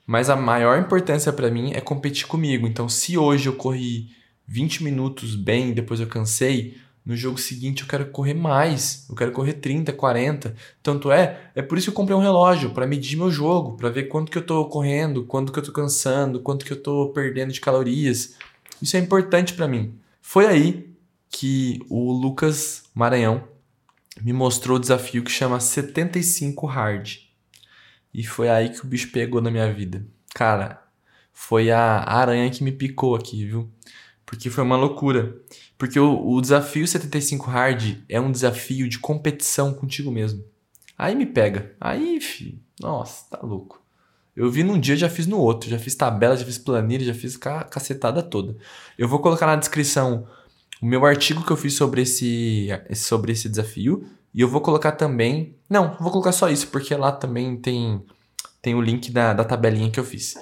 Mas 0.06 0.28
a 0.28 0.36
maior 0.36 0.78
importância 0.78 1.32
para 1.32 1.50
mim 1.50 1.72
é 1.74 1.80
competir 1.80 2.26
comigo. 2.26 2.66
Então, 2.66 2.88
se 2.88 3.16
hoje 3.16 3.48
eu 3.48 3.52
corri 3.54 4.08
20 4.46 4.82
minutos 4.82 5.36
bem, 5.36 5.72
depois 5.72 6.00
eu 6.00 6.06
cansei, 6.06 6.78
no 7.04 7.16
jogo 7.16 7.38
seguinte 7.38 7.82
eu 7.82 7.88
quero 7.88 8.06
correr 8.06 8.34
mais, 8.34 9.06
eu 9.08 9.14
quero 9.14 9.32
correr 9.32 9.54
30, 9.54 9.92
40. 9.92 10.54
Tanto 10.82 11.12
é, 11.12 11.50
é 11.54 11.62
por 11.62 11.78
isso 11.78 11.86
que 11.86 11.90
eu 11.90 11.94
comprei 11.94 12.16
um 12.16 12.20
relógio 12.20 12.70
para 12.70 12.86
medir 12.86 13.16
meu 13.16 13.30
jogo, 13.30 13.76
para 13.76 13.90
ver 13.90 14.04
quanto 14.04 14.32
que 14.32 14.38
eu 14.38 14.44
tô 14.44 14.64
correndo, 14.66 15.24
quanto 15.24 15.52
que 15.52 15.58
eu 15.58 15.62
tô 15.62 15.72
cansando, 15.72 16.40
quanto 16.40 16.64
que 16.64 16.72
eu 16.72 16.82
tô 16.82 17.10
perdendo 17.10 17.52
de 17.52 17.60
calorias. 17.60 18.34
Isso 18.82 18.96
é 18.96 19.00
importante 19.00 19.54
para 19.54 19.68
mim. 19.68 19.94
Foi 20.20 20.46
aí 20.46 20.90
que 21.30 21.80
o 21.88 22.12
Lucas 22.12 22.84
Maranhão 22.94 23.44
me 24.22 24.32
mostrou 24.32 24.76
o 24.76 24.80
desafio 24.80 25.22
que 25.22 25.30
chama 25.30 25.60
75 25.60 26.66
Hard. 26.66 27.18
E 28.12 28.24
foi 28.24 28.48
aí 28.48 28.70
que 28.70 28.84
o 28.84 28.86
bicho 28.86 29.10
pegou 29.12 29.40
na 29.40 29.50
minha 29.50 29.72
vida. 29.72 30.04
Cara, 30.34 30.82
foi 31.32 31.70
a 31.70 32.02
aranha 32.02 32.50
que 32.50 32.64
me 32.64 32.72
picou 32.72 33.14
aqui, 33.14 33.44
viu? 33.44 33.70
Porque 34.26 34.50
foi 34.50 34.64
uma 34.64 34.76
loucura. 34.76 35.40
Porque 35.78 35.98
o, 35.98 36.28
o 36.28 36.40
desafio 36.40 36.86
75 36.86 37.48
hard 37.48 37.98
é 38.08 38.20
um 38.20 38.32
desafio 38.32 38.88
de 38.88 38.98
competição 38.98 39.72
contigo 39.72 40.10
mesmo. 40.10 40.44
Aí 40.98 41.14
me 41.14 41.24
pega. 41.24 41.74
Aí, 41.80 42.20
filho, 42.20 42.58
nossa, 42.80 43.24
tá 43.30 43.38
louco. 43.40 43.80
Eu 44.34 44.50
vi 44.50 44.62
num 44.62 44.78
dia, 44.78 44.96
já 44.96 45.08
fiz 45.08 45.26
no 45.26 45.38
outro. 45.38 45.70
Já 45.70 45.78
fiz 45.78 45.94
tabela, 45.94 46.36
já 46.36 46.44
fiz 46.44 46.58
planilha, 46.58 47.04
já 47.04 47.14
fiz 47.14 47.38
a 47.46 47.64
cacetada 47.64 48.22
toda. 48.22 48.56
Eu 48.98 49.08
vou 49.08 49.20
colocar 49.20 49.46
na 49.46 49.56
descrição 49.56 50.26
o 50.80 50.86
meu 50.86 51.04
artigo 51.04 51.44
que 51.44 51.50
eu 51.50 51.56
fiz 51.56 51.74
sobre 51.74 52.02
esse, 52.02 52.68
sobre 52.94 53.32
esse 53.32 53.48
desafio. 53.48 54.08
E 54.34 54.40
eu 54.40 54.48
vou 54.48 54.60
colocar 54.60 54.92
também. 54.92 55.54
Não, 55.68 55.96
vou 55.98 56.10
colocar 56.10 56.32
só 56.32 56.48
isso, 56.48 56.68
porque 56.68 56.94
lá 56.94 57.10
também 57.10 57.56
tem, 57.56 58.04
tem 58.62 58.74
o 58.74 58.80
link 58.80 59.10
da, 59.10 59.32
da 59.32 59.44
tabelinha 59.44 59.90
que 59.90 59.98
eu 59.98 60.04
fiz. 60.04 60.36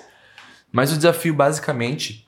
Mas 0.71 0.93
o 0.93 0.97
desafio, 0.97 1.35
basicamente, 1.35 2.27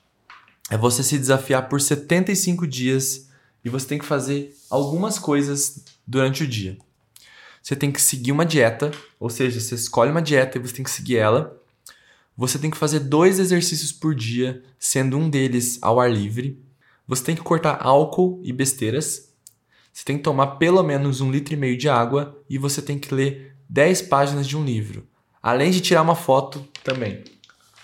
é 0.69 0.77
você 0.77 1.03
se 1.03 1.17
desafiar 1.17 1.67
por 1.67 1.81
75 1.81 2.65
dias 2.65 3.29
e 3.63 3.69
você 3.69 3.85
tem 3.87 3.99
que 3.99 4.05
fazer 4.05 4.55
algumas 4.69 5.19
coisas 5.19 5.83
durante 6.07 6.43
o 6.43 6.47
dia. 6.47 6.77
Você 7.61 7.75
tem 7.75 7.91
que 7.91 8.01
seguir 8.01 8.31
uma 8.31 8.45
dieta, 8.45 8.91
ou 9.19 9.29
seja, 9.29 9.59
você 9.59 9.75
escolhe 9.75 10.11
uma 10.11 10.21
dieta 10.21 10.57
e 10.57 10.61
você 10.61 10.73
tem 10.73 10.83
que 10.83 10.91
seguir 10.91 11.17
ela. 11.17 11.55
Você 12.37 12.57
tem 12.57 12.71
que 12.71 12.77
fazer 12.77 13.01
dois 13.01 13.37
exercícios 13.37 13.91
por 13.91 14.15
dia, 14.15 14.63
sendo 14.79 15.17
um 15.17 15.29
deles 15.29 15.77
ao 15.81 15.99
ar 15.99 16.09
livre. 16.09 16.57
Você 17.09 17.23
tem 17.23 17.35
que 17.35 17.41
cortar 17.41 17.79
álcool 17.81 18.39
e 18.43 18.53
besteiras. 18.53 19.33
Você 19.91 20.05
tem 20.05 20.15
que 20.15 20.21
tomar 20.21 20.45
pelo 20.57 20.83
menos 20.83 21.21
um 21.21 21.31
litro 21.31 21.55
e 21.55 21.57
meio 21.57 21.75
de 21.75 21.89
água 21.89 22.39
e 22.47 22.55
você 22.59 22.83
tem 22.83 22.99
que 22.99 23.11
ler 23.11 23.55
10 23.67 24.03
páginas 24.03 24.47
de 24.47 24.55
um 24.55 24.63
livro. 24.63 25.07
Além 25.41 25.71
de 25.71 25.81
tirar 25.81 26.03
uma 26.03 26.13
foto 26.13 26.63
também. 26.83 27.23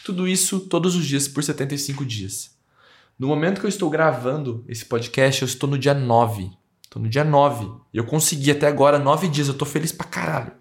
Tudo 0.03 0.27
isso 0.27 0.59
todos 0.59 0.95
os 0.95 1.07
dias 1.07 1.27
por 1.27 1.43
75 1.43 2.05
dias. 2.05 2.55
No 3.17 3.27
momento 3.27 3.59
que 3.59 3.65
eu 3.65 3.69
estou 3.69 3.89
gravando 3.89 4.63
esse 4.67 4.85
podcast, 4.85 5.41
eu 5.41 5.47
estou 5.47 5.67
no 5.67 5.79
dia 5.79 5.95
9. 5.95 6.51
Estou 6.83 7.01
no 7.01 7.09
dia 7.09 7.23
9. 7.23 7.65
E 7.91 7.97
eu 7.97 8.05
consegui 8.05 8.51
até 8.51 8.67
agora 8.67 8.99
9 8.99 9.27
dias. 9.27 9.47
Eu 9.47 9.53
estou 9.53 9.67
feliz 9.67 9.91
pra 9.91 10.05
caralho. 10.05 10.51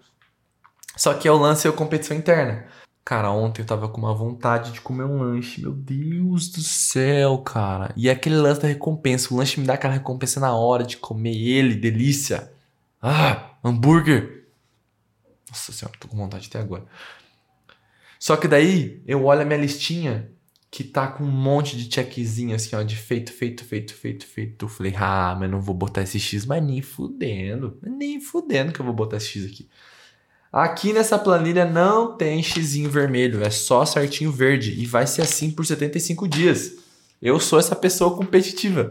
Só 0.97 1.13
que 1.13 1.27
é 1.27 1.31
o 1.31 1.37
lance 1.37 1.67
é 1.67 1.69
a 1.69 1.73
competição 1.73 2.17
interna. 2.17 2.65
Cara, 3.05 3.31
ontem 3.31 3.61
eu 3.61 3.67
tava 3.67 3.87
com 3.87 3.99
uma 3.99 4.15
vontade 4.15 4.71
de 4.71 4.81
comer 4.81 5.03
um 5.03 5.19
lanche. 5.19 5.61
Meu 5.61 5.71
Deus 5.73 6.49
do 6.49 6.61
céu, 6.61 7.37
cara. 7.37 7.93
E 7.95 8.09
é 8.09 8.11
aquele 8.11 8.35
lance 8.35 8.59
da 8.59 8.67
recompensa. 8.67 9.31
O 9.31 9.37
lanche 9.37 9.59
me 9.59 9.67
dá 9.67 9.75
aquela 9.75 9.93
recompensa 9.93 10.39
na 10.39 10.55
hora 10.55 10.83
de 10.83 10.97
comer 10.97 11.35
ele. 11.37 11.75
Delícia. 11.75 12.51
Ah, 12.99 13.51
hambúrguer. 13.63 14.47
Nossa 15.47 15.71
senhora, 15.71 15.95
tô 15.99 16.07
com 16.07 16.17
vontade 16.17 16.47
até 16.49 16.59
agora. 16.59 16.85
Só 18.19 18.35
que 18.35 18.47
daí 18.47 19.03
eu 19.05 19.23
olho 19.25 19.41
a 19.41 19.45
minha 19.45 19.59
listinha 19.59 20.31
que 20.71 20.83
tá 20.83 21.07
com 21.07 21.23
um 21.23 21.31
monte 21.31 21.77
de 21.77 21.93
checkzinho 21.93 22.55
assim, 22.55 22.75
ó, 22.75 22.81
de 22.81 22.95
feito, 22.95 23.31
feito, 23.31 23.63
feito, 23.63 23.93
feito, 23.93 24.25
feito. 24.25 24.65
Eu 24.65 24.69
falei, 24.69 24.95
ah, 24.97 25.37
mas 25.39 25.49
não 25.49 25.61
vou 25.61 25.75
botar 25.75 26.01
esse 26.01 26.19
X, 26.19 26.43
mas 26.45 26.63
nem 26.63 26.81
fudendo. 26.81 27.77
Nem 27.83 28.19
fudendo 28.19 28.73
que 28.73 28.79
eu 28.79 28.85
vou 28.85 28.95
botar 28.95 29.17
esse 29.17 29.27
X 29.27 29.45
aqui. 29.45 29.69
Aqui 30.55 30.93
nessa 30.93 31.19
planilha 31.19 31.65
não 31.65 32.15
tem 32.15 32.41
xizinho 32.41 32.89
vermelho, 32.89 33.43
é 33.43 33.49
só 33.49 33.85
certinho 33.85 34.31
verde 34.31 34.73
e 34.79 34.85
vai 34.85 35.05
ser 35.05 35.23
assim 35.23 35.51
por 35.51 35.65
75 35.65 36.25
dias. 36.29 36.75
Eu 37.21 37.41
sou 37.41 37.59
essa 37.59 37.75
pessoa 37.75 38.15
competitiva. 38.15 38.89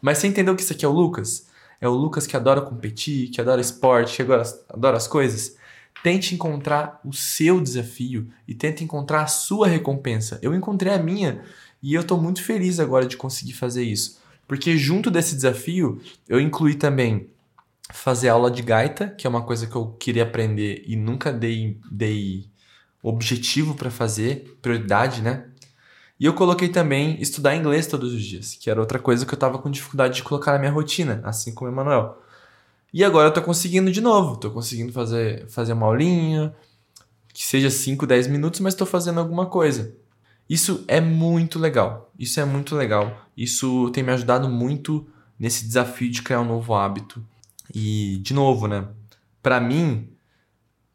Mas 0.00 0.18
você 0.18 0.28
entendeu 0.28 0.54
que 0.54 0.62
isso 0.62 0.72
aqui 0.72 0.84
é 0.84 0.88
o 0.88 0.92
Lucas? 0.92 1.48
É 1.80 1.88
o 1.88 1.94
Lucas 1.94 2.28
que 2.28 2.36
adora 2.36 2.60
competir, 2.60 3.28
que 3.30 3.40
adora 3.40 3.60
esporte, 3.60 4.14
que 4.14 4.22
adora, 4.22 4.44
adora 4.68 4.96
as 4.96 5.08
coisas. 5.08 5.56
Tente 6.00 6.32
encontrar 6.32 7.00
o 7.04 7.12
seu 7.12 7.60
desafio 7.60 8.28
e 8.46 8.54
tente 8.54 8.84
encontrar 8.84 9.22
a 9.22 9.26
sua 9.26 9.66
recompensa. 9.66 10.38
Eu 10.40 10.54
encontrei 10.54 10.92
a 10.92 11.02
minha 11.02 11.42
e 11.82 11.92
eu 11.92 12.02
estou 12.02 12.22
muito 12.22 12.40
feliz 12.40 12.78
agora 12.78 13.04
de 13.04 13.16
conseguir 13.16 13.54
fazer 13.54 13.82
isso. 13.82 14.20
Porque 14.46 14.78
junto 14.78 15.10
desse 15.10 15.34
desafio, 15.34 16.00
eu 16.28 16.38
incluí 16.38 16.76
também 16.76 17.28
fazer 17.92 18.28
aula 18.28 18.50
de 18.50 18.62
gaita, 18.62 19.08
que 19.08 19.26
é 19.26 19.30
uma 19.30 19.42
coisa 19.42 19.66
que 19.66 19.76
eu 19.76 19.86
queria 19.92 20.22
aprender 20.22 20.82
e 20.86 20.96
nunca 20.96 21.32
dei, 21.32 21.78
dei 21.90 22.48
objetivo 23.02 23.74
para 23.74 23.90
fazer, 23.90 24.58
prioridade, 24.60 25.22
né? 25.22 25.46
E 26.18 26.26
eu 26.26 26.34
coloquei 26.34 26.68
também 26.68 27.20
estudar 27.20 27.56
inglês 27.56 27.86
todos 27.86 28.12
os 28.12 28.22
dias, 28.22 28.54
que 28.54 28.70
era 28.70 28.78
outra 28.78 28.98
coisa 28.98 29.24
que 29.24 29.32
eu 29.32 29.38
tava 29.38 29.58
com 29.58 29.70
dificuldade 29.70 30.16
de 30.16 30.22
colocar 30.22 30.52
na 30.52 30.58
minha 30.58 30.70
rotina, 30.70 31.20
assim 31.24 31.54
como 31.54 31.70
o 31.70 31.72
Emanuel. 31.72 32.20
E 32.92 33.02
agora 33.02 33.28
eu 33.28 33.32
tô 33.32 33.40
conseguindo 33.40 33.90
de 33.90 34.00
novo, 34.00 34.36
tô 34.36 34.50
conseguindo 34.50 34.92
fazer, 34.92 35.48
fazer 35.48 35.72
uma 35.72 35.86
aulinha, 35.86 36.54
que 37.32 37.44
seja 37.44 37.70
5, 37.70 38.06
10 38.06 38.26
minutos, 38.26 38.60
mas 38.60 38.74
tô 38.74 38.84
fazendo 38.84 39.20
alguma 39.20 39.46
coisa. 39.46 39.94
Isso 40.48 40.84
é 40.88 41.00
muito 41.00 41.58
legal. 41.58 42.12
Isso 42.18 42.40
é 42.40 42.44
muito 42.44 42.74
legal. 42.76 43.24
Isso 43.36 43.88
tem 43.90 44.02
me 44.02 44.12
ajudado 44.12 44.48
muito 44.48 45.06
nesse 45.38 45.64
desafio 45.64 46.10
de 46.10 46.22
criar 46.22 46.40
um 46.40 46.44
novo 46.44 46.74
hábito 46.74 47.24
e, 47.74 48.18
de 48.22 48.34
novo, 48.34 48.66
né? 48.66 48.88
Para 49.42 49.60
mim, 49.60 50.10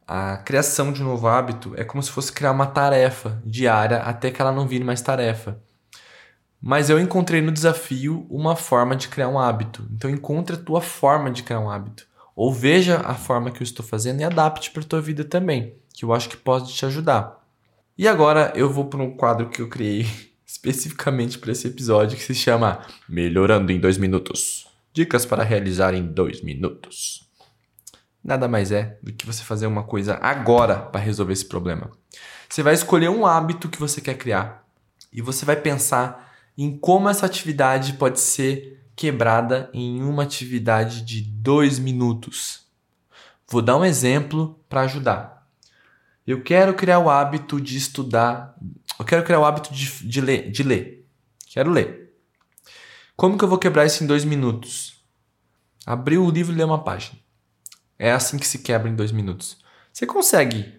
a 0.07 0.38
criação 0.38 0.91
de 0.91 1.01
um 1.01 1.05
novo 1.05 1.28
hábito 1.28 1.73
é 1.76 1.84
como 1.84 2.03
se 2.03 2.11
fosse 2.11 2.32
criar 2.32 2.51
uma 2.51 2.67
tarefa 2.67 3.41
diária 3.45 3.97
até 3.97 4.30
que 4.30 4.41
ela 4.41 4.51
não 4.51 4.67
vire 4.67 4.84
mais 4.84 5.01
tarefa. 5.01 5.59
Mas 6.61 6.89
eu 6.89 6.99
encontrei 6.99 7.41
no 7.41 7.51
desafio 7.51 8.26
uma 8.30 8.55
forma 8.55 8.95
de 8.95 9.07
criar 9.07 9.30
um 9.30 9.39
hábito. 9.39 9.88
Então 9.91 10.09
encontre 10.09 10.55
a 10.55 10.59
tua 10.59 10.82
forma 10.82 11.32
de 11.32 11.43
criar 11.43 11.59
um 11.59 11.69
hábito. 11.69 12.07
Ou 12.36 12.53
veja 12.53 13.01
a 13.05 13.15
forma 13.15 13.49
que 13.49 13.61
eu 13.61 13.63
estou 13.63 13.86
fazendo 13.86 14.21
e 14.21 14.23
adapte 14.23 14.71
para 14.71 14.82
a 14.82 14.86
tua 14.86 15.01
vida 15.01 15.23
também, 15.23 15.76
que 15.93 16.03
eu 16.03 16.13
acho 16.13 16.28
que 16.28 16.36
pode 16.36 16.73
te 16.73 16.86
ajudar. 16.86 17.39
E 17.97 18.07
agora 18.07 18.51
eu 18.55 18.69
vou 18.69 18.86
para 18.86 19.01
um 19.01 19.15
quadro 19.15 19.49
que 19.49 19.61
eu 19.61 19.69
criei 19.69 20.05
especificamente 20.45 21.39
para 21.39 21.51
esse 21.51 21.67
episódio 21.67 22.17
que 22.17 22.23
se 22.23 22.36
chama 22.36 22.86
Melhorando 23.07 23.71
em 23.71 23.80
dois 23.80 23.97
minutos. 23.97 24.74
Dicas 24.95 25.25
para 25.25 25.43
realizar 25.43 25.93
em 25.93 26.05
dois 26.07 26.41
minutos. 26.41 27.29
Nada 28.23 28.47
mais 28.47 28.71
é 28.71 28.97
do 29.03 29.11
que 29.11 29.25
você 29.25 29.43
fazer 29.43 29.67
uma 29.67 29.83
coisa 29.83 30.17
agora 30.21 30.77
para 30.79 31.01
resolver 31.01 31.33
esse 31.33 31.43
problema. 31.43 31.91
Você 32.47 32.63
vai 32.63 32.73
escolher 32.73 33.09
um 33.09 33.25
hábito 33.25 33.67
que 33.67 33.77
você 33.77 33.99
quer 33.99 34.13
criar 34.13 34.65
e 35.11 35.21
você 35.21 35.43
vai 35.43 35.57
pensar 35.57 36.33
em 36.57 36.77
como 36.77 37.09
essa 37.09 37.25
atividade 37.25 37.91
pode 37.95 38.21
ser 38.21 38.87
quebrada 38.95 39.69
em 39.73 40.01
uma 40.01 40.23
atividade 40.23 41.01
de 41.01 41.19
dois 41.19 41.77
minutos. 41.77 42.65
Vou 43.49 43.61
dar 43.61 43.75
um 43.75 43.83
exemplo 43.83 44.57
para 44.69 44.83
ajudar. 44.83 45.45
Eu 46.25 46.41
quero 46.41 46.73
criar 46.73 46.99
o 46.99 47.09
hábito 47.09 47.59
de 47.59 47.75
estudar. 47.75 48.55
Eu 48.97 49.03
quero 49.03 49.25
criar 49.25 49.41
o 49.41 49.45
hábito 49.45 49.73
de, 49.73 50.07
de 50.07 50.21
ler. 50.21 50.49
De 50.51 50.63
ler. 50.63 51.05
Quero 51.47 51.69
ler. 51.69 52.05
Como 53.16 53.38
que 53.38 53.45
eu 53.45 53.47
vou 53.47 53.57
quebrar 53.57 53.86
isso 53.86 54.03
em 54.03 54.07
dois 54.07 54.26
minutos? 54.26 55.01
Abrir 55.86 56.18
o 56.18 56.30
livro 56.30 56.51
e 56.51 56.57
ler 56.57 56.66
uma 56.66 56.84
página. 56.84 57.18
É 57.97 58.11
assim 58.11 58.38
que 58.38 58.45
se 58.45 58.59
quebra 58.59 58.89
em 58.89 58.95
dois 58.95 59.13
minutos. 59.13 59.57
Você 59.93 60.05
consegue 60.05 60.74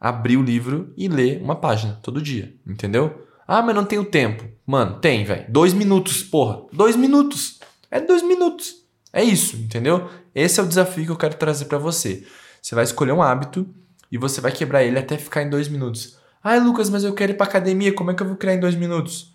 abrir 0.00 0.38
o 0.38 0.42
livro 0.42 0.94
e 0.96 1.08
ler 1.08 1.42
uma 1.42 1.56
página 1.56 2.00
todo 2.02 2.22
dia, 2.22 2.54
entendeu? 2.66 3.26
Ah, 3.46 3.60
mas 3.60 3.74
não 3.74 3.84
tenho 3.84 4.02
tempo. 4.02 4.48
Mano, 4.66 4.98
tem, 4.98 5.26
velho. 5.26 5.44
Dois 5.50 5.74
minutos, 5.74 6.22
porra. 6.22 6.62
Dois 6.72 6.96
minutos. 6.96 7.60
É 7.90 8.00
dois 8.00 8.22
minutos. 8.22 8.76
É 9.12 9.22
isso, 9.22 9.54
entendeu? 9.56 10.08
Esse 10.34 10.60
é 10.60 10.62
o 10.62 10.66
desafio 10.66 11.04
que 11.04 11.12
eu 11.12 11.16
quero 11.16 11.36
trazer 11.36 11.66
para 11.66 11.76
você. 11.76 12.26
Você 12.62 12.74
vai 12.74 12.84
escolher 12.84 13.12
um 13.12 13.22
hábito 13.22 13.68
e 14.10 14.16
você 14.16 14.40
vai 14.40 14.52
quebrar 14.52 14.82
ele 14.82 14.98
até 14.98 15.18
ficar 15.18 15.42
em 15.42 15.50
dois 15.50 15.68
minutos. 15.68 16.16
Ah, 16.42 16.56
Lucas, 16.56 16.88
mas 16.88 17.04
eu 17.04 17.12
quero 17.12 17.32
ir 17.32 17.36
pra 17.36 17.44
academia. 17.44 17.92
Como 17.92 18.10
é 18.10 18.14
que 18.14 18.22
eu 18.22 18.26
vou 18.26 18.36
criar 18.36 18.54
em 18.54 18.60
dois 18.60 18.74
minutos? 18.74 19.33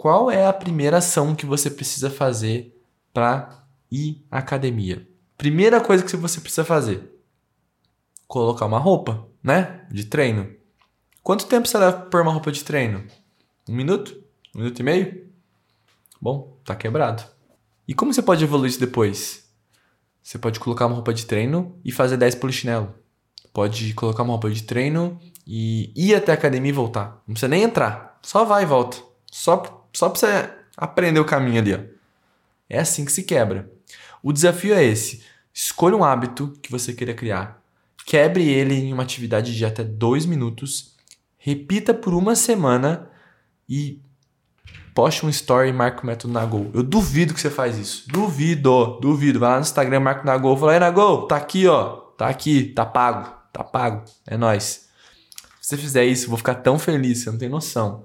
Qual 0.00 0.30
é 0.30 0.46
a 0.46 0.52
primeira 0.54 0.96
ação 0.96 1.34
que 1.34 1.44
você 1.44 1.68
precisa 1.68 2.08
fazer 2.08 2.74
para 3.12 3.66
ir 3.92 4.24
à 4.30 4.38
academia? 4.38 5.06
Primeira 5.36 5.78
coisa 5.78 6.02
que 6.02 6.16
você 6.16 6.40
precisa 6.40 6.64
fazer: 6.64 7.20
colocar 8.26 8.64
uma 8.64 8.78
roupa, 8.78 9.28
né? 9.42 9.86
De 9.90 10.06
treino. 10.06 10.56
Quanto 11.22 11.44
tempo 11.44 11.68
você 11.68 11.76
leva 11.76 11.98
para 11.98 12.06
pôr 12.06 12.22
uma 12.22 12.32
roupa 12.32 12.50
de 12.50 12.64
treino? 12.64 13.06
Um 13.68 13.74
minuto? 13.74 14.24
Um 14.54 14.60
minuto 14.60 14.80
e 14.80 14.82
meio? 14.82 15.30
Bom, 16.18 16.56
tá 16.64 16.74
quebrado. 16.74 17.22
E 17.86 17.92
como 17.92 18.14
você 18.14 18.22
pode 18.22 18.42
evoluir 18.42 18.70
isso 18.70 18.80
depois? 18.80 19.52
Você 20.22 20.38
pode 20.38 20.58
colocar 20.60 20.86
uma 20.86 20.94
roupa 20.94 21.12
de 21.12 21.26
treino 21.26 21.78
e 21.84 21.92
fazer 21.92 22.16
10 22.16 22.36
polichinelo. 22.36 22.94
Pode 23.52 23.92
colocar 23.92 24.22
uma 24.22 24.32
roupa 24.32 24.50
de 24.50 24.62
treino 24.62 25.20
e 25.46 25.92
ir 25.94 26.14
até 26.14 26.32
a 26.32 26.36
academia 26.36 26.70
e 26.70 26.72
voltar. 26.72 27.22
Não 27.26 27.34
precisa 27.34 27.48
nem 27.48 27.64
entrar. 27.64 28.18
Só 28.22 28.46
vai 28.46 28.62
e 28.62 28.66
volta. 28.66 28.96
Só 29.30 29.79
só 29.92 30.08
para 30.08 30.18
você 30.18 30.50
aprender 30.76 31.20
o 31.20 31.24
caminho 31.24 31.60
ali. 31.60 31.74
Ó. 31.74 31.78
É 32.68 32.78
assim 32.78 33.04
que 33.04 33.12
se 33.12 33.22
quebra. 33.22 33.70
O 34.22 34.32
desafio 34.32 34.74
é 34.74 34.84
esse. 34.84 35.22
Escolha 35.52 35.96
um 35.96 36.04
hábito 36.04 36.56
que 36.62 36.70
você 36.70 36.92
queira 36.92 37.14
criar. 37.14 37.60
Quebre 38.06 38.48
ele 38.48 38.74
em 38.74 38.92
uma 38.92 39.02
atividade 39.02 39.56
de 39.56 39.64
até 39.64 39.82
dois 39.82 40.24
minutos. 40.24 40.94
Repita 41.36 41.92
por 41.92 42.14
uma 42.14 42.34
semana 42.34 43.10
e 43.68 44.00
poste 44.94 45.24
um 45.24 45.28
story 45.28 45.70
e 45.70 45.72
marque 45.72 46.02
o 46.02 46.06
método 46.06 46.32
Nagol. 46.32 46.70
Eu 46.74 46.82
duvido 46.82 47.34
que 47.34 47.40
você 47.40 47.50
faz 47.50 47.78
isso. 47.78 48.04
Duvido, 48.08 48.98
duvido. 49.00 49.38
Vai 49.38 49.50
lá 49.50 49.56
no 49.56 49.62
Instagram, 49.62 50.00
marca 50.00 50.22
o 50.22 50.26
Nagol. 50.26 50.56
Fala, 50.56 50.72
aí 50.72 50.80
Nagol, 50.80 51.26
tá 51.26 51.36
aqui, 51.36 51.66
ó. 51.66 51.96
Tá 52.16 52.28
aqui, 52.28 52.64
tá 52.64 52.84
pago. 52.84 53.32
Tá 53.52 53.64
pago. 53.64 54.04
É 54.26 54.36
nóis. 54.36 54.88
Se 55.60 55.68
você 55.68 55.76
fizer 55.76 56.04
isso, 56.04 56.26
eu 56.26 56.28
vou 56.30 56.38
ficar 56.38 56.56
tão 56.56 56.78
feliz, 56.78 57.18
você 57.18 57.30
não 57.30 57.38
tem 57.38 57.48
noção. 57.48 58.04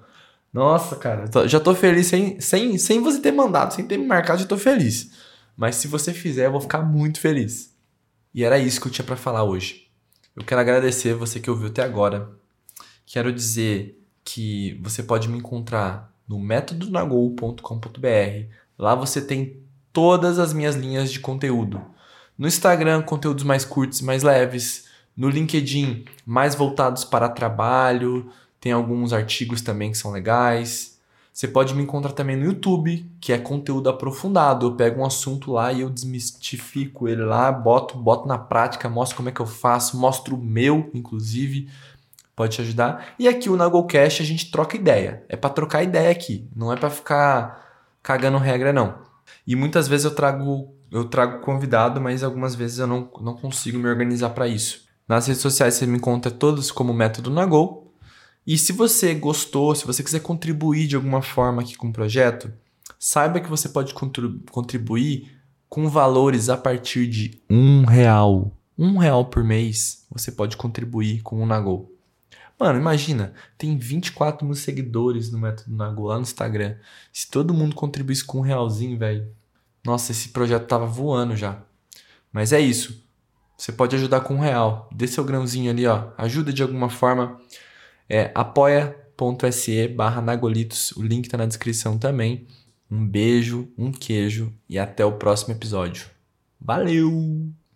Nossa, 0.55 0.95
cara, 0.95 1.29
já 1.49 1.59
tô 1.59 1.75
feliz 1.75 2.07
sem, 2.07 2.39
sem, 2.39 2.77
sem 2.77 3.01
você 3.01 3.19
ter 3.19 3.33
mandado, 3.33 3.73
sem 3.73 3.85
ter 3.85 3.97
me 3.97 4.05
marcado, 4.05 4.39
já 4.39 4.47
tô 4.47 4.57
feliz. 4.57 5.11
Mas 5.57 5.75
se 5.75 5.85
você 5.85 6.13
fizer, 6.13 6.45
eu 6.45 6.51
vou 6.53 6.61
ficar 6.61 6.81
muito 6.81 7.19
feliz. 7.19 7.75
E 8.33 8.41
era 8.41 8.57
isso 8.57 8.79
que 8.79 8.87
eu 8.87 8.91
tinha 8.91 9.03
para 9.03 9.17
falar 9.17 9.43
hoje. 9.43 9.89
Eu 10.33 10.45
quero 10.45 10.61
agradecer 10.61 11.13
você 11.13 11.41
que 11.41 11.51
ouviu 11.51 11.67
até 11.67 11.83
agora. 11.83 12.31
Quero 13.05 13.33
dizer 13.33 14.01
que 14.23 14.79
você 14.81 15.03
pode 15.03 15.27
me 15.27 15.39
encontrar 15.39 16.15
no 16.25 16.39
métodonagol.com.br. 16.39 18.55
Lá 18.79 18.95
você 18.95 19.21
tem 19.21 19.61
todas 19.91 20.39
as 20.39 20.53
minhas 20.53 20.77
linhas 20.77 21.11
de 21.11 21.19
conteúdo. 21.19 21.81
No 22.37 22.47
Instagram, 22.47 23.01
conteúdos 23.01 23.43
mais 23.43 23.65
curtos 23.65 23.99
e 23.99 24.05
mais 24.05 24.23
leves. 24.23 24.85
No 25.17 25.27
LinkedIn, 25.27 26.05
mais 26.25 26.55
voltados 26.55 27.03
para 27.03 27.27
trabalho, 27.27 28.31
tem 28.65 28.71
alguns 28.71 29.13
artigos 29.13 29.61
também 29.61 29.91
que 29.91 29.97
são 29.99 30.09
legais. 30.09 30.99
Você 31.31 31.47
pode 31.47 31.75
me 31.75 31.83
encontrar 31.83 32.13
também 32.13 32.35
no 32.35 32.45
YouTube, 32.45 33.07
que 33.21 33.31
é 33.31 33.37
conteúdo 33.37 33.89
aprofundado. 33.89 34.65
Eu 34.65 34.75
pego 34.75 35.01
um 35.01 35.05
assunto 35.05 35.51
lá 35.51 35.71
e 35.71 35.81
eu 35.81 35.89
desmistifico 35.91 37.07
ele 37.07 37.23
lá, 37.23 37.51
boto, 37.51 37.95
boto 37.95 38.27
na 38.27 38.39
prática, 38.39 38.89
mostro 38.89 39.17
como 39.17 39.29
é 39.29 39.31
que 39.31 39.39
eu 39.39 39.45
faço, 39.45 39.99
mostro 39.99 40.35
o 40.35 40.43
meu, 40.43 40.89
inclusive. 40.95 41.69
Pode 42.35 42.55
te 42.55 42.61
ajudar. 42.63 43.13
E 43.19 43.27
aqui 43.27 43.51
o 43.51 43.55
Nagolcast 43.55 44.23
a 44.23 44.25
gente 44.25 44.49
troca 44.49 44.75
ideia. 44.75 45.23
É 45.29 45.35
para 45.35 45.51
trocar 45.51 45.83
ideia 45.83 46.09
aqui, 46.09 46.49
não 46.55 46.73
é 46.73 46.75
para 46.75 46.89
ficar 46.89 47.93
cagando 48.01 48.39
regra 48.39 48.73
não. 48.73 48.95
E 49.45 49.55
muitas 49.55 49.87
vezes 49.87 50.05
eu 50.05 50.15
trago 50.15 50.73
eu 50.89 51.05
trago 51.05 51.41
convidado, 51.41 52.01
mas 52.01 52.23
algumas 52.23 52.55
vezes 52.55 52.79
eu 52.79 52.87
não, 52.87 53.11
não 53.21 53.35
consigo 53.35 53.77
me 53.77 53.87
organizar 53.87 54.31
para 54.31 54.47
isso. 54.47 54.85
Nas 55.07 55.27
redes 55.27 55.43
sociais 55.43 55.75
você 55.75 55.85
me 55.85 55.97
encontra 55.97 56.31
todos 56.31 56.71
como 56.71 56.95
Método 56.95 57.29
Nagol 57.29 57.84
E 58.45 58.57
se 58.57 58.71
você 58.71 59.13
gostou, 59.13 59.73
se 59.73 59.85
você 59.85 60.03
quiser 60.03 60.19
contribuir 60.19 60.87
de 60.87 60.95
alguma 60.95 61.21
forma 61.21 61.61
aqui 61.61 61.75
com 61.75 61.87
o 61.87 61.93
projeto, 61.93 62.53
saiba 62.99 63.39
que 63.39 63.49
você 63.49 63.69
pode 63.69 63.93
contribuir 63.93 65.35
com 65.67 65.89
valores 65.89 66.47
a 66.47 66.55
partir 66.55 67.07
de 67.07 67.41
um 67.49 67.85
real. 67.85 68.55
Um 68.77 68.97
real 68.97 69.25
por 69.25 69.43
mês 69.43 70.05
você 70.11 70.31
pode 70.31 70.57
contribuir 70.57 71.21
com 71.21 71.41
o 71.41 71.45
Nagol. 71.45 71.91
Mano, 72.57 72.79
imagina, 72.79 73.33
tem 73.57 73.77
24 73.77 74.45
mil 74.45 74.55
seguidores 74.55 75.29
no 75.31 75.39
Método 75.39 75.75
Nagol 75.75 76.07
lá 76.07 76.15
no 76.15 76.21
Instagram. 76.21 76.75
Se 77.11 77.29
todo 77.29 77.53
mundo 77.53 77.75
contribuísse 77.75 78.23
com 78.23 78.37
um 78.37 78.41
realzinho, 78.41 78.97
velho. 78.97 79.27
Nossa, 79.83 80.11
esse 80.11 80.29
projeto 80.29 80.67
tava 80.67 80.85
voando 80.85 81.35
já. 81.35 81.61
Mas 82.31 82.53
é 82.53 82.59
isso. 82.59 83.03
Você 83.57 83.71
pode 83.71 83.95
ajudar 83.95 84.21
com 84.21 84.35
um 84.35 84.39
real. 84.39 84.89
Dê 84.93 85.07
seu 85.07 85.23
grãozinho 85.23 85.69
ali, 85.71 85.85
ó. 85.85 86.11
Ajuda 86.17 86.53
de 86.53 86.61
alguma 86.61 86.89
forma. 86.89 87.39
É 88.09 88.31
apoia.se 88.35 89.87
barra 89.89 90.21
Nagolitos. 90.21 90.91
O 90.91 91.01
link 91.01 91.27
tá 91.27 91.37
na 91.37 91.45
descrição 91.45 91.97
também. 91.97 92.47
Um 92.89 93.05
beijo, 93.07 93.71
um 93.77 93.91
queijo 93.91 94.53
e 94.69 94.77
até 94.77 95.03
o 95.03 95.13
próximo 95.13 95.53
episódio. 95.53 96.07
Valeu! 96.59 97.55